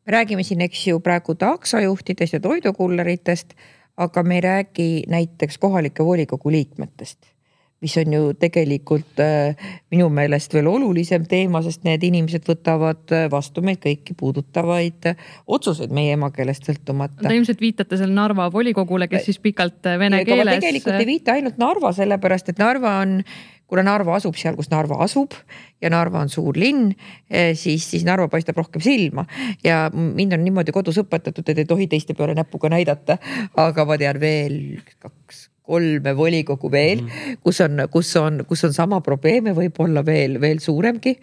me 0.07 0.13
räägime 0.13 0.43
siin, 0.47 0.61
eks 0.61 0.87
ju, 0.87 1.01
praegu 1.01 1.35
taksojuhtidest 1.35 2.39
ja 2.39 2.41
toidukulleritest, 2.41 3.57
aga 3.97 4.23
me 4.23 4.35
ei 4.35 4.45
räägi 4.45 4.91
näiteks 5.09 5.59
kohalike 5.59 6.05
volikogu 6.05 6.51
liikmetest 6.51 7.37
mis 7.81 7.97
on 8.01 8.13
ju 8.13 8.35
tegelikult 8.41 9.21
äh, 9.21 9.57
minu 9.93 10.09
meelest 10.13 10.55
veel 10.57 10.69
olulisem 10.71 11.27
teema, 11.29 11.61
sest 11.65 11.85
need 11.85 12.05
inimesed 12.09 12.47
võtavad 12.49 13.13
äh, 13.13 13.27
vastu 13.33 13.63
meid 13.65 13.83
kõiki 13.83 14.17
puudutavaid 14.17 15.11
äh, 15.11 15.27
otsuseid 15.47 15.93
meie 15.95 16.15
emakeelest 16.17 16.71
sõltumata. 16.71 17.21
Te 17.27 17.35
ilmselt 17.37 17.61
viitate 17.61 17.99
seal 18.01 18.15
Narva 18.17 18.49
volikogule, 18.53 19.11
kes 19.13 19.29
siis 19.29 19.41
pikalt 19.45 19.85
vene 20.01 20.23
keeles. 20.25 20.57
tegelikult 20.57 21.03
ei 21.03 21.11
viita 21.11 21.37
ainult 21.37 21.61
Narva, 21.61 21.93
sellepärast 21.97 22.55
et 22.55 22.63
Narva 22.63 22.97
on 23.05 23.19
kuna 23.67 23.83
Narva 23.87 24.17
asub 24.17 24.37
seal, 24.39 24.57
kus 24.59 24.71
Narva 24.71 24.99
asub 25.05 25.35
ja 25.83 25.91
Narva 25.93 26.23
on 26.23 26.31
suur 26.33 26.57
linn, 26.59 26.93
eh, 27.31 27.53
siis, 27.59 27.85
siis 27.91 28.07
Narva 28.07 28.29
paistab 28.33 28.59
rohkem 28.61 28.83
silma 28.85 29.27
ja 29.65 29.87
mind 29.93 30.37
on 30.37 30.45
niimoodi 30.47 30.75
kodus 30.75 31.01
õpetatud, 31.03 31.47
et 31.51 31.65
ei 31.65 31.69
tohi 31.69 31.89
teiste 31.91 32.15
peale 32.15 32.37
näpuga 32.39 32.71
näidata. 32.73 33.19
aga 33.57 33.85
ma 33.85 33.99
tean 33.99 34.21
veel 34.21 34.57
kaks, 35.03 35.49
kolme 35.67 36.15
volikogu 36.17 36.71
veel 36.71 37.03
mm, 37.03 37.09
-hmm. 37.09 37.43
kus 37.43 37.61
on, 37.61 37.83
kus 37.91 38.17
on, 38.17 38.45
kus 38.49 38.65
on 38.65 38.73
sama 38.75 39.01
probleeme, 39.01 39.55
võib-olla 39.55 40.05
veel, 40.07 40.41
veel 40.41 40.63
suuremgi. 40.63 41.17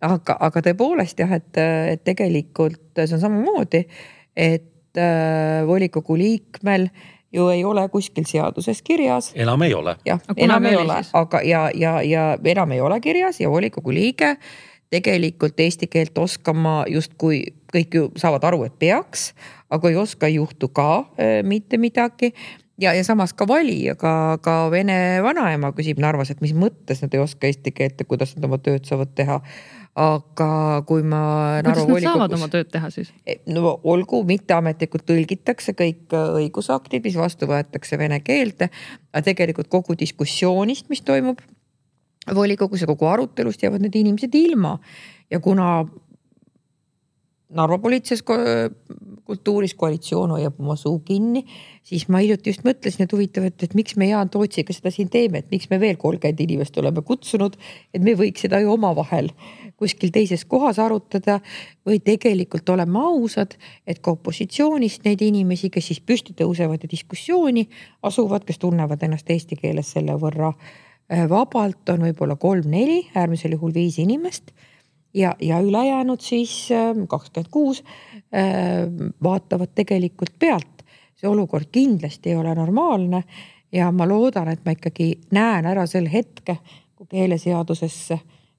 aga, 0.00 0.36
aga 0.40 0.60
tõepoolest 0.66 1.20
jah, 1.20 1.32
et, 1.32 1.58
et 1.92 2.04
tegelikult 2.04 2.96
see 3.04 3.14
on 3.14 3.20
samamoodi, 3.20 3.84
et 4.36 4.98
äh, 4.98 5.66
volikogu 5.66 6.16
liikmel 6.18 6.88
ju 7.32 7.48
ei 7.48 7.64
ole 7.64 7.88
kuskil 7.88 8.24
seaduses 8.28 8.82
kirjas. 8.82 9.32
enam 9.34 9.62
ei 9.62 9.74
ole. 9.74 9.96
jah, 10.06 10.20
enam 10.36 10.66
ei 10.66 10.76
ole, 10.76 11.00
aga 11.12 11.40
ja, 11.44 11.70
ja, 11.74 12.02
ja 12.02 12.38
enam 12.44 12.72
ei 12.72 12.80
ole 12.80 13.00
kirjas 13.00 13.40
ja 13.40 13.50
volikogu 13.50 13.94
liige 13.94 14.36
tegelikult 14.92 15.60
eesti 15.60 15.88
keelt 15.88 16.18
oskama 16.18 16.82
justkui 16.88 17.44
kõik 17.72 17.94
ju 17.96 18.08
saavad 18.16 18.44
aru, 18.44 18.64
et 18.68 18.74
peaks, 18.78 19.30
aga 19.72 19.88
ei 19.88 19.96
oska, 19.96 20.28
ei 20.28 20.36
juhtu 20.36 20.68
ka 20.68 20.88
äh, 20.98 21.40
mitte 21.42 21.80
midagi 21.80 22.34
ja, 22.80 22.92
ja 22.92 23.04
samas 23.04 23.32
ka 23.36 23.46
valija, 23.48 23.94
ka, 23.98 24.38
ka 24.44 24.56
vene 24.72 24.96
vanaema 25.24 25.72
küsib 25.76 26.00
Narvas, 26.02 26.32
et 26.32 26.42
mis 26.44 26.54
mõttes 26.56 27.02
nad 27.04 27.14
ei 27.14 27.22
oska 27.22 27.48
eesti 27.48 27.72
keelt 27.74 28.00
ja 28.00 28.08
kuidas 28.08 28.36
nad 28.36 28.48
oma 28.48 28.60
tööd 28.62 28.88
saavad 28.88 29.14
teha. 29.18 29.40
Aga 29.98 30.82
kui 30.88 31.02
ma. 31.04 31.60
kuidas 31.64 31.84
nad 31.88 32.04
saavad 32.06 32.36
oma 32.38 32.48
tööd 32.52 32.70
teha 32.72 32.88
siis? 32.94 33.10
E, 33.28 33.40
no 33.52 33.74
olgu, 33.92 34.22
mitteametlikult 34.28 35.04
tõlgitakse 35.08 35.74
kõik 35.76 36.14
õigusaktid, 36.16 37.04
mis 37.04 37.18
vastu 37.20 37.48
võetakse 37.50 37.98
vene 38.00 38.22
keelde, 38.24 38.70
aga 39.12 39.24
tegelikult 39.28 39.68
kogu 39.72 39.96
diskussioonist, 40.00 40.88
mis 40.92 41.04
toimub 41.04 41.42
volikogus 42.32 42.84
ja 42.84 42.88
kogu 42.88 43.08
arutelust 43.10 43.62
jäävad 43.62 43.82
need 43.84 43.98
inimesed 43.98 44.34
ilma 44.38 44.78
ja 45.30 45.40
kuna 45.42 45.82
Narva 47.52 47.76
poliitilises 47.82 48.22
kultuuris 49.28 49.74
koalitsioon 49.76 50.30
hoiab 50.32 50.60
oma 50.60 50.72
suu 50.80 50.98
kinni, 51.04 51.42
siis 51.84 52.06
ma 52.08 52.22
hiljuti 52.22 52.48
just 52.48 52.64
mõtlesin, 52.64 53.04
et 53.04 53.12
huvitav, 53.12 53.44
et, 53.48 53.66
et 53.66 53.74
miks 53.76 53.98
me 54.00 54.08
Jaan 54.08 54.30
Tootsiga 54.32 54.72
seda 54.72 54.92
siin 54.94 55.10
teeme, 55.12 55.42
et 55.42 55.52
miks 55.52 55.68
me 55.70 55.76
veel 55.82 55.98
kolmkümmend 56.00 56.40
inimest 56.40 56.78
oleme 56.80 57.04
kutsunud, 57.04 57.58
et 57.92 58.00
me 58.00 58.16
võiks 58.16 58.46
seda 58.46 58.62
ju 58.62 58.72
omavahel 58.72 59.28
kuskil 59.82 60.12
teises 60.14 60.44
kohas 60.48 60.78
arutada 60.82 61.40
või 61.86 61.98
tegelikult 62.04 62.68
oleme 62.70 63.02
ausad, 63.02 63.56
et 63.86 63.98
ka 63.98 64.14
opositsioonist 64.14 65.06
neid 65.08 65.22
inimesi, 65.26 65.70
kes 65.74 65.90
siis 65.90 66.00
püsti 66.00 66.36
tõusevad 66.38 66.86
ja 66.86 66.90
diskussiooni 66.90 67.66
asuvad, 68.06 68.46
kes 68.46 68.62
tunnevad 68.62 69.02
ennast 69.02 69.30
eesti 69.30 69.58
keeles 69.58 69.90
selle 69.96 70.14
võrra 70.20 70.52
äh, 70.52 71.26
vabalt, 71.30 71.82
on 71.94 72.06
võib-olla 72.06 72.38
kolm-neli, 72.40 73.08
äärmisel 73.14 73.56
juhul 73.58 73.74
viis 73.74 73.98
inimest 74.02 74.52
ja, 75.14 75.34
ja 75.40 75.60
ülejäänud 75.60 76.20
siis 76.20 76.70
ähm, 76.72 77.06
kakskümmend 77.08 77.50
kuus 77.50 77.82
ähm, 78.34 79.10
vaatavad 79.22 79.74
tegelikult 79.74 80.38
pealt. 80.38 80.68
see 81.14 81.28
olukord 81.30 81.68
kindlasti 81.70 82.32
ei 82.32 82.36
ole 82.36 82.54
normaalne 82.54 83.22
ja 83.72 83.90
ma 83.92 84.08
loodan, 84.08 84.48
et 84.48 84.64
ma 84.64 84.74
ikkagi 84.74 85.20
näen 85.30 85.66
ära 85.66 85.86
sel 85.86 86.08
hetke, 86.10 86.56
kui 86.96 87.06
keeleseadusesse 87.06 88.18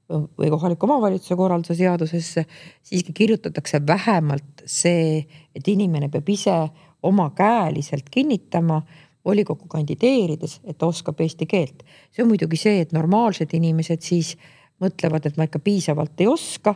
või 0.10 0.50
kohaliku 0.50 0.86
omavalitsuse 0.86 1.36
korralduse 1.36 1.76
seadusesse 1.76 2.46
siiski 2.84 3.14
kirjutatakse 3.14 3.80
vähemalt 3.88 4.66
see, 4.66 5.24
et 5.56 5.68
inimene 5.68 6.10
peab 6.10 6.30
ise 6.30 6.58
omakäeliselt 7.04 8.10
kinnitama 8.12 8.82
volikokku 9.26 9.68
kandideerides, 9.68 10.60
et 10.64 10.78
ta 10.78 10.88
oskab 10.88 11.22
eesti 11.24 11.46
keelt. 11.46 11.84
see 12.12 12.24
on 12.24 12.28
muidugi 12.28 12.58
see, 12.60 12.82
et 12.82 12.92
normaalsed 12.92 13.54
inimesed 13.54 14.02
siis 14.04 14.36
mõtlevad, 14.84 15.26
et 15.26 15.38
ma 15.38 15.48
ikka 15.48 15.60
piisavalt 15.64 16.20
ei 16.22 16.28
oska 16.28 16.76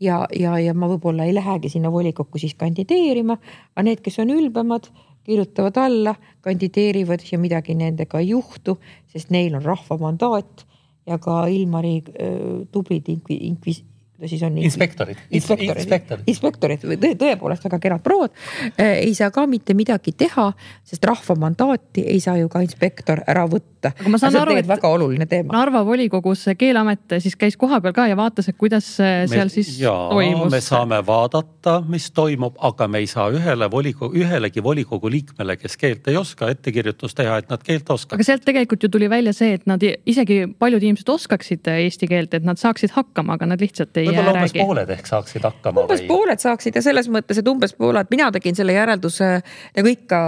ja, 0.00 0.26
ja, 0.36 0.58
ja 0.60 0.74
ma 0.74 0.88
võib-olla 0.92 1.24
ei 1.24 1.34
lähegi 1.34 1.72
sinna 1.72 1.92
volikokku 1.92 2.38
siis 2.38 2.54
kandideerima. 2.54 3.38
aga 3.74 3.86
need, 3.88 4.04
kes 4.04 4.18
on 4.20 4.30
ülbemad, 4.30 4.90
kirjutavad 5.24 5.76
alla, 5.80 6.14
kandideerivad 6.40 7.24
ja 7.32 7.38
midagi 7.38 7.74
nendega 7.74 8.20
ei 8.20 8.28
juhtu, 8.28 8.78
sest 9.10 9.30
neil 9.30 9.56
on 9.56 9.64
rahva 9.64 9.98
mandaat 9.98 10.65
ja 11.06 11.18
ka 11.18 11.46
Ilmari 11.48 12.02
äh, 12.14 12.66
tublid 12.72 13.08
inkvis-, 13.08 13.84
kuidas 14.16 14.30
siis 14.30 14.42
on? 14.42 14.58
inspektorid. 14.58 15.16
inspektorid, 15.30 15.82
inspektorid, 15.82 16.24
inspektorid 16.26 16.84
tõe, 16.86 17.12
tõepoolest 17.20 17.64
väga 17.68 17.78
kenad 17.82 18.02
prouad 18.04 18.32
äh, 18.80 19.02
ei 19.02 19.14
saa 19.14 19.30
ka 19.34 19.46
mitte 19.50 19.74
midagi 19.76 20.14
teha, 20.16 20.48
sest 20.86 21.04
rahva 21.04 21.36
mandaati 21.40 22.06
ei 22.06 22.20
saa 22.20 22.38
ju 22.40 22.48
ka 22.52 22.62
inspektor 22.64 23.20
ära 23.28 23.44
võtta. 23.50 23.92
aga 23.92 24.12
ma 24.12 24.20
saan 24.20 24.38
aru, 24.40 24.56
et 24.56 24.68
väga 24.68 24.88
oluline 24.88 25.26
teema. 25.28 25.52
Narva 25.52 25.82
volikogus 25.86 26.46
Keeleamet 26.58 27.18
siis 27.20 27.36
käis 27.36 27.58
kohapeal 27.60 27.94
ka 27.96 28.06
ja 28.08 28.16
vaatas, 28.16 28.48
et 28.48 28.56
kuidas 28.58 28.88
seal 28.96 29.28
me, 29.28 29.48
siis 29.52 29.74
jaa, 29.80 30.08
toimus. 30.10 30.50
me 30.52 30.62
saame 30.64 31.02
vaadata, 31.06 31.78
mis 31.88 32.08
toimub, 32.16 32.56
aga 32.64 32.88
me 32.88 33.04
ei 33.04 33.10
saa 33.10 33.28
ühele 33.34 33.68
volikogu, 33.70 34.16
ühelegi 34.16 34.64
volikogu 34.64 35.10
liikmele, 35.12 35.58
kes 35.60 35.76
keelt 35.80 36.08
ei 36.08 36.16
oska, 36.16 36.50
ettekirjutust 36.56 37.20
teha, 37.20 37.38
et 37.42 37.52
nad 37.52 37.62
keelt 37.62 37.90
oskavad. 37.92 38.16
aga 38.16 38.28
sealt 38.30 38.46
tegelikult 38.48 38.88
ju 38.88 38.92
tuli 38.96 39.10
välja 39.12 39.36
see, 39.36 39.58
et 39.60 39.68
nad 39.68 39.82
isegi 39.84 40.44
paljud 40.58 40.82
inimesed 40.82 41.12
oskaksid 41.12 41.68
eesti 41.76 42.08
keelt, 42.10 42.34
et 42.34 42.46
nad 42.46 42.60
saaksid 42.60 42.94
hakkama, 42.96 43.36
aga 43.36 43.52
nad 43.52 43.62
lihtsalt 43.62 43.96
ei 44.00 44.05
võib-olla 44.06 44.34
umbes 44.34 44.52
räägi. 44.54 44.64
pooled 44.64 44.92
ehk 44.96 45.10
saaksid 45.10 45.46
hakkama. 45.46 45.84
umbes 45.84 46.02
või? 46.02 46.08
pooled 46.10 46.42
saaksid 46.42 46.78
ja 46.78 46.82
selles 46.84 47.10
mõttes, 47.12 47.40
et 47.40 47.50
umbes 47.50 47.74
pooled, 47.78 48.10
mina 48.12 48.30
tegin 48.34 48.58
selle 48.58 48.76
järelduse 48.76 49.30
nagu 49.76 49.92
ikka, 49.92 50.20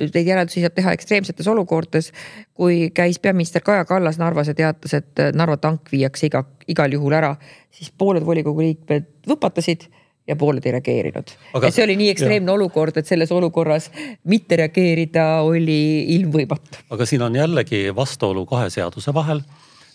neid 0.00 0.18
järeldusi 0.32 0.64
saab 0.64 0.76
teha 0.78 0.96
ekstreemsetes 0.96 1.48
olukordades. 1.54 2.12
kui 2.58 2.90
käis 2.94 3.20
peaminister 3.22 3.62
Kaja 3.62 3.84
Kallas 3.84 4.18
Narvas 4.18 4.50
ja 4.50 4.54
teatas, 4.58 4.94
et 4.94 5.24
Narva 5.34 5.56
tank 5.56 5.92
viiakse 5.92 6.26
iga, 6.26 6.44
igal 6.66 6.92
juhul 6.92 7.14
ära, 7.14 7.36
siis 7.70 7.92
pooled 7.94 8.26
volikogu 8.26 8.64
liikmed 8.64 9.06
võpatasid 9.28 9.86
ja 10.28 10.36
pooled 10.36 10.66
ei 10.66 10.72
reageerinud. 10.76 11.30
et 11.62 11.74
see 11.74 11.84
oli 11.84 11.96
nii 11.96 12.10
ekstreemne 12.12 12.50
jah. 12.50 12.58
olukord, 12.58 12.96
et 13.00 13.06
selles 13.08 13.32
olukorras 13.32 13.90
mitte 14.28 14.58
reageerida 14.60 15.28
oli 15.46 16.04
ilmvõimatu. 16.16 16.84
aga 16.90 17.06
siin 17.06 17.24
on 17.24 17.36
jällegi 17.36 17.88
vastuolu 17.96 18.44
kahe 18.46 18.70
seaduse 18.70 19.14
vahel 19.14 19.42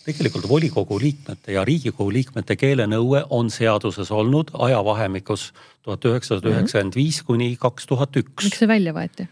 tegelikult 0.04 0.48
volikogu 0.48 0.98
liikmete 1.00 1.54
ja 1.56 1.64
riigikogu 1.64 2.12
liikmete 2.12 2.56
keelenõue 2.60 3.24
on 3.30 3.50
seaduses 3.50 4.10
olnud 4.12 4.52
ajavahemikus 4.66 5.52
tuhat 5.82 6.04
üheksasada 6.10 6.52
üheksakümmend 6.52 6.98
viis 6.98 7.22
kuni 7.22 7.54
kaks 7.60 7.88
tuhat 7.88 8.16
üks. 8.20 8.44
miks 8.44 8.60
see 8.60 8.68
välja 8.68 8.92
võeti? 8.96 9.28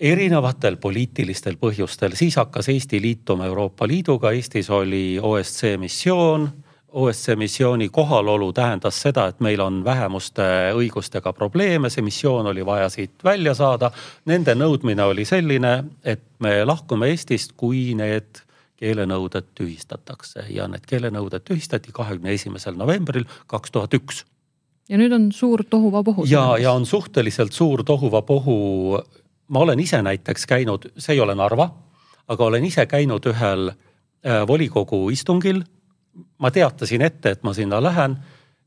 erinevatel 0.00 0.76
poliitilistel 0.80 1.58
põhjustel, 1.60 2.16
siis 2.16 2.38
hakkas 2.40 2.70
Eesti 2.72 3.00
liituma 3.02 3.46
Euroopa 3.50 3.88
Liiduga, 3.88 4.32
Eestis 4.32 4.70
oli 4.70 5.18
OSCE 5.22 5.76
missioon. 5.76 6.48
OSCE 6.90 7.36
missiooni 7.36 7.88
kohalolu 7.88 8.48
tähendas 8.52 8.96
seda, 9.02 9.28
et 9.30 9.42
meil 9.44 9.60
on 9.60 9.84
vähemuste 9.84 10.42
õigustega 10.74 11.30
probleeme, 11.36 11.90
see 11.90 12.02
missioon 12.02 12.48
oli 12.50 12.64
vaja 12.66 12.88
siit 12.90 13.22
välja 13.24 13.54
saada. 13.54 13.92
Nende 14.26 14.56
nõudmine 14.58 15.04
oli 15.12 15.24
selline, 15.28 15.74
et 16.02 16.24
me 16.42 16.64
lahkume 16.64 17.12
Eestist, 17.12 17.52
kui 17.60 17.92
need 17.94 18.42
keelenõuded 18.80 19.52
tühistatakse 19.58 20.46
ja 20.50 20.66
need 20.70 20.86
keelenõuded 20.88 21.44
tühistati 21.44 21.92
kahekümne 21.92 22.32
esimesel 22.36 22.78
novembril 22.80 23.26
kaks 23.50 23.74
tuhat 23.74 23.94
üks. 23.94 24.24
ja 24.88 24.98
nüüd 24.98 25.12
on 25.12 25.30
suur 25.32 25.64
tohuvapohu. 25.64 26.24
ja, 26.30 26.56
ja 26.58 26.72
on 26.72 26.86
suhteliselt 26.86 27.52
suur 27.52 27.84
tohuvapohu. 27.84 28.98
ma 29.48 29.58
olen 29.66 29.80
ise 29.80 30.02
näiteks 30.02 30.46
käinud, 30.46 30.90
see 30.96 31.14
ei 31.14 31.20
ole 31.20 31.34
Narva, 31.34 31.70
aga 32.28 32.44
olen 32.44 32.64
ise 32.64 32.86
käinud 32.86 33.26
ühel 33.26 33.70
äh, 33.70 34.46
volikogu 34.48 35.10
istungil. 35.10 35.62
ma 36.38 36.50
teatasin 36.50 37.02
ette, 37.02 37.30
et 37.30 37.42
ma 37.42 37.54
sinna 37.54 37.82
lähen 37.82 38.16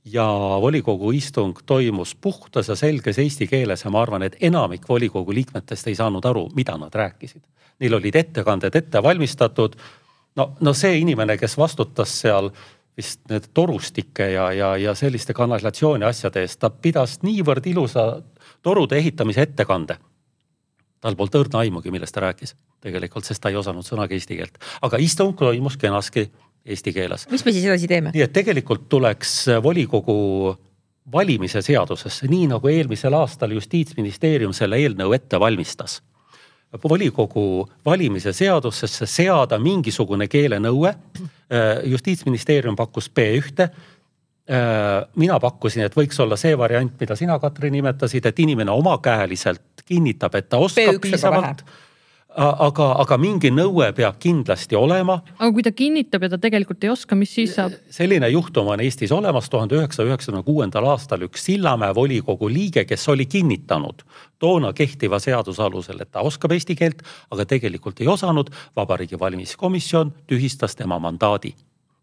ja 0.05 0.26
volikogu 0.61 1.11
istung 1.11 1.57
toimus 1.66 2.16
puhtas 2.16 2.68
ja 2.68 2.76
selges 2.76 3.20
eesti 3.20 3.47
keeles 3.47 3.86
ja 3.86 3.89
ma 3.89 4.01
arvan, 4.01 4.24
et 4.24 4.38
enamik 4.41 4.88
volikogu 4.89 5.34
liikmetest 5.34 5.88
ei 5.88 5.95
saanud 5.95 6.26
aru, 6.26 6.49
mida 6.55 6.78
nad 6.78 6.93
rääkisid. 6.93 7.41
Neil 7.80 7.93
olid 7.97 8.16
ettekanded 8.16 8.76
ette 8.76 9.03
valmistatud 9.03 9.76
no, 10.36 10.53
no 10.59 10.73
see 10.77 10.97
inimene, 11.01 11.38
kes 11.38 11.57
vastutas 11.57 12.13
seal 12.23 12.51
vist 12.97 13.23
need 13.29 13.49
torustike 13.57 14.29
ja, 14.36 14.51
ja, 14.53 14.73
ja 14.77 14.93
selliste 14.95 15.34
kanalisatsiooni 15.34 16.05
asjade 16.05 16.43
eest, 16.45 16.59
ta 16.61 16.69
pidas 16.69 17.19
niivõrd 17.25 17.65
ilusa 17.71 18.07
torude 18.61 18.99
ehitamise 19.01 19.47
ettekande. 19.47 19.97
tal 21.03 21.17
polnud 21.19 21.36
õrna 21.41 21.59
aimugi, 21.65 21.91
millest 21.91 22.13
ta 22.15 22.21
rääkis 22.23 22.55
tegelikult, 22.81 23.25
sest 23.25 23.41
ta 23.41 23.49
ei 23.49 23.57
osanud 23.59 23.84
sõnagi 23.84 24.15
eesti 24.15 24.38
keelt, 24.38 24.59
aga 24.81 24.99
istung 25.01 25.36
toimus 25.39 25.77
kenasti 25.77 26.29
eesti 26.65 26.93
keeles. 26.93 27.27
mis 27.31 27.45
me 27.45 27.51
siis 27.51 27.65
edasi 27.65 27.88
teeme? 27.88 28.13
nii 28.13 28.23
et 28.23 28.34
tegelikult 28.34 28.88
tuleks 28.89 29.34
volikogu 29.63 30.55
valimise 31.11 31.61
seadusesse, 31.61 32.29
nii 32.31 32.47
nagu 32.53 32.69
eelmisel 32.71 33.13
aastal 33.17 33.51
justiitsministeerium 33.51 34.53
selle 34.53 34.77
eelnõu 34.79 35.17
ette 35.17 35.39
valmistas 35.39 35.99
volikogu 36.84 37.69
valimise 37.86 38.34
seadusesse 38.34 39.05
seada 39.09 39.59
mingisugune 39.59 40.28
keelenõue. 40.28 40.89
Äh, 40.89 41.84
justiitsministeerium 41.91 42.76
pakkus 42.76 43.11
B1 43.11 43.61
äh, 43.61 43.69
mina 45.15 45.39
pakkusin, 45.39 45.86
et 45.86 45.95
võiks 45.97 46.19
olla 46.24 46.38
see 46.39 46.57
variant, 46.57 46.95
mida 46.99 47.15
sina, 47.19 47.39
Katri, 47.39 47.71
nimetasid, 47.74 48.26
et 48.26 48.39
inimene 48.39 48.71
omakäeliselt 48.71 49.86
kinnitab, 49.86 50.36
et 50.39 50.49
ta 50.49 50.61
oskab 50.63 51.01
piisavalt 51.03 51.65
aga, 52.36 52.88
aga 53.03 53.17
mingi 53.21 53.51
nõue 53.53 53.89
peab 53.95 54.17
kindlasti 54.21 54.77
olema. 54.77 55.19
aga 55.38 55.49
kui 55.53 55.63
ta 55.65 55.71
kinnitab 55.71 56.25
ja 56.25 56.29
ta 56.34 56.39
tegelikult 56.41 56.84
ei 56.84 56.91
oska, 56.93 57.15
mis 57.15 57.34
siis 57.34 57.55
saab? 57.57 57.75
selline 57.93 58.29
juhtum 58.34 58.71
on 58.73 58.81
Eestis 58.84 59.11
olemas 59.11 59.49
tuhande 59.49 59.77
üheksasaja 59.77 60.11
üheksakümne 60.11 60.43
kuuendal 60.45 60.88
aastal 60.93 61.25
üks 61.27 61.45
Sillamäe 61.47 61.95
volikogu 61.95 62.49
liige, 62.49 62.86
kes 62.86 63.07
oli 63.09 63.25
kinnitanud 63.25 64.03
toona 64.39 64.73
kehtiva 64.73 65.19
seaduse 65.19 65.63
alusel, 65.63 66.01
et 66.01 66.11
ta 66.11 66.23
oskab 66.25 66.51
eesti 66.55 66.75
keelt, 66.75 67.03
aga 67.31 67.45
tegelikult 67.45 68.01
ei 68.01 68.07
osanud. 68.07 68.49
vabariigi 68.75 69.19
Valimiskomisjon 69.19 70.13
tühistas 70.27 70.75
tema 70.75 70.99
mandaadi. 70.99 71.53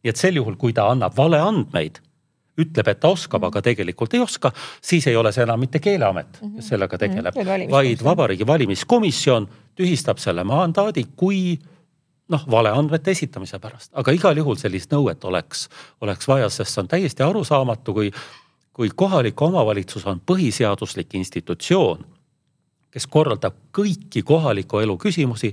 nii 0.02 0.10
et 0.10 0.16
sel 0.16 0.36
juhul, 0.36 0.56
kui 0.56 0.72
ta 0.72 0.88
annab 0.90 1.16
valeandmeid 1.16 2.00
ütleb, 2.60 2.88
et 2.92 3.00
ta 3.00 3.10
oskab, 3.12 3.44
aga 3.48 3.62
tegelikult 3.64 4.14
ei 4.14 4.22
oska, 4.24 4.52
siis 4.82 5.06
ei 5.10 5.16
ole 5.16 5.32
see 5.32 5.44
enam 5.46 5.60
mitte 5.60 5.80
Keeleamet, 5.82 6.38
kes 6.38 6.46
mhm. 6.46 6.68
sellega 6.68 6.96
mhm. 6.96 7.32
tegeleb, 7.34 7.70
vaid 7.72 8.04
Vabariigi 8.04 8.46
Valimiskomisjon 8.46 9.48
tühistab 9.78 10.20
selle 10.22 10.44
mandaadi, 10.44 11.06
kui 11.16 11.58
noh, 12.30 12.44
valeandmete 12.50 13.10
esitamise 13.10 13.58
pärast, 13.58 13.90
aga 13.98 14.14
igal 14.14 14.38
juhul 14.38 14.58
sellist 14.60 14.92
nõuet 14.94 15.24
oleks, 15.26 15.66
oleks 16.04 16.28
vaja, 16.30 16.48
sest 16.52 16.74
see 16.74 16.84
on 16.84 16.90
täiesti 16.90 17.26
arusaamatu, 17.26 17.94
kui, 17.96 18.12
kui 18.76 18.92
kohalik 18.94 19.42
omavalitsus 19.42 20.06
on 20.06 20.22
põhiseaduslik 20.26 21.18
institutsioon, 21.18 22.04
kes 22.90 23.06
korraldab 23.10 23.56
kõiki 23.74 24.22
kohaliku 24.26 24.82
elu 24.82 24.96
küsimusi 24.98 25.50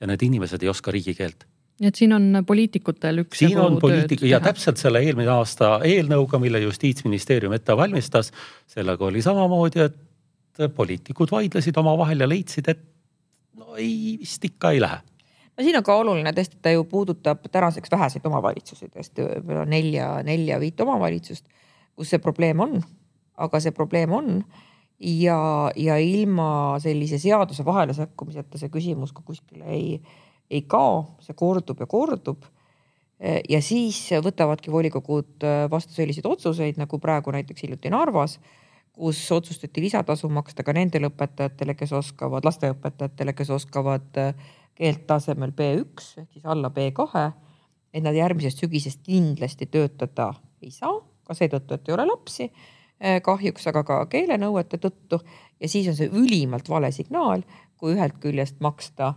ja 0.00 0.08
need 0.10 0.22
inimesed 0.26 0.62
ei 0.62 0.70
oska 0.70 0.94
riigikeelt 0.94 1.49
nii 1.80 1.88
et 1.88 1.96
siin 1.96 2.12
on 2.12 2.42
poliitikutel 2.46 3.24
üks. 3.24 3.40
siin 3.40 3.58
on 3.60 3.78
poliitik 3.80 4.22
ja 4.28 4.40
täpselt 4.44 4.80
selle 4.80 5.00
eelmine 5.04 5.32
aasta 5.32 5.78
eelnõuga, 5.86 6.40
mille 6.42 6.60
justiitsministeerium 6.66 7.54
ette 7.56 7.76
valmistas, 7.76 8.32
sellega 8.68 9.06
oli 9.08 9.22
samamoodi, 9.24 9.86
et 9.88 10.66
poliitikud 10.76 11.32
vaidlesid 11.32 11.76
omavahel 11.80 12.20
ja 12.20 12.28
leidsid, 12.28 12.68
et 12.68 12.82
no 13.56 13.78
ei, 13.80 14.18
vist 14.20 14.44
ikka 14.44 14.74
ei 14.76 14.82
lähe 14.84 15.00
no 15.60 15.64
siin 15.64 15.76
on 15.76 15.84
ka 15.84 15.96
oluline 16.00 16.32
tõesti, 16.36 16.56
et 16.56 16.64
ta 16.64 16.72
ju 16.72 16.84
puudutab 16.88 17.44
tänaseks 17.52 17.92
väheseid 17.92 18.24
omavalitsusi, 18.26 18.88
tõesti 18.88 19.26
võib-olla 19.26 19.66
nelja, 19.68 20.08
nelja-viit 20.26 20.80
omavalitsust, 20.80 21.44
kus 21.96 22.12
see 22.12 22.22
probleem 22.22 22.60
on. 22.64 22.80
aga 23.40 23.60
see 23.60 23.72
probleem 23.72 24.12
on 24.12 24.42
ja, 25.00 25.70
ja 25.76 25.96
ilma 25.96 26.76
sellise 26.82 27.18
seaduse 27.18 27.64
vahele 27.64 27.94
sekkumiseta 27.96 28.58
see 28.60 28.68
küsimus 28.72 29.14
ka 29.16 29.24
kuskile 29.24 29.64
ei, 29.64 30.00
ei 30.50 30.62
kao, 30.66 31.16
see 31.22 31.36
kordub 31.38 31.80
ja 31.80 31.86
kordub. 31.86 32.44
ja 33.20 33.58
siis 33.60 33.98
võtavadki 34.24 34.72
volikogud 34.72 35.44
vastu 35.70 35.92
selliseid 35.92 36.26
otsuseid 36.26 36.78
nagu 36.80 36.98
praegu 36.98 37.30
näiteks 37.34 37.66
hiljuti 37.66 37.90
Narvas, 37.92 38.38
kus 38.96 39.20
otsustati 39.32 39.82
lisatasu 39.84 40.28
maksta 40.32 40.64
ka 40.64 40.72
nendele 40.72 41.10
õpetajatele, 41.10 41.74
kes 41.76 41.92
oskavad, 41.92 42.48
lasteõpetajatele, 42.48 43.34
kes 43.36 43.52
oskavad 43.52 44.16
keelt 44.80 45.06
tasemel 45.06 45.52
B1 45.52 46.20
ehk 46.22 46.32
siis 46.32 46.44
alla 46.48 46.72
B2. 46.72 47.30
et 47.92 48.02
nad 48.02 48.14
järgmisest 48.14 48.62
sügisest 48.62 49.02
kindlasti 49.04 49.66
töötada 49.66 50.32
ei 50.62 50.70
saa, 50.70 50.94
ka 51.26 51.34
seetõttu, 51.36 51.76
et 51.76 51.88
ei 51.88 51.94
ole 51.94 52.06
lapsi 52.08 52.46
eh, 52.46 53.18
kahjuks, 53.24 53.66
aga 53.70 53.82
ka 53.84 53.98
keelenõuete 54.12 54.80
tõttu. 54.80 55.20
ja 55.60 55.68
siis 55.68 55.88
on 55.88 55.96
see 55.98 56.08
ülimalt 56.08 56.68
vale 56.68 56.92
signaal, 56.92 57.44
kui 57.76 57.94
ühelt 57.96 58.16
küljest 58.22 58.60
maksta 58.60 59.14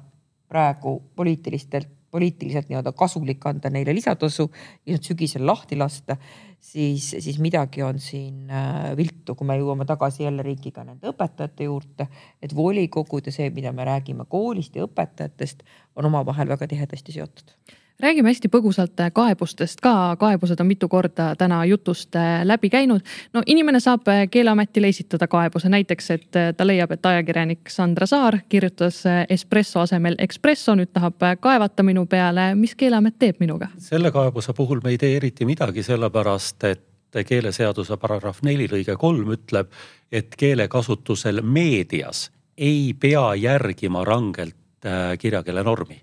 praegu 0.53 0.99
poliitilistelt, 1.17 1.89
poliitiliselt 2.13 2.69
nii-öelda 2.69 2.91
kasulik 2.93 3.45
anda 3.49 3.71
neile 3.73 3.95
lisatasu 3.97 4.45
ja 4.85 4.93
nad 4.93 5.05
sügisel 5.05 5.47
lahti 5.49 5.77
lasta, 5.79 6.17
siis, 6.61 7.09
siis 7.25 7.39
midagi 7.41 7.81
on 7.83 7.99
siin 7.99 8.51
äh, 8.53 8.91
viltu, 8.97 9.33
kui 9.35 9.49
me 9.49 9.57
jõuame 9.57 9.87
tagasi 9.89 10.27
jälle 10.27 10.45
riigiga 10.45 10.85
nende 10.85 11.09
õpetajate 11.09 11.69
juurde. 11.69 12.07
et 12.41 12.55
volikogud 12.55 13.25
ja 13.25 13.33
see, 13.33 13.49
mida 13.55 13.73
me 13.73 13.87
räägime 13.89 14.29
koolist 14.29 14.75
ja 14.77 14.85
õpetajatest, 14.85 15.65
on 15.95 16.11
omavahel 16.11 16.53
väga 16.53 16.69
tihedasti 16.69 17.17
seotud 17.17 17.57
räägime 17.99 18.29
hästi 18.29 18.47
põgusalt 18.47 18.99
äh, 18.99 19.11
kaebustest 19.13 19.81
ka, 19.81 20.15
kaebused 20.19 20.59
on 20.59 20.67
mitu 20.67 20.87
korda 20.89 21.33
täna 21.37 21.65
jutust 21.65 22.15
äh, 22.15 22.41
läbi 22.43 22.69
käinud. 22.69 23.01
no 23.33 23.43
inimene 23.45 23.79
saab 23.79 24.07
äh, 24.07 24.27
Keeleametile 24.31 24.87
esitada 24.87 25.27
kaebuse, 25.27 25.69
näiteks 25.69 26.11
et 26.11 26.39
ta 26.57 26.67
leiab, 26.67 26.91
et 26.91 27.05
ajakirjanik 27.05 27.69
Sandra 27.69 28.05
Saar 28.05 28.37
kirjutas 28.49 29.03
espresso 29.29 29.79
asemel 29.79 30.15
espresso, 30.19 30.75
nüüd 30.75 30.93
tahab 30.93 31.21
kaevata 31.39 31.83
minu 31.83 32.05
peale, 32.05 32.53
mis 32.55 32.75
Keeleamet 32.75 33.19
teeb 33.19 33.39
minuga? 33.39 33.69
selle 33.77 34.11
kaebuse 34.11 34.53
puhul 34.53 34.81
me 34.83 34.95
ei 34.95 34.97
tee 34.97 35.15
eriti 35.17 35.45
midagi, 35.45 35.83
sellepärast 35.83 36.63
et 36.63 36.89
keeleseaduse 37.27 37.97
paragrahv 38.01 38.41
neli 38.41 38.65
lõige 38.67 38.95
kolm 38.97 39.35
ütleb, 39.35 39.69
et 40.11 40.33
keelekasutusel 40.37 41.41
meedias 41.41 42.31
ei 42.57 42.95
pea 42.99 43.35
järgima 43.35 44.03
rangelt 44.05 44.55
kirjakeele 45.19 45.63
normi 45.63 46.01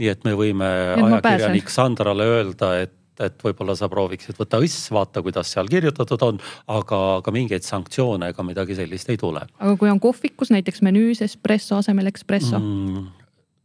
nii 0.00 0.10
et 0.10 0.26
me 0.26 0.34
võime 0.38 0.68
ajakirjanik 0.98 1.72
Sandrale 1.72 2.28
öelda, 2.36 2.74
et 2.82 3.00
et 3.22 3.44
võib-olla 3.46 3.76
sa 3.78 3.86
prooviksid 3.86 4.34
võtta 4.38 4.58
õss, 4.58 4.88
vaata, 4.90 5.22
kuidas 5.22 5.52
seal 5.54 5.68
kirjutatud 5.70 6.22
on, 6.26 6.40
aga, 6.74 7.00
aga 7.20 7.34
mingeid 7.34 7.62
sanktsioone 7.62 8.32
ega 8.32 8.46
midagi 8.46 8.74
sellist 8.74 9.12
ei 9.12 9.20
tule. 9.20 9.44
aga 9.58 9.74
kui 9.78 9.90
on 9.90 10.00
kohvikus 10.02 10.50
näiteks 10.50 10.82
menüüs 10.82 11.22
espresso 11.22 11.78
asemel 11.78 12.10
espresso 12.10 12.58
mm,? 12.58 13.04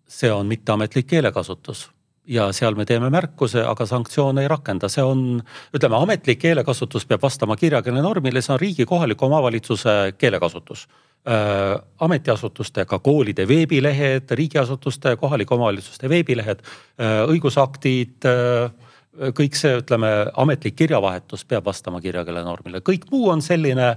see 0.09 0.29
on 0.33 0.45
mitteametlik 0.49 1.09
keelekasutus 1.09 1.87
ja 2.29 2.49
seal 2.53 2.77
me 2.77 2.85
teeme 2.85 3.09
märkuse, 3.09 3.63
aga 3.65 3.85
sanktsioone 3.89 4.43
ei 4.45 4.49
rakenda, 4.51 4.89
see 4.91 5.03
on, 5.05 5.39
ütleme, 5.75 5.97
ametlik 5.97 6.41
keelekasutus 6.43 7.07
peab 7.09 7.23
vastama 7.25 7.57
kirjakeele 7.57 8.03
normile, 8.05 8.43
see 8.45 8.53
on 8.53 8.61
riigi 8.61 8.85
kohaliku 8.89 9.25
omavalitsuse 9.25 9.95
keelekasutus. 10.17 10.85
Äh, 11.29 11.73
ametiasutustega 11.99 12.99
koolide 13.03 13.47
veebilehed, 13.47 14.29
riigiasutuste, 14.39 15.15
kohalike 15.19 15.53
omavalitsuste 15.57 16.09
veebilehed, 16.09 16.61
äh, 17.01 17.17
õigusaktid, 17.33 18.29
äh, 18.29 19.33
kõik 19.35 19.57
see, 19.57 19.73
ütleme, 19.81 20.13
ametlik 20.39 20.77
kirjavahetus 20.79 21.43
peab 21.49 21.65
vastama 21.67 21.99
kirjakeele 22.01 22.45
normile, 22.45 22.79
kõik 22.85 23.09
muu 23.11 23.27
on 23.33 23.41
selline, 23.43 23.95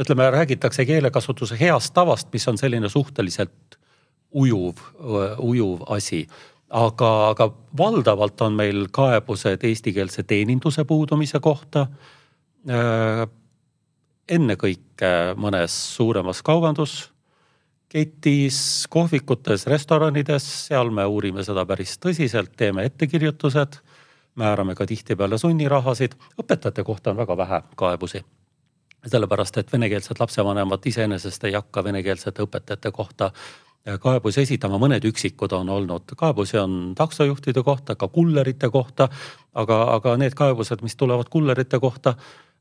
ütleme, 0.00 0.30
räägitakse 0.32 0.86
keelekasutuse 0.88 1.58
heast 1.60 1.92
tavast, 1.94 2.30
mis 2.32 2.48
on 2.48 2.58
selline 2.58 2.88
suhteliselt 2.88 3.78
ujuv, 4.34 4.80
ujuv 5.38 5.84
asi 5.94 6.24
aga, 6.70 7.28
aga 7.28 7.48
valdavalt 7.78 8.40
on 8.40 8.58
meil 8.58 8.88
kaebused 8.92 9.64
eestikeelse 9.64 10.22
teeninduse 10.22 10.84
puudumise 10.84 11.40
kohta 11.40 11.86
ennekõike 14.28 15.34
mõnes 15.36 15.96
suuremas 15.96 16.42
kaubandusketis, 16.44 18.86
kohvikutes, 18.90 19.66
restoranides, 19.68 20.66
seal 20.68 20.90
me 20.90 21.04
uurime 21.04 21.44
seda 21.44 21.66
päris 21.68 21.98
tõsiselt, 22.00 22.56
teeme 22.56 22.84
ettekirjutused, 22.88 23.76
määrame 24.40 24.74
ka 24.74 24.86
tihtipeale 24.88 25.38
sunnirahasid. 25.38 26.14
õpetajate 26.40 26.84
kohta 26.84 27.10
on 27.10 27.16
väga 27.16 27.36
vähe 27.36 27.62
kaebusi. 27.76 28.24
sellepärast, 29.04 29.58
et 29.58 29.72
venekeelsed 29.72 30.16
lapsevanemad 30.20 30.86
iseenesest 30.86 31.44
ei 31.44 31.52
hakka 31.52 31.84
venekeelsete 31.84 32.42
õpetajate 32.42 32.92
kohta 32.92 33.32
kaebusi 34.00 34.40
esitama, 34.40 34.78
mõned 34.80 35.04
üksikud 35.04 35.52
on 35.52 35.68
olnud, 35.68 36.14
kaebusi 36.16 36.56
on 36.58 36.94
taksojuhtide 36.96 37.62
kohta, 37.62 37.94
ka 37.94 38.08
kullerite 38.08 38.70
kohta. 38.72 39.08
aga, 39.54 39.82
aga 39.94 40.16
need 40.16 40.34
kaebused, 40.34 40.82
mis 40.82 40.96
tulevad 40.96 41.28
kullerite 41.30 41.78
kohta 41.78 42.14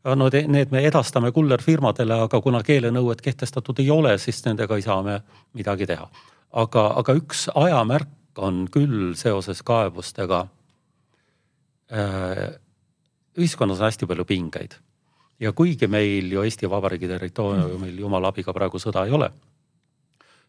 no 0.04 0.28
need 0.30 0.72
me 0.72 0.84
edastame 0.84 1.32
kullerfirmadele, 1.32 2.18
aga 2.26 2.42
kuna 2.42 2.60
keelenõuet 2.64 3.22
kehtestatud 3.24 3.80
ei 3.80 3.90
ole, 3.92 4.18
siis 4.18 4.44
nendega 4.46 4.76
ei 4.76 4.84
saa 4.84 5.02
me 5.04 5.22
midagi 5.54 5.88
teha. 5.88 6.10
aga, 6.52 6.88
aga 7.00 7.16
üks 7.18 7.48
ajamärk 7.56 8.10
on 8.38 8.68
küll 8.72 9.14
seoses 9.16 9.64
kaebustega. 9.64 10.48
Äh, 11.94 12.60
ühiskonnas 13.38 13.80
on 13.80 13.88
hästi 13.88 14.08
palju 14.10 14.26
pingeid 14.26 14.76
ja 15.40 15.52
kuigi 15.54 15.88
meil 15.88 16.32
ju 16.32 16.44
Eesti 16.44 16.70
Vabariigi 16.70 17.08
territooriumil 17.08 17.98
jumala 18.00 18.32
abiga 18.32 18.54
praegu 18.54 18.80
sõda 18.82 19.06
ei 19.06 19.14
ole, 19.14 19.30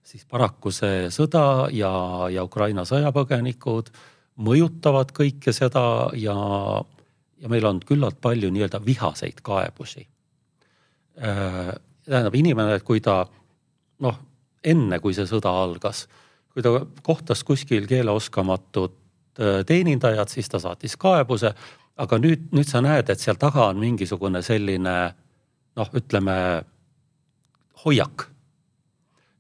siis 0.05 0.25
paraku 0.29 0.73
see 0.75 1.09
sõda 1.13 1.69
ja, 1.73 1.93
ja 2.33 2.45
Ukraina 2.45 2.85
sõjapõgenikud 2.89 3.91
mõjutavad 4.45 5.13
kõike 5.17 5.55
seda 5.55 6.11
ja 6.19 6.35
ja 7.45 7.51
meil 7.53 7.67
on 7.69 7.81
küllalt 7.85 8.21
palju 8.25 8.49
nii-öelda 8.51 8.81
vihaseid 8.85 9.43
kaebusi. 9.45 10.07
Äh, 11.21 11.75
tähendab 12.07 12.35
inimene, 12.35 12.79
kui 12.81 13.03
ta 13.05 13.25
noh, 14.01 14.21
enne 14.65 14.99
kui 15.05 15.13
see 15.15 15.29
sõda 15.29 15.53
algas, 15.65 16.07
kui 16.53 16.65
ta 16.65 16.73
kohtas 17.05 17.45
kuskil 17.45 17.89
keeleoskamatut 17.91 18.97
äh, 19.39 19.61
teenindajat, 19.69 20.33
siis 20.33 20.49
ta 20.49 20.63
saatis 20.63 20.97
kaebuse. 20.97 21.55
aga 21.97 22.17
nüüd, 22.19 22.49
nüüd 22.51 22.67
sa 22.67 22.81
näed, 22.83 23.07
et 23.11 23.21
seal 23.23 23.37
taga 23.39 23.69
on 23.71 23.79
mingisugune 23.79 24.41
selline 24.43 24.95
noh, 25.77 25.91
ütleme 25.95 26.65
hoiak. 27.85 28.25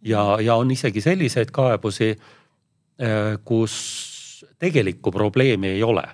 Ja, 0.04 0.38
ja 0.40 0.54
on 0.54 0.70
isegi 0.70 1.00
selliseid 1.00 1.50
kaebusi, 1.52 2.10
äh, 2.14 3.38
kus 3.44 4.44
tegelikku 4.58 5.12
probleemi 5.12 5.68
ei 5.68 5.82
ole 5.82 6.04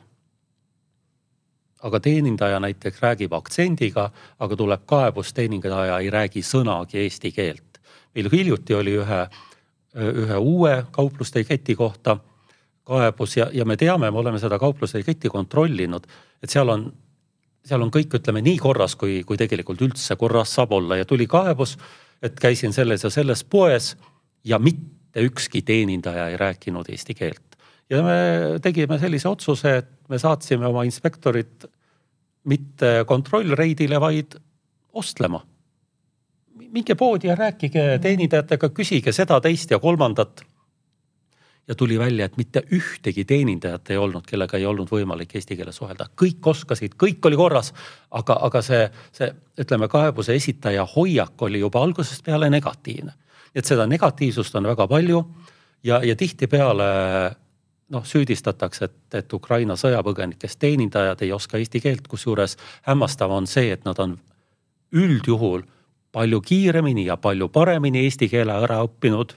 aga 1.82 2.00
teenindaja 2.00 2.60
näiteks 2.60 3.02
räägib 3.02 3.32
aktsendiga, 3.32 4.10
aga 4.38 4.56
tuleb 4.56 4.82
kaebus, 4.86 5.32
teenindaja 5.32 5.98
ei 5.98 6.10
räägi 6.10 6.42
sõnagi 6.44 7.00
eesti 7.00 7.32
keelt. 7.32 7.80
meil 8.14 8.28
hiljuti 8.32 8.74
oli 8.74 8.96
ühe, 8.98 9.20
ühe 9.94 10.36
uue 10.36 10.84
kaupluste 10.90 11.44
keti 11.44 11.74
kohta 11.74 12.16
kaebus 12.84 13.36
ja, 13.36 13.46
ja 13.52 13.64
me 13.64 13.76
teame, 13.76 14.10
me 14.10 14.18
oleme 14.18 14.38
seda 14.38 14.58
kaupluste 14.58 15.02
ketti 15.02 15.28
kontrollinud, 15.28 16.06
et 16.42 16.50
seal 16.50 16.68
on, 16.68 16.88
seal 17.64 17.82
on 17.82 17.90
kõik, 17.94 18.18
ütleme 18.18 18.42
nii 18.42 18.58
korras, 18.58 18.96
kui, 18.96 19.22
kui 19.24 19.38
tegelikult 19.38 19.82
üldse 19.86 20.16
korras 20.16 20.54
saab 20.54 20.72
olla 20.72 20.98
ja 20.98 21.04
tuli 21.04 21.26
kaebus, 21.30 21.76
et 22.22 22.40
käisin 22.40 22.72
selles 22.72 23.04
ja 23.04 23.10
selles 23.10 23.44
poes 23.44 23.96
ja 24.44 24.58
mitte 24.58 25.22
ükski 25.24 25.62
teenindaja 25.62 26.28
ei 26.28 26.36
rääkinud 26.36 26.88
eesti 26.92 27.14
keelt 27.14 27.50
ja 27.90 28.02
me 28.06 28.16
tegime 28.62 28.98
sellise 29.02 29.28
otsuse, 29.28 29.76
et 29.82 29.90
me 30.10 30.18
saatsime 30.18 30.68
oma 30.68 30.84
inspektorid 30.86 31.66
mitte 32.50 32.92
kontrollreidile, 33.06 34.00
vaid 34.00 34.38
ostlema. 34.92 35.44
minge 36.70 36.94
poodi 36.94 37.26
ja 37.26 37.34
rääkige 37.34 37.98
teenindajatega, 37.98 38.68
küsige 38.70 39.10
seda, 39.12 39.40
teist 39.42 39.72
ja 39.72 39.78
kolmandat. 39.82 40.44
Ja 41.70 41.74
tuli 41.74 41.98
välja, 41.98 42.26
et 42.26 42.36
mitte 42.36 42.64
ühtegi 42.74 43.22
teenindajat 43.24 43.92
ei 43.94 43.96
olnud, 43.96 44.24
kellega 44.26 44.58
ei 44.58 44.66
olnud 44.66 44.90
võimalik 44.90 45.36
eesti 45.38 45.54
keeles 45.56 45.76
suhelda, 45.78 46.08
kõik 46.18 46.46
oskasid, 46.50 46.96
kõik 46.98 47.26
oli 47.30 47.36
korras. 47.38 47.70
aga, 48.10 48.38
aga 48.42 48.62
see, 48.62 48.88
see 49.14 49.28
ütleme, 49.62 49.86
kaebuse 49.88 50.34
esitaja 50.34 50.82
hoiak 50.96 51.42
oli 51.46 51.60
juba 51.62 51.82
algusest 51.82 52.24
peale 52.26 52.50
negatiivne. 52.50 53.12
et 53.54 53.64
seda 53.64 53.86
negatiivsust 53.86 54.54
on 54.54 54.66
väga 54.66 54.86
palju 54.88 55.22
ja, 55.84 56.00
ja 56.04 56.16
tihtipeale 56.16 56.88
noh, 57.88 58.04
süüdistatakse, 58.04 58.84
et, 58.84 59.14
et 59.14 59.32
Ukraina 59.32 59.76
sõjapõgenikest 59.76 60.58
teenindajad 60.58 61.22
ei 61.22 61.32
oska 61.32 61.58
eesti 61.58 61.80
keelt, 61.80 62.08
kusjuures 62.08 62.56
hämmastav 62.82 63.30
on 63.30 63.46
see, 63.46 63.70
et 63.70 63.84
nad 63.84 63.98
on 63.98 64.18
üldjuhul 64.92 65.62
palju 66.12 66.40
kiiremini 66.40 67.06
ja 67.06 67.16
palju 67.16 67.48
paremini 67.48 68.02
eesti 68.08 68.28
keele 68.28 68.58
ära 68.66 68.80
õppinud 68.82 69.36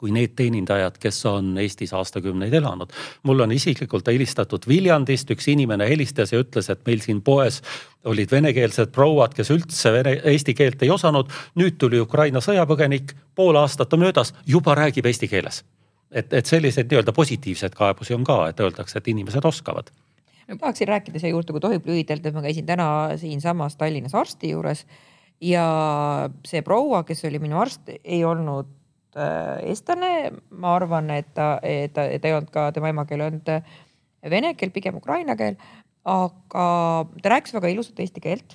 kui 0.00 0.12
need 0.14 0.32
teenindajad, 0.38 0.96
kes 1.00 1.18
on 1.28 1.52
Eestis 1.60 1.92
aastakümneid 1.96 2.54
elanud. 2.56 2.92
mul 3.28 3.44
on 3.44 3.52
isiklikult 3.52 4.08
helistatud 4.08 4.64
Viljandist, 4.68 5.30
üks 5.30 5.50
inimene 5.52 5.88
helistas 5.90 6.32
ja 6.32 6.40
ütles, 6.40 6.70
et 6.72 6.80
meil 6.86 7.02
siin 7.04 7.20
poes 7.22 7.60
olid 8.08 8.32
venekeelsed 8.32 8.94
prouad, 8.96 9.34
kes 9.36 9.52
üldse 9.52 9.92
vene, 9.92 10.16
eesti 10.32 10.54
keelt 10.56 10.82
ei 10.82 10.90
osanud. 10.90 11.28
nüüd 11.60 11.76
tuli 11.78 12.00
Ukraina 12.00 12.40
sõjapõgenik, 12.40 13.12
pool 13.36 13.60
aastat 13.60 13.92
on 13.92 14.06
möödas, 14.06 14.32
juba 14.46 14.74
räägib 14.74 15.06
eesti 15.06 15.28
keeles. 15.28 15.64
et, 16.10 16.32
et 16.32 16.46
selliseid 16.46 16.88
nii-öelda 16.90 17.12
positiivseid 17.12 17.76
kaebusi 17.76 18.14
on 18.14 18.24
ka, 18.24 18.48
et 18.48 18.60
öeldakse, 18.60 18.98
et 18.98 19.08
inimesed 19.08 19.44
oskavad 19.44 19.92
ma 20.50 20.56
tahaksin 20.58 20.88
rääkida 20.88 21.20
siia 21.22 21.30
juurde, 21.30 21.52
kui 21.54 21.60
tohib 21.62 21.84
lühidalt, 21.86 22.24
et 22.26 22.34
ma 22.34 22.42
käisin 22.42 22.66
täna 22.66 23.16
siinsamas 23.16 23.76
Tallinnas 23.78 24.16
arsti 24.18 24.50
juures 24.50 24.82
ja 25.40 25.64
see 26.46 26.62
proua, 26.66 27.04
kes 27.06 27.24
oli 27.28 27.38
minu 27.38 27.60
arst, 27.60 27.92
ei 28.04 28.24
olnud 28.24 28.79
eestlane, 29.18 30.30
ma 30.50 30.74
arvan, 30.76 31.10
et 31.14 31.30
ta, 31.34 31.56
ta, 31.94 32.06
ta 32.06 32.28
ei 32.28 32.34
olnud 32.36 32.50
ka, 32.54 32.70
tema 32.76 32.92
emakeel 32.92 33.22
ei 33.22 33.30
olnud 33.30 33.50
äh, 33.54 33.78
vene 34.30 34.54
keel, 34.54 34.72
pigem 34.74 35.00
ukraina 35.00 35.36
keel. 35.36 35.58
aga 36.04 36.66
ta 37.22 37.32
rääkis 37.34 37.52
väga 37.52 37.68
ilusat 37.68 37.98
eesti 38.00 38.22
keelt 38.24 38.54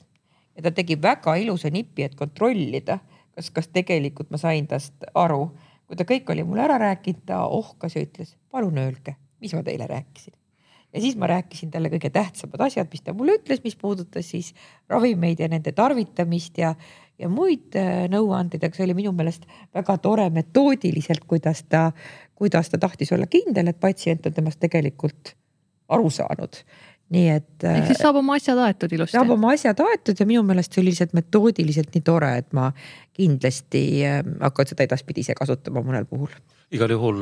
ja 0.56 0.64
ta 0.66 0.72
tegi 0.74 0.98
väga 1.02 1.36
ilusa 1.38 1.70
nipi, 1.70 2.08
et 2.08 2.16
kontrollida, 2.18 2.98
kas, 3.36 3.52
kas 3.54 3.70
tegelikult 3.70 4.32
ma 4.34 4.40
sain 4.42 4.68
tast 4.68 5.06
aru. 5.14 5.52
kui 5.86 5.98
ta 6.00 6.08
kõik 6.10 6.32
oli 6.34 6.44
mulle 6.44 6.64
ära 6.66 6.80
rääkinud, 6.82 7.22
ta 7.30 7.44
ohkas 7.46 7.96
ja 7.96 8.02
ütles, 8.02 8.34
palun 8.50 8.78
öelge, 8.82 9.14
mis 9.40 9.54
ma 9.54 9.62
teile 9.62 9.86
rääkisin 9.88 10.34
ja 10.96 11.02
siis 11.02 11.18
ma 11.20 11.28
rääkisin 11.28 11.72
talle 11.72 11.90
kõige 11.92 12.10
tähtsamad 12.10 12.62
asjad, 12.66 12.88
mis 12.92 13.04
ta 13.04 13.14
mulle 13.14 13.36
ütles, 13.36 13.60
mis 13.66 13.76
puudutas 13.76 14.30
siis 14.32 14.54
ravimeid 14.90 15.42
ja 15.44 15.50
nende 15.52 15.74
tarvitamist 15.76 16.58
ja 16.58 16.72
ja 17.20 17.30
muid 17.32 17.76
äh, 17.80 18.06
nõuandeid, 18.12 18.64
aga 18.66 18.78
see 18.78 18.88
oli 18.88 18.98
minu 18.98 19.14
meelest 19.16 19.48
väga 19.76 19.98
tore 20.04 20.28
metoodiliselt, 20.34 21.24
kuidas 21.28 21.64
ta, 21.70 21.90
kuidas 22.36 22.70
ta 22.72 22.82
tahtis 22.82 23.14
olla 23.16 23.30
kindel, 23.32 23.72
et 23.72 23.80
patsient 23.80 24.26
on 24.28 24.36
temast 24.36 24.60
tegelikult 24.64 25.36
aru 25.96 26.10
saanud 26.10 26.64
nii 27.14 27.30
et. 27.30 27.64
ehk 27.70 27.92
siis 27.92 28.02
saab 28.02 28.18
oma 28.22 28.38
asjad 28.40 28.60
aetud 28.66 28.94
ilusti. 28.98 29.14
saab 29.14 29.32
oma 29.36 29.54
asjad 29.54 29.80
aetud 29.86 30.20
ja 30.20 30.26
minu 30.26 30.42
meelest 30.48 30.74
see 30.74 30.82
oli 30.82 30.94
lihtsalt 30.94 31.14
metoodiliselt 31.18 31.94
nii 31.94 32.06
tore, 32.06 32.32
et 32.42 32.54
ma 32.58 32.72
kindlasti 33.16 33.86
äh, 34.08 34.22
hakkan 34.42 34.72
seda 34.72 34.88
edaspidi 34.88 35.22
ise 35.26 35.38
kasutama 35.38 35.86
mõnel 35.86 36.08
puhul. 36.10 36.34
igal 36.74 36.96
juhul 36.96 37.22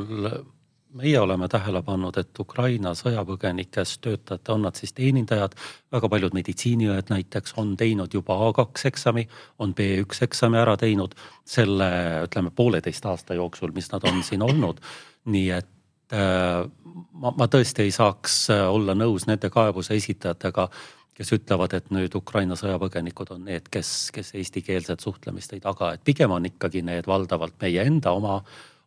meie 0.94 1.20
oleme 1.20 1.48
tähele 1.50 1.82
pannud, 1.86 2.18
et 2.18 2.40
Ukraina 2.40 2.94
sõjapõgenikes 2.98 3.98
töötajate, 4.04 4.52
on 4.54 4.66
nad 4.68 4.78
siis 4.78 4.94
teenindajad, 4.94 5.56
väga 5.92 6.10
paljud 6.10 6.36
meditsiiniõed 6.38 7.12
näiteks 7.14 7.56
on 7.62 7.76
teinud 7.78 8.14
juba 8.14 8.38
A2 8.48 8.88
eksami, 8.92 9.28
on 9.60 9.74
B1 9.78 10.26
eksami 10.28 10.60
ära 10.62 10.78
teinud 10.78 11.16
selle 11.46 11.90
ütleme 12.28 12.54
pooleteist 12.56 13.06
aasta 13.10 13.38
jooksul, 13.38 13.74
mis 13.76 13.90
nad 13.92 14.06
on 14.10 14.24
siin 14.24 14.42
olnud. 14.46 14.82
nii 15.26 15.50
et 15.56 16.14
äh, 16.14 16.66
ma, 17.14 17.32
ma 17.32 17.48
tõesti 17.48 17.88
ei 17.88 17.92
saaks 17.96 18.50
äh, 18.52 18.66
olla 18.70 18.94
nõus 18.94 19.28
nende 19.28 19.50
kaebuse 19.50 19.96
esitajatega 19.96 20.70
kes 21.14 21.30
ütlevad, 21.36 21.76
et 21.78 21.92
nüüd 21.94 22.16
Ukraina 22.18 22.56
sõjapõgenikud 22.58 23.36
on 23.36 23.44
need, 23.46 23.68
kes, 23.72 24.10
kes 24.14 24.34
eestikeelset 24.34 25.00
suhtlemist 25.00 25.54
ei 25.54 25.62
taga, 25.62 25.92
et 25.94 26.02
pigem 26.04 26.32
on 26.34 26.48
ikkagi 26.50 26.82
need 26.82 27.06
valdavalt 27.08 27.60
meie 27.62 27.86
enda 27.86 28.16
oma 28.18 28.40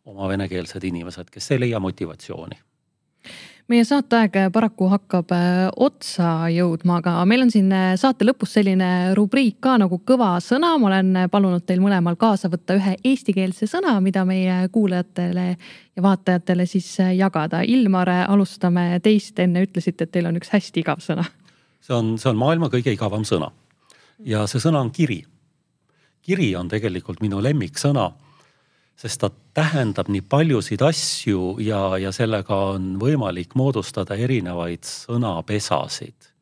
oma 0.07 0.27
venekeelsed 0.31 0.83
inimesed, 0.87 1.29
kes 1.31 1.51
ei 1.51 1.59
leia 1.65 1.79
motivatsiooni 1.83 2.59
meie 3.67 3.83
saateaeg 3.83 4.35
paraku 4.55 4.87
hakkab 4.91 5.31
äh, 5.35 5.65
otsa 5.83 6.47
jõudma, 6.51 7.01
aga 7.01 7.15
meil 7.27 7.43
on 7.43 7.51
siin 7.51 7.67
äh, 7.75 7.89
saate 7.99 8.25
lõpus 8.27 8.53
selline 8.55 9.13
rubriik 9.17 9.59
ka 9.63 9.75
nagu 9.81 9.99
kõva 10.07 10.37
sõna. 10.43 10.73
ma 10.79 10.89
olen 10.91 11.11
äh, 11.23 11.27
palunud 11.31 11.65
teil 11.67 11.81
mõlemal 11.83 12.15
kaasa 12.19 12.49
võtta 12.53 12.77
ühe 12.79 12.95
eestikeelse 13.03 13.67
sõna, 13.67 13.97
mida 14.03 14.23
meie 14.27 14.59
kuulajatele 14.71 15.47
ja 15.49 16.03
vaatajatele 16.03 16.65
siis 16.69 16.87
jagada. 17.17 17.61
Ilmar, 17.67 18.09
alustame 18.27 19.01
teist, 19.03 19.39
enne 19.39 19.65
ütlesite, 19.67 20.07
et 20.07 20.15
teil 20.15 20.29
on 20.29 20.39
üks 20.39 20.53
hästi 20.53 20.83
igav 20.85 21.03
sõna. 21.03 21.27
see 21.81 21.95
on, 21.95 22.15
see 22.17 22.31
on 22.31 22.39
maailma 22.39 22.71
kõige 22.71 22.93
igavam 22.95 23.25
sõna 23.27 23.51
ja 24.25 24.47
see 24.47 24.63
sõna 24.63 24.79
on 24.79 24.91
kiri. 24.91 25.25
kiri 26.21 26.55
on 26.55 26.71
tegelikult 26.71 27.21
minu 27.21 27.43
lemmiksõna 27.43 28.11
sest 28.97 29.21
ta 29.21 29.29
tähendab 29.53 30.09
nii 30.09 30.23
paljusid 30.29 30.81
asju 30.81 31.57
ja, 31.61 31.81
ja 32.01 32.11
sellega 32.11 32.57
on 32.73 32.95
võimalik 33.01 33.53
moodustada 33.55 34.17
erinevaid 34.17 34.85
sõnapesasid. 34.87 36.33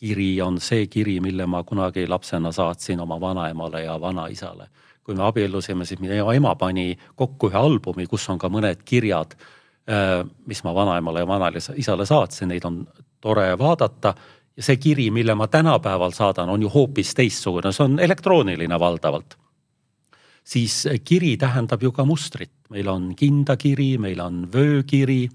kiri 0.00 0.40
on 0.40 0.60
see 0.60 0.86
kiri, 0.86 1.18
mille 1.20 1.46
ma 1.46 1.62
kunagi 1.62 2.06
lapsena 2.08 2.52
saatsin 2.52 3.00
oma 3.00 3.20
vanaemale 3.20 3.82
ja 3.82 4.00
vanaisale. 4.00 4.68
kui 5.04 5.14
me 5.14 5.22
abiellusime, 5.22 5.84
siis 5.84 6.00
minu 6.00 6.30
ema 6.30 6.54
pani 6.54 6.98
kokku 7.16 7.48
ühe 7.48 7.58
albumi, 7.58 8.06
kus 8.06 8.28
on 8.30 8.38
ka 8.38 8.48
mõned 8.48 8.84
kirjad, 8.84 9.34
äh, 9.90 10.24
mis 10.46 10.62
ma 10.64 10.74
vanaemale 10.74 11.20
ja 11.20 11.26
vanaisale 11.26 12.06
saatsin, 12.06 12.48
neid 12.48 12.64
on 12.64 12.86
tore 13.20 13.58
vaadata 13.58 14.14
ja 14.56 14.62
see 14.62 14.76
kiri, 14.76 15.10
mille 15.10 15.34
ma 15.34 15.48
tänapäeval 15.48 16.12
saadan, 16.12 16.48
on 16.48 16.62
ju 16.62 16.68
hoopis 16.68 17.14
teistsugune, 17.14 17.72
see 17.72 17.84
on 17.84 17.98
elektrooniline 17.98 18.78
valdavalt 18.80 19.40
siis 20.50 20.82
kiri 21.06 21.36
tähendab 21.38 21.82
ju 21.82 21.92
ka 21.92 22.04
mustrit. 22.04 22.50
meil 22.70 22.88
on 22.88 23.14
kindakiri, 23.16 23.98
meil 23.98 24.20
on 24.20 24.46
vöökiri, 24.52 25.28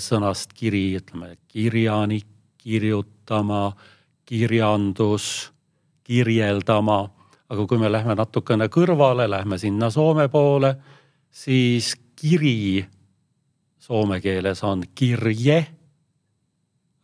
sõnast 0.00 0.52
kiri, 0.56 0.96
ütleme 1.00 1.36
kirjanik, 1.48 2.26
kirjutama, 2.58 3.72
kirjandus, 4.24 5.52
kirjeldama. 6.04 7.10
aga 7.48 7.66
kui 7.66 7.78
me 7.78 7.92
lähme 7.92 8.14
natukene 8.16 8.68
kõrvale, 8.68 9.28
lähme 9.28 9.58
sinna 9.58 9.90
Soome 9.90 10.28
poole, 10.28 10.76
siis 11.30 11.94
kiri 12.16 12.86
soome 13.78 14.20
keeles 14.20 14.62
on 14.64 14.82
kirje. 14.94 15.66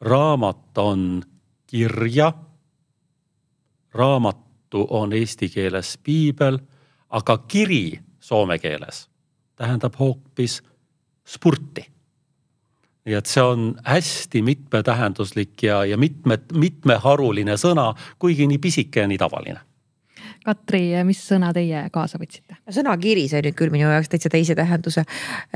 raamat 0.01 0.79
on 0.79 1.23
kirja. 1.67 2.33
raamat 3.95 4.48
raamattu 4.69 4.87
on 4.91 5.13
eesti 5.13 5.49
keeles 5.49 5.99
piibel, 6.03 6.59
aga 7.11 7.39
kiri 7.49 8.01
soome 8.21 8.59
keeles 8.59 9.09
tähendab 9.57 9.95
hoopis 9.99 10.63
spurti. 11.27 11.85
nii 13.05 13.15
et 13.17 13.27
see 13.27 13.43
on 13.43 13.79
hästi 13.85 14.43
mitmetähenduslik 14.43 15.63
ja, 15.63 15.85
ja 15.85 15.97
mitme, 15.97 16.39
mitmeharuline 16.53 17.57
sõna, 17.57 17.95
kuigi 18.19 18.47
nii 18.47 18.59
pisike 18.59 19.01
ja 19.01 19.09
nii 19.09 19.19
tavaline. 19.19 19.61
Katri, 20.45 20.93
mis 21.05 21.23
sõna 21.25 21.53
teie 21.53 21.89
kaasa 21.91 22.19
võtsite? 22.19 22.61
sõna 22.71 22.97
kiri 23.01 23.29
sai 23.29 23.43
nüüd 23.43 23.57
küll 23.57 23.73
minu 23.73 23.89
jaoks 23.89 24.09
täitsa 24.09 24.29
teise 24.29 24.55
tähenduse. 24.55 25.05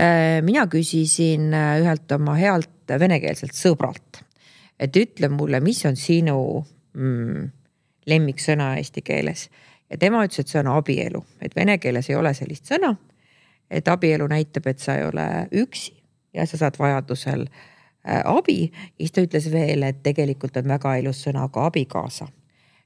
Äh, 0.00 0.40
mina 0.42 0.66
küsisin 0.66 1.52
äh, 1.52 1.80
ühelt 1.84 2.10
oma 2.12 2.34
healt 2.40 2.88
venekeelselt 2.88 3.54
sõbralt, 3.54 4.24
et 4.80 4.96
ütle 4.96 5.28
mulle, 5.28 5.60
mis 5.60 5.84
on 5.86 5.96
sinu 5.96 6.64
mm, 6.96 7.50
lemmiksõna 8.07 8.76
eesti 8.76 9.03
keeles. 9.03 9.50
ja 9.90 9.98
tema 9.98 10.24
ütles, 10.24 10.40
et 10.40 10.48
see 10.48 10.61
on 10.61 10.70
abielu, 10.72 11.24
et 11.42 11.57
vene 11.57 11.78
keeles 11.78 12.11
ei 12.11 12.16
ole 12.16 12.34
sellist 12.34 12.70
sõna. 12.70 12.96
et 13.70 13.88
abielu 13.88 14.26
näitab, 14.28 14.66
et 14.66 14.78
sa 14.78 14.96
ei 14.96 15.05
ole 15.05 15.48
üksi 15.53 15.94
ja 16.34 16.46
sa 16.46 16.57
saad 16.57 16.78
vajadusel 16.78 17.46
äh, 17.46 18.22
abi. 18.24 18.72
siis 18.96 19.12
ta 19.12 19.20
ütles 19.20 19.50
veel, 19.53 19.82
et 19.82 20.03
tegelikult 20.03 20.57
on 20.57 20.68
väga 20.68 20.96
ilus 20.96 21.24
sõna 21.26 21.48
ka 21.48 21.66
abikaasa. 21.66 22.28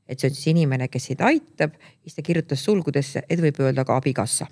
et 0.08 0.20
see 0.20 0.28
on 0.30 0.34
siis 0.34 0.46
inimene, 0.46 0.88
kes 0.88 1.04
sind 1.04 1.20
aitab, 1.20 1.74
siis 2.02 2.14
ta 2.14 2.22
kirjutas 2.22 2.64
sulgudesse, 2.64 3.22
et 3.30 3.40
võib 3.40 3.60
öelda 3.60 3.84
ka 3.84 3.96
abikassa 3.96 4.46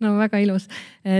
no 0.00 0.14
väga 0.18 0.38
ilus. 0.38 0.68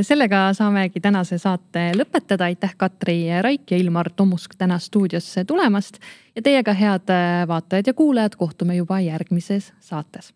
sellega 0.03 0.53
saamegi 0.55 1.01
tänase 1.01 1.39
saate 1.39 1.91
lõpetada. 1.97 2.45
aitäh, 2.51 2.75
Katri 2.77 3.19
Raik 3.43 3.71
ja 3.71 3.77
Ilmar 3.77 4.11
Tomusk 4.17 4.55
täna 4.59 4.79
stuudiosse 4.79 5.45
tulemast 5.45 6.01
ja 6.37 6.43
teiega, 6.43 6.73
head 6.73 7.15
vaatajad 7.49 7.87
ja 7.87 7.95
kuulajad, 7.95 8.37
kohtume 8.37 8.77
juba 8.77 9.01
järgmises 9.01 9.73
saates 9.81 10.35